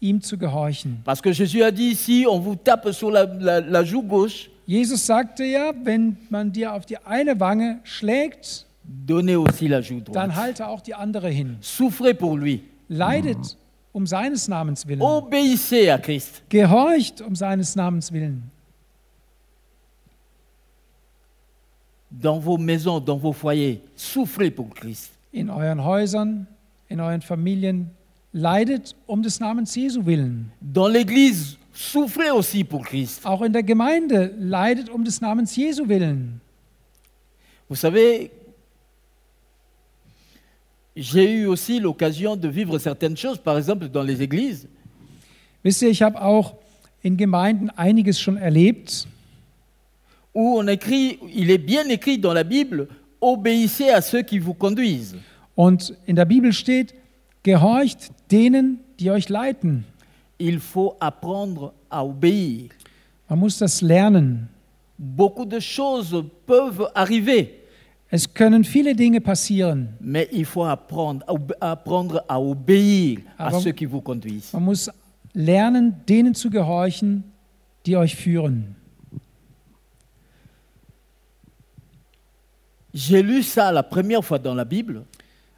ihm 0.00 0.20
zu 0.20 0.38
gehorchen. 0.38 1.00
Parce 1.04 1.20
que 1.20 1.32
Jésus 1.32 1.62
a 1.62 1.70
dit 1.70 1.90
ici, 1.92 2.26
on 2.28 2.38
vous 2.40 2.56
tape 2.56 2.92
sur 2.92 3.10
la, 3.10 3.24
la- 3.24 3.60
la 3.60 3.82
joue 3.84 4.02
gauche, 4.02 4.48
Jesus 4.66 5.06
sagte 5.06 5.44
ja, 5.44 5.72
wenn 5.82 6.16
man 6.30 6.52
dir 6.52 6.72
auf 6.74 6.84
die 6.86 6.98
eine 6.98 7.38
Wange 7.40 7.80
schlägt, 7.84 8.66
donnez 8.84 9.36
aussi 9.36 9.66
la 9.68 9.80
joue 9.80 10.00
dann 10.02 10.28
droite. 10.30 10.36
halte 10.36 10.68
auch 10.68 10.80
die 10.82 10.94
andere 10.94 11.28
hin. 11.30 11.56
Souffrez 11.60 12.14
pour 12.14 12.36
lui. 12.36 12.62
Leidet 12.88 13.56
um 13.92 14.06
seines 14.06 14.46
Namens 14.48 14.86
willen. 14.86 15.00
Obéissez 15.02 15.90
à 15.90 15.98
Christ. 15.98 16.42
Gehorcht 16.48 17.20
um 17.22 17.34
seines 17.34 17.74
Namens 17.76 18.12
willen. 18.12 18.50
Dans 22.10 22.38
vos 22.38 22.56
maisons, 22.58 23.00
dans 23.00 23.18
vos 23.18 23.32
foyers, 23.34 23.80
souffrez 23.96 24.50
pour 24.50 24.70
Christ. 24.70 25.10
In 25.32 25.50
euren 25.50 25.84
Häusern, 25.84 26.46
in 26.88 27.00
euren 27.00 27.20
Familien. 27.20 27.90
Leidet 28.32 28.94
um 29.06 29.22
des 29.22 29.40
Namens 29.40 29.74
Jesu 29.74 30.00
willen. 30.04 30.46
Dans 30.60 30.88
l'église, 30.88 31.56
souffrez 31.72 32.30
aussi 32.30 32.62
pour 32.62 32.84
Christ. 32.84 33.24
Auch 33.24 33.42
in 33.42 33.52
der 33.52 33.62
Gemeinde 33.62 34.34
leidet 34.38 34.90
um 34.90 35.02
des 35.02 35.20
Namens 35.20 35.54
Jesu 35.54 35.88
willen. 35.88 36.40
Vous 37.68 37.76
savez, 37.76 38.30
j'ai 40.94 41.32
eu 41.32 41.46
aussi 41.46 41.80
l'occasion 41.80 42.36
de 42.36 42.48
vivre 42.48 42.78
certaines 42.78 43.16
choses, 43.16 43.38
par 43.38 43.56
exemple 43.56 43.88
dans 43.88 44.02
les 44.02 44.20
églises. 44.22 44.68
Wisst 45.64 45.82
ihr, 45.82 45.90
ich 45.90 46.02
habe 46.02 46.20
auch 46.20 46.54
in 47.02 47.16
Gemeinden 47.16 47.70
einiges 47.76 48.20
schon 48.20 48.36
erlebt, 48.36 49.06
où 50.34 50.58
on 50.58 50.66
écrit, 50.68 51.18
il 51.34 51.50
est 51.50 51.58
bien 51.58 51.88
écrit 51.88 52.18
dans 52.18 52.32
la 52.32 52.44
Bible, 52.44 52.88
obéissez 53.20 53.90
à 53.90 54.00
ceux 54.00 54.22
qui 54.22 54.38
vous 54.38 54.54
conduisent. 54.54 55.16
Und 55.56 55.94
in 56.06 56.14
der 56.14 56.24
Bibel 56.24 56.52
steht, 56.52 56.94
gehorcht 57.52 58.10
denen, 58.30 58.78
die 58.98 59.10
euch 59.10 59.28
leiten. 59.28 59.84
Il 60.38 60.60
faut 60.60 60.96
apprendre 61.00 61.72
à 61.90 62.04
obéir. 62.04 62.68
Man 63.28 63.38
muss 63.40 63.58
das 63.58 63.80
lernen. 63.82 64.48
Beaucoup 64.98 65.44
de 65.46 65.60
choses 65.60 66.14
peuvent 66.46 66.86
arriver. 66.94 67.48
Es 68.10 68.26
können 68.32 68.64
viele 68.64 68.94
Dinge 68.94 69.20
passieren. 69.20 69.88
mais 70.00 70.28
il 70.32 70.44
faut 70.46 70.64
apprendre, 70.64 71.24
à 71.60 71.70
apprendre 71.72 72.22
à 72.26 72.40
obéir 72.40 73.18
à 73.36 73.48
Aber- 73.48 73.60
ceux 73.60 73.72
qui 73.72 73.86
vous 73.86 74.00
conduisent. 74.00 74.52
Man 74.54 74.64
muss 74.64 74.90
lernen, 75.34 75.94
denen 76.08 76.34
zu 76.34 76.48
gehorchen, 76.50 77.22
die 77.84 77.96
euch 77.96 78.14
führen. 78.16 78.74
J'ai 82.94 83.22
lu 83.22 83.42
ça 83.42 83.70
la 83.70 83.82
première 83.82 84.24
fois 84.24 84.38
dans 84.38 84.54
la 84.54 84.64
Bible 84.64 85.04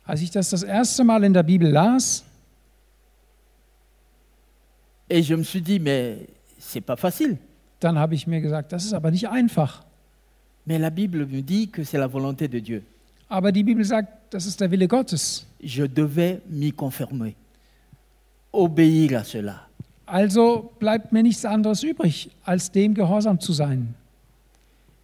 Als 0.05 0.21
ich 0.23 0.31
das 0.31 0.51
das 0.51 0.63
erste 0.63 1.05
Mal 1.05 1.25
in 1.25 1.33
der 1.33 1.43
Bibel 1.43 1.71
las, 1.71 2.25
et 5.09 5.23
je 5.23 5.37
me 5.37 5.43
suis 5.43 5.61
dit, 5.61 5.81
mais 5.81 6.19
c'est 6.59 6.81
pas 6.81 6.97
facile. 6.97 7.37
dann 7.81 7.99
habe 7.99 8.15
ich 8.15 8.27
mir 8.27 8.41
gesagt, 8.41 8.73
das 8.73 8.85
ist 8.85 8.93
aber 8.93 9.11
nicht 9.11 9.29
einfach. 9.29 9.83
Mais 10.67 10.79
la 10.79 10.91
Bible 10.91 11.27
me 11.27 11.43
dit 11.43 11.69
que 11.69 11.83
c'est 11.83 11.99
la 11.99 12.07
volonté 12.07 12.47
de 12.47 12.61
Dieu. 12.61 12.83
Aber 13.29 13.51
die 13.51 13.65
Bibel 13.65 13.85
sagt, 13.85 14.35
das 14.35 14.47
ist 14.47 14.61
der 14.61 14.71
Wille 14.71 14.87
Gottes. 14.87 15.47
Je 15.59 15.87
devais 15.89 16.41
m'y 16.49 16.71
conformer, 16.73 17.35
obéir 18.53 19.21
à 19.21 19.25
cela. 19.25 19.67
Also 20.07 20.73
bleibt 20.79 21.13
mir 21.13 21.23
nichts 21.23 21.45
anderes 21.45 21.83
übrig, 21.83 22.31
als 22.45 22.71
dem 22.71 22.95
gehorsam 22.95 23.39
zu 23.41 23.53
sein. 23.53 23.95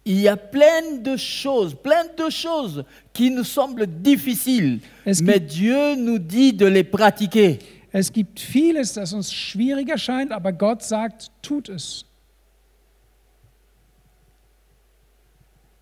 Il 0.09 0.21
y 0.21 0.29
a 0.29 0.37
plein 0.37 0.99
de 1.03 1.17
choses, 1.17 1.75
plein 1.75 2.05
de 2.17 2.29
choses 2.29 2.85
qui 3.11 3.29
nous 3.29 3.43
semblent 3.43 3.85
difficiles, 3.85 4.79
Es 5.05 5.21
mais 5.21 5.37
Dieu 5.41 5.95
nous 5.97 6.17
dit 6.17 6.53
de 6.53 6.65
les 6.65 6.85
pratiquer. 6.85 7.59
es 7.91 8.09
gibt 8.13 8.39
vieles, 8.39 8.93
das 8.93 9.11
uns 9.11 9.33
schwierig 9.33 9.89
erscheint, 9.89 10.31
aber 10.31 10.53
Gott 10.53 10.81
sagt, 10.81 11.29
tut 11.41 11.67
es. 11.67 12.05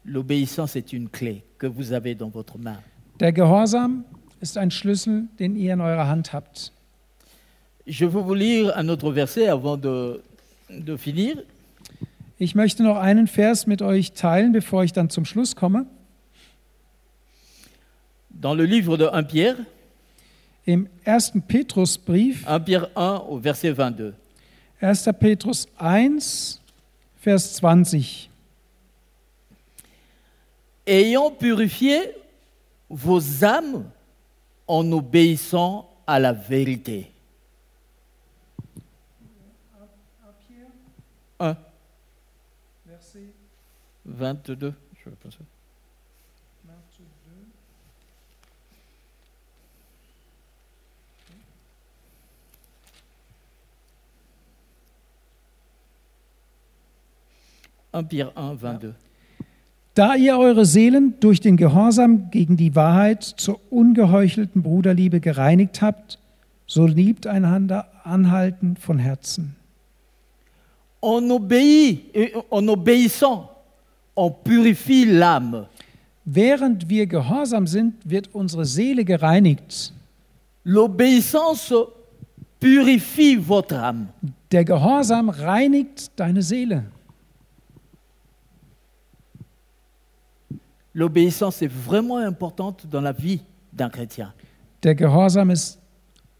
L'obéissance 0.05 0.75
est 0.75 0.91
une 0.91 1.07
clé 1.09 1.43
que 1.59 1.67
vous 1.67 1.93
avez 1.93 2.15
dans 2.15 2.29
votre 2.29 2.57
main. 2.57 2.79
Der 3.19 3.31
Gehorsam 3.31 4.05
ist 4.41 4.57
ein 4.57 4.71
Schlüssel, 4.71 5.25
den 5.39 5.55
ihr 5.55 5.71
in 5.71 5.81
eurer 5.81 6.07
Hand 6.07 6.33
habt. 6.33 6.71
Je 7.85 8.05
veux 8.05 8.21
vous 8.21 8.33
lire 8.33 8.75
un 8.75 8.89
autre 8.89 9.11
verset 9.11 9.47
avant 9.47 9.77
de, 9.77 10.23
de 10.71 10.97
finir. 10.97 11.43
Ich 12.37 12.53
möchte 12.53 12.83
noch 12.83 12.97
einen 12.97 13.27
Vers 13.27 13.65
mit 13.65 13.81
euch 13.81 14.11
teilen, 14.11 14.51
bevor 14.51 14.83
ich 14.83 14.91
dann 14.91 15.09
zum 15.09 15.23
Schluss 15.23 15.55
komme. 15.55 15.85
Dans 18.29 18.53
le 18.53 18.65
livre 18.65 18.97
de 18.97 19.07
1 19.07 19.27
Pierre, 19.27 19.65
Im 20.65 20.89
1. 21.05 21.33
Petrusbrief, 21.47 22.45
1 22.47 22.59
Pierre 22.61 22.89
1 22.95 23.23
au 23.29 23.39
verset 23.39 23.71
22. 23.71 24.13
1. 24.81 25.13
Petrus 25.13 25.67
1, 25.77 26.59
Vers 27.21 27.59
20. 27.61 28.29
Ayant 30.87 31.31
purifié 31.31 31.99
vos 32.89 33.43
âmes 33.43 33.85
en 34.67 34.91
obéissant 34.91 35.89
à 36.05 36.19
la 36.19 36.33
vérité. 36.33 37.11
1, 41.39 41.55
22. 44.05 44.73
Je 45.03 45.09
vais 45.09 45.15
passer. 45.21 45.39
Un 57.93 58.03
Pierre 58.03 58.31
1, 58.35 58.57
22. 58.59 58.93
Da 59.93 60.15
ihr 60.15 60.37
eure 60.37 60.65
Seelen 60.65 61.17
durch 61.21 61.39
den 61.39 61.55
Gehorsam 61.55 62.29
gegen 62.29 62.57
die 62.57 62.75
Wahrheit 62.75 63.23
zur 63.23 63.61
ungeheuchelten 63.69 64.61
Bruderliebe 64.61 65.21
gereinigt 65.21 65.81
habt, 65.81 66.19
so 66.67 66.85
liebt 66.85 67.25
einander 67.25 67.87
anhalten 68.03 68.75
von 68.75 68.99
Herzen. 68.99 69.55
On 71.01 71.31
obéit, 71.31 72.13
et 72.13 72.33
en 72.49 72.67
obéissant, 72.67 73.54
on 74.15 74.31
purifie 74.31 75.05
l'âme. 75.05 75.67
Während 76.25 76.89
wir 76.89 77.05
gehorsam 77.05 77.67
sind, 77.67 77.93
wird 78.03 78.33
unsere 78.33 78.65
Seele 78.65 79.05
gereinigt. 79.05 79.93
L'obéissance 80.63 81.73
purifie 82.59 83.35
votre 83.35 83.75
âme. 83.75 84.07
Der 84.51 84.65
Gehorsam 84.65 85.29
reinigt 85.29 86.11
deine 86.15 86.41
Seele. 86.41 86.85
L'obéissance 90.93 91.61
est 91.61 91.71
vraiment 91.71 92.17
importante 92.17 92.87
dans 92.89 93.01
la 93.01 93.11
vie 93.11 93.41
d'un 93.73 93.89
chrétien. 93.89 94.33
Der 94.81 94.95
Gehorsam 94.95 95.49
ist 95.51 95.77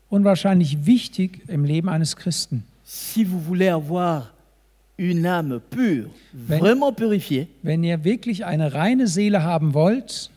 unwahrscheinlich 0.10 0.86
wichtig 0.86 1.44
im 1.48 1.66
Leben 1.66 1.90
eines 1.90 2.16
Christen. 2.16 2.64
Si 2.84 3.24
vous 3.26 3.40
voulez 3.40 3.70
avoir 3.70 4.32
une 4.98 5.26
âme 5.26 5.60
pure, 5.70 6.10
Ben- 6.34 6.60
vraiment 6.60 6.94
purifiée, 6.94 7.48
Wenn 7.64 7.84
ihr 7.84 8.04
wirklich 8.04 8.46
eine 8.46 8.74
reine 8.74 9.08
Seele 9.08 9.44
haben 9.44 9.74
wollt, 9.74 10.30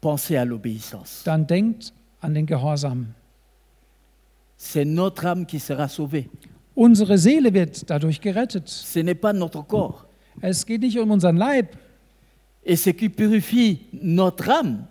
pensez 0.00 0.36
à 0.36 0.44
l'obéissance. 0.44 1.22
dann 1.24 1.46
denkt 1.46 1.92
an 2.20 2.34
den 2.34 2.46
Gehorsam. 2.46 3.08
C'est 4.56 4.84
notre 4.84 5.26
âme 5.26 5.46
qui 5.46 5.58
sera 5.60 5.88
sauvée. 5.88 6.28
Unsere 6.76 7.18
Seele 7.18 7.52
wird 7.54 7.88
dadurch 7.90 8.20
gerettet. 8.20 8.68
Ce 8.68 9.00
n'est 9.00 9.14
pas 9.18 9.32
notre 9.32 9.62
corps. 9.66 10.04
Es 10.40 10.64
geht 10.64 10.80
nicht 10.82 10.98
um 10.98 11.10
unseren 11.10 11.36
Leib. 11.36 11.66
Et 12.64 12.76
ce 12.76 12.90
qui 12.90 13.08
purifie 13.08 13.80
notre 13.92 14.48
âme, 14.50 14.84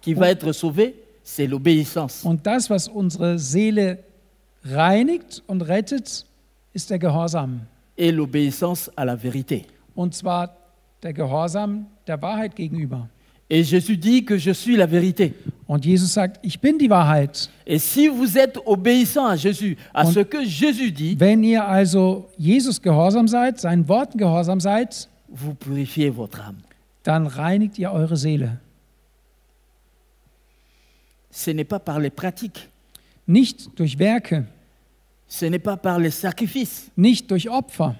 qui 0.00 0.14
va 0.14 0.28
être 0.30 0.52
sauvée, 0.52 0.94
c'est 1.24 1.46
l'obéissance. 1.46 2.24
Und 2.24 2.44
das, 2.46 2.68
was 2.68 2.88
unsere 2.88 3.38
Seele 3.38 3.98
reinigt 4.64 5.42
und 5.46 5.62
rettet, 5.62 6.26
ist 6.72 6.90
der 6.90 6.98
Gehorsam. 6.98 7.62
Et 7.96 8.10
l'obéissance 8.12 8.90
à 8.96 9.04
la 9.04 9.14
vérité. 9.16 9.66
Und 9.94 10.14
zwar 10.14 10.50
der 11.02 11.12
Gehorsam 11.12 11.86
der 12.06 12.20
Wahrheit 12.22 12.54
gegenüber. 12.56 13.08
Et 13.50 13.64
Jésus 13.64 13.98
dit 13.98 14.24
que 14.24 14.38
je 14.38 14.52
suis 14.52 14.76
la 14.76 14.86
vérité. 14.86 15.34
Und 15.66 15.84
Jesus 15.84 16.14
sagt, 16.14 16.38
ich 16.42 16.58
bin 16.58 16.78
die 16.78 16.88
Wahrheit. 16.88 17.50
Et 17.66 17.78
si 17.78 18.08
vous 18.08 18.38
êtes 18.38 18.56
obéissant 18.64 19.26
à 19.26 19.36
Jésus, 19.36 19.76
à 19.92 20.06
Und- 20.06 20.12
ce 20.14 20.20
que 20.20 20.42
Jésus 20.44 20.90
dit, 20.90 21.16
Wenn 21.20 21.44
ihr 21.44 21.62
also 21.62 22.28
Jesus 22.38 22.80
gehorsam 22.80 23.28
seid, 23.28 23.60
seinen 23.60 23.86
Worten 23.88 24.16
gehorsam 24.16 24.58
seid, 24.58 25.06
vous 25.28 25.54
purifiez 25.54 26.08
votre 26.08 26.40
âme. 26.40 26.56
dann 27.04 27.26
reinigt 27.26 27.78
ihr 27.78 27.92
eure 27.92 28.16
Seele. 28.16 28.58
Ce 31.30 31.50
n'est 31.50 31.64
pas 31.68 31.78
par 31.80 31.98
les 31.98 32.10
pratiques, 32.10 32.68
Nicht 33.26 33.70
durch 33.78 33.98
Werke, 33.98 34.44
ce 35.34 35.46
n'est 35.46 35.58
pas 35.62 35.78
par 35.78 35.98
les 35.98 36.10
sacrifices, 36.10 36.90
nicht 36.94 37.30
durch 37.30 37.48
Opfer, 37.48 37.94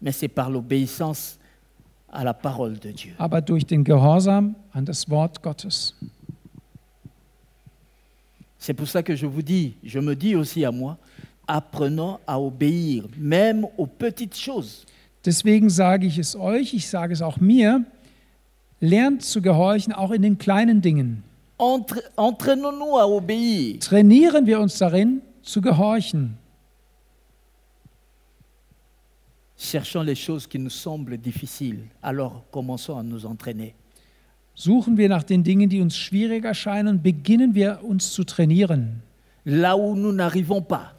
mais 0.00 0.12
c'est 0.12 0.28
par 0.28 0.48
l'obéissance 0.50 1.36
à 2.08 2.22
la 2.22 2.32
parole 2.32 2.78
de 2.78 2.92
Dieu. 2.92 3.12
aber 3.18 3.40
durch 3.40 3.64
den 3.66 3.82
Gehorsam 3.82 4.54
an 4.72 4.82
das 4.84 5.08
Wort 5.10 5.42
Gottes. 5.42 5.94
C'est 8.58 8.74
pour 8.74 8.86
ça 8.88 9.02
que 9.02 9.14
je 9.16 9.26
vous 9.26 9.42
dis, 9.42 9.74
je 9.84 9.98
me 9.98 10.14
dis 10.14 10.34
aussi 10.36 10.64
à 10.64 10.70
moi, 10.72 10.96
apprenons 11.46 12.18
à 12.26 12.40
obéir, 12.40 13.04
même 13.18 13.66
aux 13.76 13.86
petites 13.86 14.36
choses. 14.36 14.84
Deswegen 15.24 15.68
sage 15.68 16.06
ich 16.06 16.18
es 16.18 16.36
euch, 16.36 16.72
ich 16.72 16.86
sage 16.88 17.12
es 17.12 17.20
auch 17.20 17.38
mir, 17.40 17.84
lernt 18.80 19.22
zu 19.22 19.42
gehorchen, 19.42 19.92
auch 19.92 20.12
in 20.12 20.22
den 20.22 20.38
kleinen 20.38 20.80
Dingen. 20.80 21.22
Entre- 21.58 22.02
Entraînons-nous 22.16 22.96
à 22.96 23.06
obéir. 23.08 23.78
Trainieren 23.80 24.46
wir 24.46 24.60
uns 24.60 24.78
darin, 24.78 25.20
zu 25.46 25.60
gehorchen. 25.60 26.36
Cherchons 29.56 30.02
les 30.02 30.14
choses 30.14 30.46
qui 30.46 30.58
nous 30.58 30.70
semblent 30.70 31.16
difficiles, 31.16 31.86
alors 32.02 32.44
commençons 32.50 32.98
à 32.98 33.02
nous 33.02 33.24
entraîner. 33.24 33.74
Suchen 34.54 34.96
wir 34.96 35.08
nach 35.08 35.22
den 35.22 35.42
Dingen, 35.42 35.68
die 35.68 35.80
uns 35.80 35.96
schwierig 35.96 36.44
erscheinen, 36.44 37.02
beginnen 37.02 37.54
wir 37.54 37.82
uns 37.82 38.12
zu 38.12 38.24
trainieren. 38.24 39.02
Là 39.44 39.76
où 39.76 39.94
nous 39.94 40.12
n'arrivons 40.12 40.62
pas, 40.62 40.92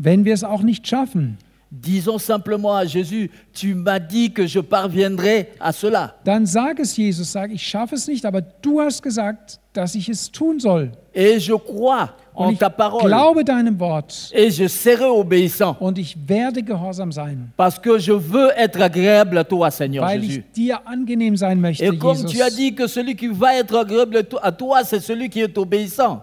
Wenn 0.00 0.24
wir 0.24 0.32
es 0.32 0.44
auch 0.44 0.62
nicht 0.62 0.86
schaffen, 0.86 1.38
disons 1.70 2.18
simplement 2.18 2.74
à 2.74 2.84
Jésus, 2.86 3.30
tu 3.52 3.74
m'as 3.74 3.98
dit 3.98 4.32
que 4.32 4.46
je 4.46 4.60
parviendrai 4.60 5.50
à 5.60 5.72
cela. 5.72 6.14
dann 6.24 6.46
sag 6.46 6.80
es 6.80 6.96
Jesus, 6.96 7.30
sag, 7.32 7.52
ich 7.52 7.62
schaffe 7.62 7.94
es 7.94 8.06
nicht, 8.08 8.24
aber 8.24 8.40
du 8.40 8.80
hast 8.80 9.02
gesagt, 9.02 9.60
dass 9.72 9.94
ich 9.94 10.08
es 10.08 10.30
tun 10.30 10.58
soll. 10.60 10.90
Et 11.14 11.38
je 11.40 11.52
crois 11.54 12.10
en 12.34 12.54
ta 12.54 12.70
parole. 12.70 13.06
glaube 13.08 13.44
deinem 13.44 13.78
Wort 13.80 14.30
Et 14.32 14.50
je 14.50 14.66
serai 14.68 15.06
obéissant. 15.08 15.76
und 15.80 15.98
ich 15.98 16.16
werde 16.26 16.62
gehorsam 16.62 17.10
sein, 17.12 17.50
Parce 17.56 17.78
que 17.78 17.98
je 17.98 18.12
veux 18.12 18.50
être 18.56 18.80
agréable 18.80 19.36
à 19.38 19.44
toi, 19.44 19.70
Seigneur 19.70 20.04
weil 20.06 20.22
Jésus. 20.22 20.44
ich 20.46 20.52
dir 20.52 20.80
angenehm 20.86 21.36
sein 21.36 21.56
möchte, 21.60 21.82
Et 21.84 21.98
comme 21.98 22.24
tu 22.24 22.40
as 22.40 22.50
dit 22.50 22.74
que 22.74 22.86
celui 22.86 23.14
qui 23.16 23.26
va 23.28 23.56
être 23.56 23.76
agréable 23.76 24.24
à 24.42 24.52
toi, 24.52 24.84
c'est 24.84 25.00
celui 25.00 25.28
qui 25.28 25.40
est 25.40 25.58
obéissant. 25.58 26.22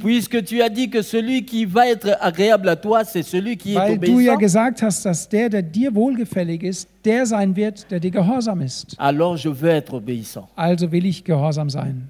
Puisque 0.00 0.44
tu 0.44 0.60
as 0.62 0.68
dit 0.68 0.90
que 0.90 1.02
celui 1.02 1.44
qui 1.44 1.64
va 1.64 1.88
être 1.88 2.16
agréable 2.20 2.68
à 2.68 2.76
toi, 2.76 3.04
c'est 3.04 3.22
celui 3.22 3.56
qui 3.56 3.72
est 3.72 3.76
weil 3.76 3.98
du 3.98 4.06
ja 4.22 4.34
obéissant, 4.34 4.38
gesagt 4.38 4.82
hast, 4.82 5.04
dass 5.04 5.28
der, 5.28 5.48
der 5.48 5.62
dir 5.62 5.94
wohlgefällig 5.94 6.62
ist, 6.62 6.88
der 7.04 7.24
sein 7.26 7.56
wird, 7.56 7.90
der 7.90 8.00
dir 8.00 8.10
gehorsam 8.10 8.60
ist. 8.60 8.94
alors 8.98 9.36
je 9.36 9.48
veux 9.48 9.70
être 9.70 9.94
obéissant. 9.94 10.48
Also 10.56 10.90
will 10.92 11.06
ich 11.06 11.24
gehorsam 11.24 11.70
sein. 11.70 12.08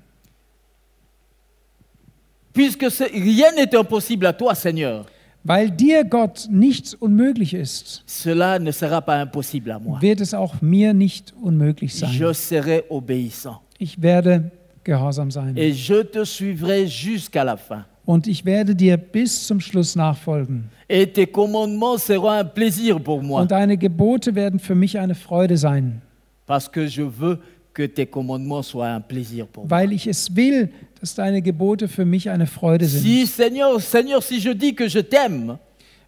Puisque 2.53 2.85
rien 3.01 3.53
n'est 3.57 3.75
impossible 3.75 4.27
à 4.27 4.33
toi, 4.33 4.55
Seigneur, 4.55 5.07
Weil 5.45 5.71
dir 5.73 6.05
Gott 6.05 6.47
nichts 6.51 6.95
unmöglich 6.95 7.53
ist, 7.53 8.05
cela 8.07 8.61
ne 8.61 8.71
sera 8.71 9.01
pas 9.01 9.21
impossible 9.21 9.73
à 9.73 9.79
moi. 9.81 10.01
wird 10.01 10.21
es 10.21 10.35
auch 10.35 10.61
mir 10.63 10.95
nicht 10.95 11.35
unmöglich 11.43 11.97
sein. 11.97 12.13
Je 12.13 12.33
serai 12.33 12.85
obéissant 12.89 13.59
Ich 13.79 14.01
werde 14.01 14.53
gehorsam 14.85 15.31
sein. 15.31 15.55
et 15.57 15.73
je 15.73 16.03
te 16.03 16.25
suivrai 16.25 16.87
jusqu'à 16.87 17.45
la 17.45 17.57
fin. 17.57 17.85
Und 18.05 18.27
ich 18.27 18.45
werde 18.45 18.75
dir 18.75 18.97
bis 18.97 19.47
zum 19.47 19.61
Schluss 19.61 19.95
nachfolgen. 19.95 20.65
Et 20.89 21.13
tes 21.13 21.27
commandements 21.27 21.99
seront 21.99 22.31
un 22.31 22.45
plaisir 22.45 22.99
pour 23.01 23.23
moi, 23.23 23.43
Und 23.43 23.51
deine 23.51 23.77
Gebote 23.77 24.35
werden 24.35 24.59
für 24.59 24.75
mich 24.75 24.99
eine 24.99 25.15
Freude 25.15 25.57
sein, 25.57 26.01
parce 26.47 26.69
que 26.71 26.87
je 26.89 27.03
veux 27.03 27.39
que 27.73 27.87
tes 27.87 28.07
commandements 28.07 28.63
soient 28.63 28.89
un 28.93 29.01
plaisir 29.01 29.47
pour 29.47 29.65
moi. 29.65 29.71
weil 29.71 29.93
ich 29.93 30.07
es 30.07 30.35
will, 30.35 30.69
dass 31.01 31.15
deine 31.15 31.43
Gebote 31.43 31.89
für 31.89 32.05
mich 32.05 32.29
eine 32.29 32.47
Freude 32.47 32.87
sind. 32.87 33.03
Si 33.03 33.25
Seigneur, 33.27 33.79
Seigneur, 33.81 34.21
si 34.21 34.39
je 34.41 34.53
dis 34.53 34.75
que 34.75 34.89
je 34.89 35.01
t'aime, 35.01 35.59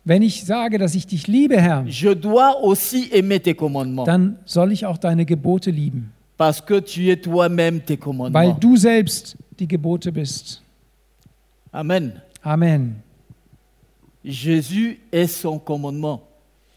Wenn 0.06 0.20
ich 0.20 0.44
sage, 0.44 0.76
dass 0.76 0.94
ich 0.94 1.06
dich 1.06 1.28
liebe, 1.28 1.58
Herr, 1.58 1.82
dann 4.04 4.38
soll 4.44 4.72
ich 4.72 4.84
auch 4.84 4.98
deine 4.98 5.24
Gebote 5.24 5.70
lieben, 5.70 6.12
parce 6.36 6.60
que 6.60 6.80
tu 6.80 7.08
es 7.10 7.16
toi-même 7.16 7.80
tes 7.80 7.94
weil 7.94 8.00
commandements. 8.00 8.58
du 8.58 8.76
selbst 8.76 9.36
die 9.58 9.68
Gebote 9.68 10.10
bist. 10.12 10.62
Amen. 11.72 12.20
Amen. 12.42 12.96
Jésus 14.24 14.98
est 15.12 15.26
son 15.26 15.58
commandement. 15.58 16.22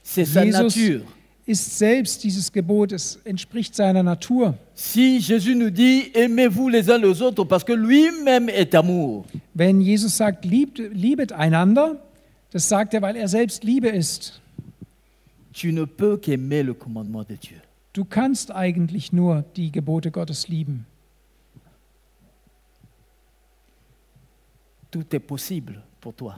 C'est 0.04 0.26
sa 0.26 0.44
nature. 0.46 1.02
ist 1.48 1.78
selbst 1.78 2.24
dieses 2.26 2.52
Gebot, 2.52 2.92
es 2.92 3.20
entspricht 3.24 3.74
seiner 3.74 4.04
Natur. 4.04 4.54
Si 4.76 5.22
Jésus 5.22 5.56
nous 5.56 5.70
dit 5.70 6.12
aimez-vous 6.14 6.68
les 6.68 6.90
uns 6.90 6.98
les 6.98 7.22
autres 7.22 7.46
parce 7.46 7.64
que 7.64 7.74
lui-même 7.74 8.50
est 8.50 8.76
amour, 8.76 9.26
Wenn 9.54 9.82
Jesus 9.82 10.18
sagt, 10.18 10.44
liebt, 10.46 10.78
liebet 10.78 11.32
einander, 11.32 11.96
das 12.52 12.68
sagt 12.68 12.94
er, 12.94 13.02
weil 13.02 13.16
er 13.16 13.28
selbst 13.30 13.64
Liebe 13.64 13.88
ist. 13.88 14.42
tu 15.54 15.72
ne 15.72 15.86
peux 15.86 16.18
qu'aimer 16.18 16.64
le 16.64 16.74
commandement 16.74 17.24
de 17.24 17.36
Dieu. 17.36 17.58
Du 17.94 18.06
kannst 18.06 18.52
eigentlich 18.52 19.12
nur 19.12 19.44
die 19.56 19.72
Gebote 19.72 20.12
Gottes 20.12 20.48
lieben. 20.48 20.86
Tout 24.92 25.06
est 25.14 25.20
possible 25.20 25.82
pour 26.00 26.14
toi. 26.16 26.36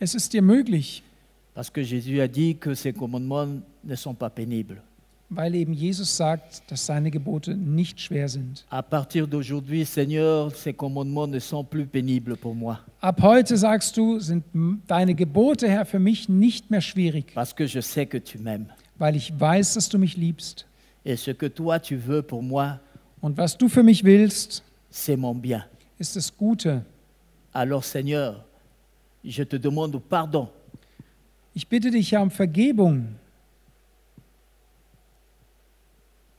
Es 0.00 0.14
ist 0.14 0.32
dir 0.32 0.42
möglich, 0.42 1.02
Parce 1.54 1.70
que 1.72 1.82
Jésus 1.82 2.20
a 2.20 2.28
dit 2.28 2.54
que 2.54 2.72
ses 2.74 2.92
commandements 2.92 3.60
ne 3.82 3.96
sont 3.96 4.14
pas 4.14 4.30
pénibles. 4.30 4.80
weil 5.30 5.54
eben 5.56 5.74
Jesus 5.74 6.16
sagt, 6.16 6.62
dass 6.70 6.86
seine 6.86 7.10
Gebote 7.10 7.54
nicht 7.54 8.00
schwer 8.00 8.28
sind. 8.28 8.64
À 8.70 8.82
partir 8.82 9.26
d'aujourd'hui, 9.26 9.84
Seigneur, 9.84 10.50
ces 10.54 10.72
commandements 10.72 11.26
ne 11.26 11.38
sont 11.40 11.64
plus 11.64 11.84
pénibles 11.84 12.36
pour 12.36 12.54
moi. 12.54 12.78
Ab 13.02 13.20
heute 13.22 13.56
sagst 13.58 13.96
du, 13.98 14.18
sind 14.20 14.42
deine 14.86 15.14
Gebote, 15.14 15.68
Herr, 15.68 15.84
für 15.84 15.98
mich 15.98 16.28
nicht 16.30 16.70
mehr 16.70 16.80
schwierig, 16.80 17.32
Parce 17.34 17.52
que 17.54 17.66
je 17.66 17.80
sais 17.80 18.06
que 18.06 18.16
tu 18.18 18.38
m'aimes. 18.38 18.68
Weil 18.98 19.16
ich 19.16 19.32
weiß, 19.38 19.74
dass 19.74 19.88
du 19.88 19.98
mich 19.98 20.16
liebst. 20.16 20.66
Et 21.04 21.16
ce 21.16 21.30
que 21.32 21.46
toi, 21.46 21.78
tu 21.78 21.96
veux 21.96 22.22
pour 22.22 22.42
moi, 22.42 22.78
Und 23.20 23.36
was 23.36 23.56
du 23.56 23.68
für 23.68 23.82
mich 23.82 24.04
willst, 24.04 24.62
c'est 24.90 25.16
mon 25.16 25.34
bien. 25.34 25.64
ist 25.98 26.14
das 26.16 26.30
Gute. 26.36 26.84
Alors, 27.52 27.82
Seigneur, 27.84 28.44
je 29.24 29.42
te 29.44 29.56
demande 29.58 29.98
pardon 30.00 30.48
Ich 31.54 31.66
bitte 31.66 31.90
dich 31.90 32.10
ja 32.12 32.20
um 32.22 32.30
Vergebung 32.30 33.06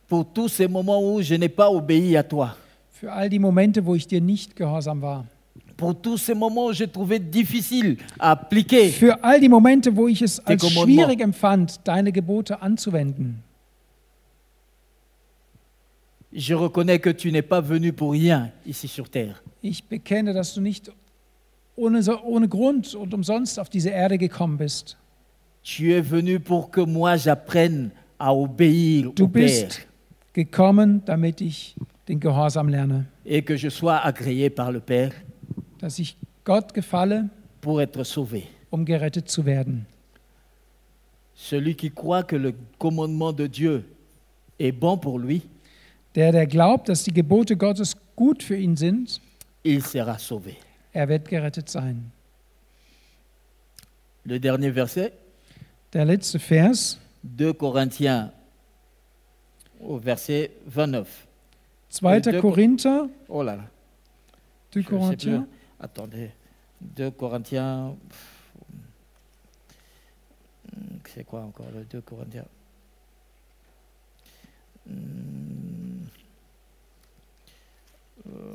pour 0.07 0.25
tous 0.33 0.47
ces 0.49 0.67
moments 0.67 1.01
où 1.01 1.21
je 1.21 1.35
n'ai 1.35 1.49
pas 1.49 1.69
obéi 1.69 2.15
à 2.17 2.23
toi. 2.23 2.55
für 2.91 3.11
all 3.13 3.29
die 3.29 3.39
Momente, 3.39 3.85
wo 3.85 3.95
ich 3.95 4.07
dir 4.07 4.19
nicht 4.21 4.55
gehorsam 4.57 5.01
war. 5.01 5.25
Pour 5.79 5.95
tous 5.95 6.17
ces 6.17 6.35
moments 6.35 6.73
j'ai 6.73 6.89
trouvé 6.89 7.19
difficile 7.19 7.95
à 8.19 8.31
appliquer. 8.31 8.89
Für 8.89 9.23
all 9.23 9.39
die 9.39 9.47
Momente, 9.47 9.95
wo 9.95 10.09
ich 10.09 10.21
es 10.21 10.39
als 10.45 10.69
schwierig 10.69 11.21
empfand, 11.21 11.79
deine 11.85 12.11
Gebote 12.11 12.61
anzuwenden. 12.61 13.41
Je 16.33 16.53
reconnais 16.53 16.99
que 16.99 17.09
tu 17.09 17.31
n'es 17.31 17.41
pas 17.41 17.61
venu 17.61 17.93
pour 17.93 18.11
rien 18.11 18.51
ici 18.65 18.89
sur 18.89 19.09
terre. 19.09 19.41
Ich 19.61 19.85
bekenne, 19.85 20.33
dass 20.33 20.53
du 20.53 20.59
nicht 20.59 20.91
ohne, 21.77 22.01
ohne 22.23 22.49
Grund 22.49 22.93
und 22.93 23.13
umsonst 23.13 23.57
auf 23.57 23.69
diese 23.69 23.89
Erde 23.89 24.17
gekommen 24.17 24.57
bist. 24.57 24.97
Tu 25.63 25.93
es 25.93 26.03
venu 26.11 26.41
pour 26.41 26.71
que 26.71 26.81
moi 26.81 27.15
j'apprenne 27.15 27.91
à 28.19 28.33
obéir 28.33 29.13
Du 29.13 29.23
au 29.23 29.27
Père 29.29 29.45
bist 29.45 29.87
gekommen, 30.33 31.03
damit 31.05 31.39
ich 31.39 31.75
den 32.09 32.19
Gehorsam 32.19 32.67
lerne, 32.67 33.05
et 33.25 33.43
que 33.43 33.55
je 33.55 33.69
sois 33.69 33.97
agréé 33.97 34.49
par 34.49 34.73
le 34.73 34.81
Père 34.81 35.13
dass 35.79 35.99
ich 35.99 36.15
Gott 36.45 36.73
gefalle, 36.73 37.29
pour 37.61 37.81
être 37.81 38.03
sauvé. 38.05 38.43
um 38.71 38.85
gerettet 38.85 39.29
zu 39.29 39.45
werden. 39.45 39.85
Celui 41.35 41.75
qui 41.75 41.89
croit 41.89 42.23
que 42.23 42.35
le 42.35 42.53
commandement 42.77 43.31
de 43.33 43.47
Dieu 43.47 43.83
est 44.59 44.71
bon 44.73 44.97
pour 44.97 45.19
lui, 45.19 45.41
Der, 46.15 46.31
der 46.31 46.47
glaubt, 46.47 46.89
dass 46.89 47.03
die 47.03 47.13
Gebote 47.13 47.55
Gottes 47.55 47.95
gut 48.15 48.41
für 48.43 48.55
ihn 48.57 48.75
sind, 48.75 49.21
il 49.63 49.81
sera 49.83 50.17
sauvé. 50.17 50.55
er 50.91 51.07
wird 51.07 51.27
gerettet 51.29 51.69
sein. 51.69 52.11
Le 54.25 54.39
dernier 54.39 54.73
verset, 54.73 55.13
Der 55.93 56.05
letzte 56.05 56.39
Vers, 56.39 56.97
2 57.23 57.53
Corinthiens 57.53 58.31
au 59.79 59.97
verset 59.99 60.51
29. 60.65 61.07
2. 61.89 62.19
Deux- 62.21 62.41
Korinther, 62.41 63.09
Oh 63.27 63.41
là 63.43 63.55
là. 63.55 63.63
2 64.71 64.81
je 64.81 64.85
sais 64.85 64.89
plus. 64.89 64.97
Korinther, 64.97 65.43
Attendez. 65.79 66.31
2 66.81 67.11
Corinthiens. 67.11 67.95
C'est 71.07 71.23
quoi 71.23 71.41
encore 71.41 71.71
le 71.71 71.83
2 71.85 72.01
Corinthiens? 72.01 72.45
Euh. 78.27 78.53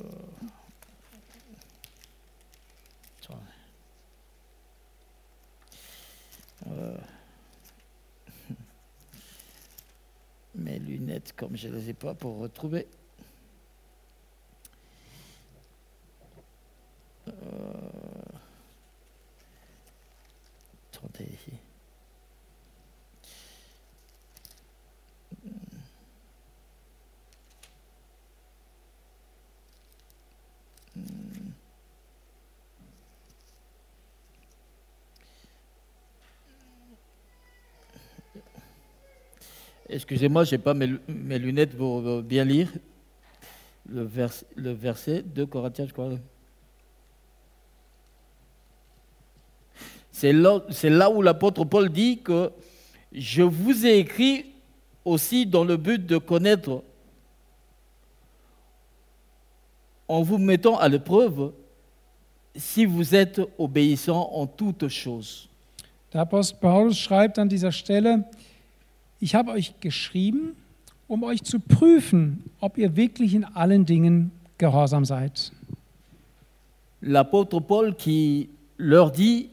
Euh. 6.67 6.97
Mes 10.55 10.79
lunettes, 10.79 11.35
comme 11.37 11.57
je 11.57 11.69
ne 11.69 11.75
les 11.77 11.91
ai 11.91 11.95
pas 11.95 12.15
pour 12.15 12.39
retrouver. 12.39 12.87
Attendez 20.93 21.25
ici. 21.33 21.53
Excusez-moi, 40.05 40.45
je 40.45 40.55
n'ai 40.55 40.59
pas 40.59 40.75
mes, 40.75 40.87
lu- 40.87 41.01
mes 41.09 41.39
lunettes 41.39 41.75
pour 41.79 42.03
bien 42.23 42.45
lire. 42.45 42.71
Le, 43.89 44.03
vers- 44.03 44.45
le 44.55 44.73
verset 44.73 45.23
2 45.23 45.47
Corinthiens, 45.47 45.87
je 45.87 45.93
crois. 45.95 46.11
C'est 50.13 50.35
là, 50.35 50.61
c'est 50.69 50.91
là 50.91 51.09
où 51.11 51.23
l'apôtre 51.23 51.65
Paul 51.65 51.89
dit 51.89 52.19
que 52.23 52.51
je 53.13 53.43
vous 53.43 53.87
ai 53.87 53.99
écrit 53.99 54.45
aussi 55.07 55.47
dans 55.47 55.65
le 55.65 55.79
but 55.79 56.05
de 56.05 56.19
connaître, 56.19 56.83
en 60.07 60.21
vous 60.23 60.37
mettant 60.39 60.77
à 60.79 60.89
l'épreuve, 60.89 61.53
si 62.55 62.85
vous 62.85 63.15
êtes 63.15 63.41
obéissant 63.59 64.31
en 64.33 64.47
toutes 64.47 64.89
choses. 64.89 65.49
Der 66.13 66.21
Apostel 66.21 66.59
Paulus 66.61 66.95
schreibt 66.95 67.39
an 67.39 67.47
dieser 67.47 67.73
Stelle, 67.73 68.23
ich 69.25 69.35
habe 69.35 69.53
euch 69.53 69.81
geschrieben, 69.81 70.55
um 71.09 71.23
euch 71.23 71.43
zu 71.43 71.59
prüfen, 71.59 72.45
ob 72.61 72.77
ihr 72.77 72.95
wirklich 72.95 73.33
in 73.33 73.45
allen 73.45 73.87
Dingen 73.87 74.33
gehorsam 74.59 75.07
seid. 75.07 75.51
L'apôtre 77.01 77.59
Paul 77.63 77.95
qui 77.95 78.51
leur 78.77 79.11
dit 79.11 79.49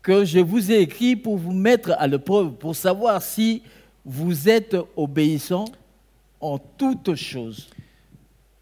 que 0.00 0.24
je 0.24 0.38
vous 0.38 0.70
ai 0.70 0.80
écrit 0.80 1.14
pour 1.14 1.36
vous 1.36 1.52
mettre 1.52 1.92
à 1.98 2.06
l'épreuve, 2.06 2.52
pour 2.52 2.74
savoir 2.74 3.20
si 3.20 3.62
vous 4.02 4.48
êtes 4.48 4.74
obéissant 4.96 5.66
en 6.40 6.58
toutes 6.78 7.14
choses. 7.16 7.68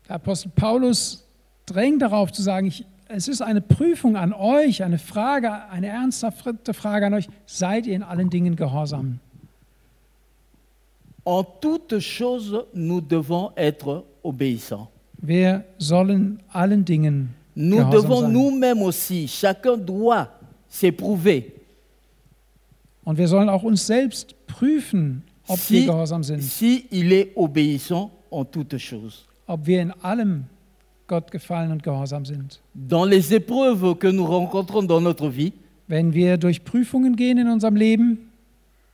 Der 0.09 0.17
Apostel 0.17 0.51
Paulus 0.57 1.25
drängt 1.67 2.03
darauf 2.03 2.33
zu 2.33 2.43
sagen, 2.43 2.67
ich 2.67 2.85
es 3.13 3.29
ist 3.29 3.41
eine 3.41 3.61
Prüfung 3.61 4.17
an 4.17 4.33
euch, 4.33 4.85
eine 4.85 4.99
Frage, 4.99 5.69
eine 5.69 5.89
ernsthafte 5.89 6.75
Frage 6.75 7.07
an 7.07 7.15
euch. 7.15 7.29
Seid 7.47 7.87
ihr 7.87 7.95
in 7.95 8.05
allen 8.05 8.31
Dingen 8.31 8.55
gehorsam? 8.55 9.19
En 11.25 11.45
toutes 11.45 11.99
choses, 12.01 12.65
nous 12.75 13.01
devons 13.01 13.51
être 13.57 14.05
obéissants. 14.23 14.89
Wir 15.23 15.65
sollen 15.79 16.39
allen 16.53 16.85
Dingen 16.85 17.29
Nous 17.55 17.85
devons 17.91 18.23
sein. 18.23 18.29
nous-mêmes 18.33 18.83
aussi, 18.83 19.29
chacun 19.29 19.77
doit 19.77 20.29
s'éprouver 20.69 21.53
Und 23.05 23.19
wir 23.19 23.29
sollen 23.29 23.49
auch 23.49 23.63
uns 23.63 23.87
selbst 23.87 24.35
prüfen, 24.47 25.23
ob 25.49 25.59
Si- 25.59 25.75
wir 25.75 25.87
gehorsam 25.87 26.23
sind, 26.23 26.43
si 26.43 26.87
il 26.91 27.13
est 27.13 27.33
obéissant 27.37 28.11
en 28.31 28.45
toutes 28.45 28.79
choses. 28.79 29.27
ob 29.47 29.67
wir 29.67 29.83
in 29.83 29.93
allem 30.03 30.45
Gott 31.07 31.31
gefallen 31.31 31.73
und 31.73 31.83
gehorsam 31.83 32.25
sind. 32.25 32.61
Dans 32.75 33.05
les 33.05 33.33
épreuves 33.35 33.97
que 33.99 34.07
nous 34.07 34.25
rencontrons 34.25 34.83
dans 34.85 35.01
notre 35.03 35.29
vie, 35.29 35.53
Wenn 35.89 36.15
wir 36.15 36.37
durch 36.39 36.63
Prüfungen 36.65 37.17
gehen 37.17 37.37
in 37.37 37.49
unserem 37.49 37.75
Leben, 37.75 38.30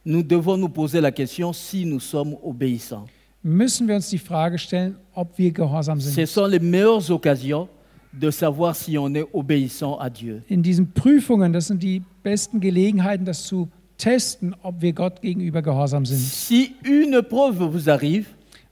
nous 0.06 0.22
devons 0.22 0.56
nous 0.56 0.68
poser 0.70 1.00
la 1.00 1.10
question 1.12 1.52
si 1.52 1.84
nous 1.84 2.00
sommes 2.00 2.34
obéissants. 2.42 3.06
müssen 3.42 3.86
wir 3.86 3.96
uns 3.96 4.08
die 4.08 4.18
Frage 4.18 4.58
stellen, 4.58 4.96
ob 5.14 5.36
wir 5.36 5.52
gehorsam 5.52 6.00
Ce 6.00 6.10
sind. 6.10 6.26
sont 6.26 6.46
les 6.46 6.58
meilleures 6.60 7.10
occasions 7.10 7.68
de 8.12 8.30
savoir 8.30 8.74
si 8.74 8.96
on 8.96 9.12
est 9.14 9.26
obéissant 9.32 9.98
à 9.98 10.08
Dieu. 10.08 10.42
In 10.48 10.62
diesen 10.62 10.92
Prüfungen, 10.92 11.52
das 11.52 11.66
sind 11.66 11.82
die 11.82 12.02
besten 12.22 12.60
Gelegenheiten, 12.60 13.24
das 13.26 13.44
zu 13.44 13.68
testen, 13.98 14.54
ob 14.62 14.80
wir 14.80 14.92
Gott 14.94 15.20
gegenüber 15.20 15.60
gehorsam 15.62 16.06
sind. 16.06 16.18
Si 16.18 16.74
une 16.84 17.22
preuve 17.22 17.70
vous 17.72 17.88
arrive, 17.88 18.26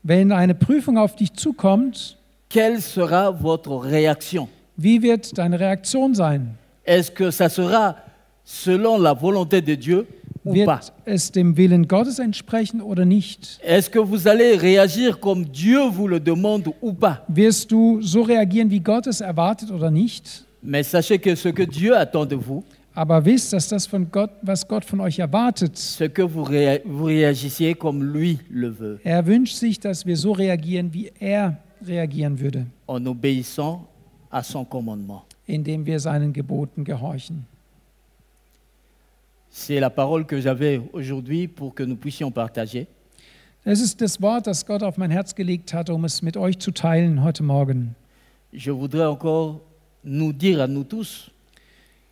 Wenn 0.07 0.32
eine 0.32 0.55
Prüfung 0.55 0.99
auf 0.99 1.16
dich 1.16 1.32
zukommt, 1.32 2.16
quelle 2.51 2.80
sera 2.80 3.30
votre 3.30 3.70
réaction 3.85 4.49
wie 4.76 5.01
wird 5.03 5.37
deine 5.39 5.59
Reaktion 5.61 6.14
sein? 6.14 6.57
Est-ce 6.85 7.11
que 7.11 7.30
ça 7.30 7.49
sera 7.49 7.97
selon 8.45 8.99
la 8.99 9.14
volonté 9.14 9.62
de 9.62 9.74
Dieu 9.76 10.07
ou 10.45 10.53
pas 10.65 10.93
Wird 11.05 11.17
es 11.17 11.31
dem 11.33 11.57
Willen 11.57 11.87
Gottes 11.89 12.19
entsprechen 12.19 12.81
oder 12.81 13.05
nicht? 13.05 13.59
Est-ce 13.63 13.89
que 13.91 13.99
vous 13.99 14.27
allez 14.29 14.57
réagir 14.57 15.19
comme 15.21 15.45
Dieu 15.47 15.81
vous 15.91 16.09
le 16.09 16.21
demande 16.21 16.69
ou 16.81 16.93
pas 16.93 17.25
Wirst 17.29 17.71
du 17.71 18.01
so 18.03 18.23
reagieren, 18.23 18.71
wie 18.71 18.81
Gott 18.81 19.07
es 19.07 19.21
erwartet 19.21 19.71
oder 19.71 19.91
nicht? 19.91 20.45
Mais 20.63 20.83
sachez 20.91 21.19
que 21.19 21.35
ce 21.35 21.49
que 21.51 21.63
Dieu 21.67 21.95
attend 21.97 22.27
de 22.27 22.37
vous, 22.37 22.63
Aber 22.97 23.25
wisst, 23.25 23.53
dass 23.53 23.69
das 23.69 23.87
von 23.89 24.07
Gott, 24.13 24.31
was 24.43 24.67
Gott 24.69 24.85
von 24.85 25.01
euch 25.01 25.19
erwartet, 25.19 25.73
c'est 25.77 26.09
que 26.13 26.23
vous, 26.23 26.45
réa- 26.45 26.81
vous 26.85 27.05
réagissiez 27.07 27.75
comme 27.75 28.03
lui 28.05 28.39
le 28.51 28.71
veut, 28.71 29.01
er 29.05 29.27
wünscht 29.27 29.57
sich, 29.57 29.81
dass 29.81 30.07
wir 30.07 30.17
so 30.17 30.31
reagieren, 30.33 30.93
wie 30.95 31.11
er 31.19 31.57
reagieren 31.85 32.39
würde, 32.39 32.67
en 32.87 33.05
obéissant 33.07 33.81
à 34.31 34.43
son 34.45 34.65
commandement. 34.65 35.23
indem 35.47 35.85
wir 35.85 35.99
seinen 36.01 36.33
Geboten 36.33 36.85
gehorchen. 36.85 37.45
C'est 39.57 39.79
la 39.79 39.89
parole 39.89 40.27
que 40.27 40.41
j'avais 40.41 40.81
aujourd'hui 40.93 41.47
pour 41.47 41.77
que 41.77 41.85
nous 41.85 41.95
puissions 41.95 42.33
partager. 42.33 42.89
Es 43.65 43.81
ist 43.81 44.01
das 44.01 44.21
Wort, 44.21 44.49
das 44.49 44.67
Gott 44.67 44.83
auf 44.83 44.97
mein 44.99 45.13
Herz 45.13 45.33
gelegt 45.37 45.73
hat, 45.73 45.91
um 45.91 46.05
es 46.05 46.23
mit 46.23 46.37
euch 46.37 46.59
zu 46.59 46.73
teilen 46.73 47.23
heute 47.23 47.45
Morgen. 47.45 47.95
Je 48.53 48.73
voudrais 48.73 49.07
encore 49.07 49.61
nous 50.03 50.33
dire 50.33 50.61
à 50.61 50.67
nous 50.67 50.83
tous 50.83 51.31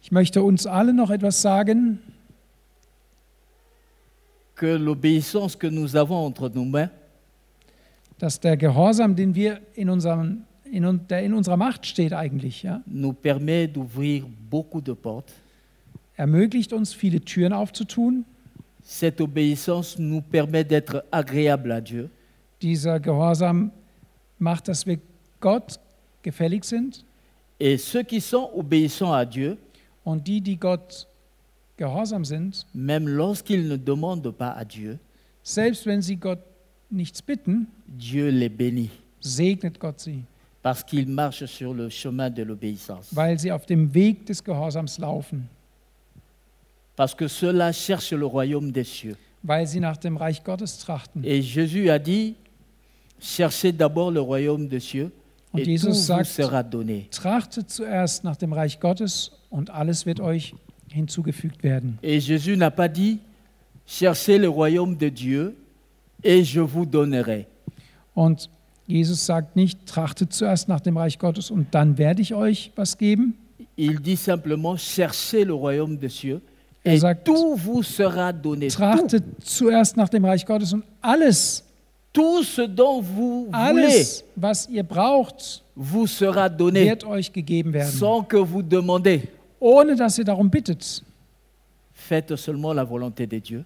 Ich 0.05 0.13
möchte 0.13 0.41
uns 0.45 0.67
alle 0.69 0.93
noch 0.95 1.11
etwas 1.11 1.43
sagen, 1.43 1.99
que 4.55 4.67
l'obéissance 4.77 5.57
que 5.59 5.67
nous 5.67 5.97
avons 5.97 6.25
entre 6.25 6.49
nos 6.49 6.65
mains 6.65 6.91
dass 8.21 8.39
der 8.39 8.57
Gehorsam, 8.57 9.17
den 9.17 9.35
wir 9.35 9.61
in 9.75 9.91
unserem, 9.91 10.45
in, 10.71 10.85
un- 10.85 11.01
der 11.09 11.25
in 11.25 11.35
unserer 11.35 11.57
Macht 11.57 11.85
steht 11.87 12.13
eigentlich, 12.13 12.63
ja, 12.63 12.81
nous 12.87 13.13
permet 13.13 13.67
d'ouvrir 13.67 14.23
beaucoup 14.49 14.81
de 14.81 14.95
portes. 14.95 15.35
Ermöglicht 16.23 16.73
uns, 16.73 16.95
viele 16.95 17.21
Türen 17.21 17.53
aufzutun. 17.53 18.25
Cette 18.85 19.21
obéissance 19.21 19.99
nous 19.99 20.21
permet 20.23 20.65
d'être 20.65 21.05
agréable 21.11 21.73
à 21.73 21.81
Dieu. 21.81 22.11
Dieser 22.61 23.01
Gehorsam 23.01 23.73
macht, 24.39 24.69
dass 24.69 24.87
wir 24.87 24.99
Gott 25.41 25.81
gefällig 26.23 26.65
sind 26.65 27.05
Et 27.59 27.77
ceux 27.79 28.03
qui 28.03 28.21
sont 28.21 28.51
obéissants 28.55 29.13
à 29.13 29.25
Dieu, 29.25 29.57
und 30.05 30.27
die, 30.27 30.41
die 30.41 30.57
Gott 30.57 31.07
gehorsam 31.77 32.25
sind, 32.25 32.67
même 32.75 33.07
lorsqu'ils 33.07 33.69
ne 33.69 33.77
demandent 33.77 34.33
pas 34.33 34.51
à 34.51 34.65
Dieu, 34.65 34.99
selbst 35.45 35.87
wenn 35.87 36.03
sie 36.03 36.17
Gott 36.17 36.41
nichts 36.91 37.23
bitten, 37.23 37.69
Dieu 37.87 38.31
les 38.31 38.49
bénit 38.49 38.91
segnet 39.21 39.79
Gott 39.79 40.01
sie, 40.01 40.25
parce 40.61 40.83
qu'ils 40.83 41.07
marchent 41.09 41.47
sur 41.47 41.73
le 41.73 41.89
chemin 41.89 42.31
de 42.31 42.43
l'obéissance. 42.43 43.15
weil 43.15 43.39
sie 43.39 43.53
auf 43.53 43.65
dem 43.67 43.95
Weg 43.95 44.27
des 44.27 44.43
Gehorsams 44.43 44.99
laufen, 44.99 45.49
Parce 46.97 47.15
que 47.15 47.29
ceux-là 47.29 47.73
cherchent 47.73 48.13
le 48.13 48.27
royaume 48.27 48.71
des 48.71 48.85
cieux. 48.85 49.17
weil 49.43 49.67
sie 49.67 49.81
nach 49.81 49.97
dem 49.97 50.17
Reich 50.17 50.45
Gottes 50.45 50.79
trachten. 50.79 51.25
Et 51.25 51.43
Jésus 51.43 51.91
a 51.91 51.99
dit, 51.99 52.37
cherchez 53.21 53.73
d'abord 53.73 54.11
le 54.11 54.21
royaume 54.21 54.69
des 54.69 54.81
cieux 54.81 55.11
Und 55.53 55.61
et 55.61 55.65
Jesus 55.65 56.07
tout 56.07 56.15
vous 56.15 56.25
sera 56.25 56.63
donné. 56.63 57.09
Trachtet 57.11 57.69
zuerst 57.69 58.25
nach 58.25 58.37
dem 58.37 58.53
Reich 58.53 58.79
Gottes 58.81 59.33
und 59.51 59.71
alles 59.71 60.07
wird 60.07 60.21
euch 60.21 60.55
hinzugefügt 60.89 61.63
werden. 61.63 61.99
Et 62.03 62.21
Jésus 62.21 62.57
n'a 62.57 62.71
pas 62.71 62.89
dit, 62.89 63.19
cherchez 63.87 64.39
le 64.39 64.49
royaume 64.49 64.97
de 64.97 65.09
Dieu 65.09 65.55
et 66.23 66.45
je 66.45 66.61
vous 66.61 66.87
donnerai. 66.87 67.47
Und 68.15 68.49
Jesus 68.87 69.27
sagt 69.27 69.57
nicht, 69.57 69.87
trachtet 69.87 70.33
zuerst 70.33 70.69
nach 70.69 70.81
dem 70.81 70.97
Reich 70.97 71.19
Gottes 71.19 71.51
und 71.51 71.75
dann 71.75 71.99
werde 71.99 72.23
ich 72.23 72.35
euch 72.35 72.73
was 72.77 72.97
geben. 72.97 73.35
Il 73.77 74.01
dit 74.01 74.17
simplement, 74.17 74.77
cherchez 74.77 75.45
le 75.45 75.55
royaume 75.55 75.99
des 75.99 76.11
cieux 76.11 76.41
Er 76.85 76.99
sagt, 76.99 77.29
Trachtet 78.71 79.25
zuerst 79.45 79.97
nach 79.97 80.09
dem 80.09 80.25
Reich 80.25 80.45
Gottes 80.45 80.73
und 80.73 80.85
alles, 81.01 81.65
alles, 83.53 84.25
was 84.35 84.69
ihr 84.69 84.83
braucht, 84.83 85.63
wird 85.77 87.05
euch 87.05 87.33
gegeben 87.33 87.73
werden, 87.73 88.03
ohne 89.61 89.97
dass 89.97 90.19
ihr 90.19 90.25
darum 90.25 90.51
bittet. 90.51 91.05
Faites 91.95 92.43
seulement 92.43 92.75
la 92.75 92.83
volonté 92.83 93.27
de 93.27 93.41
Dieu. 93.41 93.65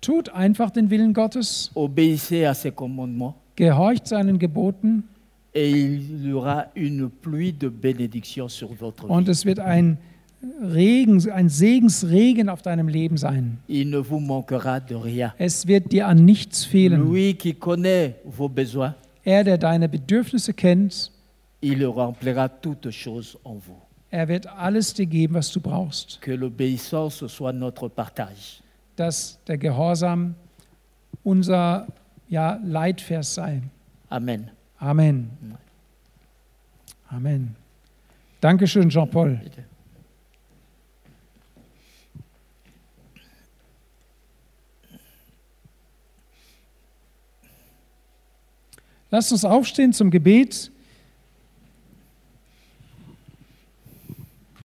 Tut 0.00 0.28
einfach 0.30 0.70
den 0.70 0.88
Willen 0.90 1.12
Gottes, 1.12 1.70
Obéissez 1.74 2.46
à 2.46 2.54
ses 2.54 2.70
commandements. 2.70 3.34
Gehorcht 3.56 4.06
seinen 4.06 4.38
Geboten. 4.38 5.04
Et 5.52 5.70
il 5.70 6.28
y 6.28 6.32
aura 6.32 6.66
une 6.74 7.10
pluie 7.10 7.52
de 7.52 7.68
bénédictions 7.68 8.48
sur 8.48 8.72
votre 8.74 9.06
vie. 9.06 9.12
und 9.12 9.28
es 9.28 9.44
wird 9.44 9.58
ein 9.58 9.98
Regen, 10.62 11.30
ein 11.30 11.48
Segensregen 11.50 12.48
auf 12.48 12.62
deinem 12.62 12.88
Leben 12.88 13.16
sein. 13.18 13.58
Il 13.68 13.90
ne 13.90 13.98
vous 13.98 14.20
manquera 14.20 14.80
de 14.80 14.96
rien. 14.96 15.32
Es 15.38 15.66
wird 15.66 15.92
dir 15.92 16.06
an 16.08 16.24
nichts 16.24 16.64
fehlen. 16.64 17.00
Lui 17.00 17.34
qui 17.34 17.52
connaît 17.54 18.14
vos 18.24 18.48
besoins, 18.48 18.94
Er, 19.22 19.44
der 19.44 19.58
deine 19.58 19.86
Bedürfnisse 19.88 20.54
kennt, 20.54 21.10
il 21.60 21.84
remplira 21.84 22.48
toutes 22.48 22.90
choses 22.90 23.36
en 23.44 23.56
vous. 23.56 23.76
er 24.10 24.28
wird 24.28 24.46
alles 24.46 24.94
dir 24.94 25.04
geben, 25.06 25.34
was 25.34 25.52
du 25.52 25.60
brauchst. 25.60 26.20
Que 26.22 26.32
l'obéissance 26.32 27.26
soit 27.28 27.52
notre 27.52 27.88
partage. 27.90 28.62
Dass 28.96 29.38
der 29.46 29.58
Gehorsam 29.58 30.34
unser 31.22 31.86
ja, 32.30 32.58
Leitvers 32.64 33.34
sei. 33.34 33.60
Amen. 34.08 34.50
Amen. 34.78 35.28
Amen. 37.10 37.54
Dankeschön, 38.40 38.88
Jean-Paul. 38.88 39.38
Lasst 49.10 49.32
uns 49.32 49.44
aufstehen 49.44 49.92
zum 49.92 50.10
Gebet. 50.10 50.70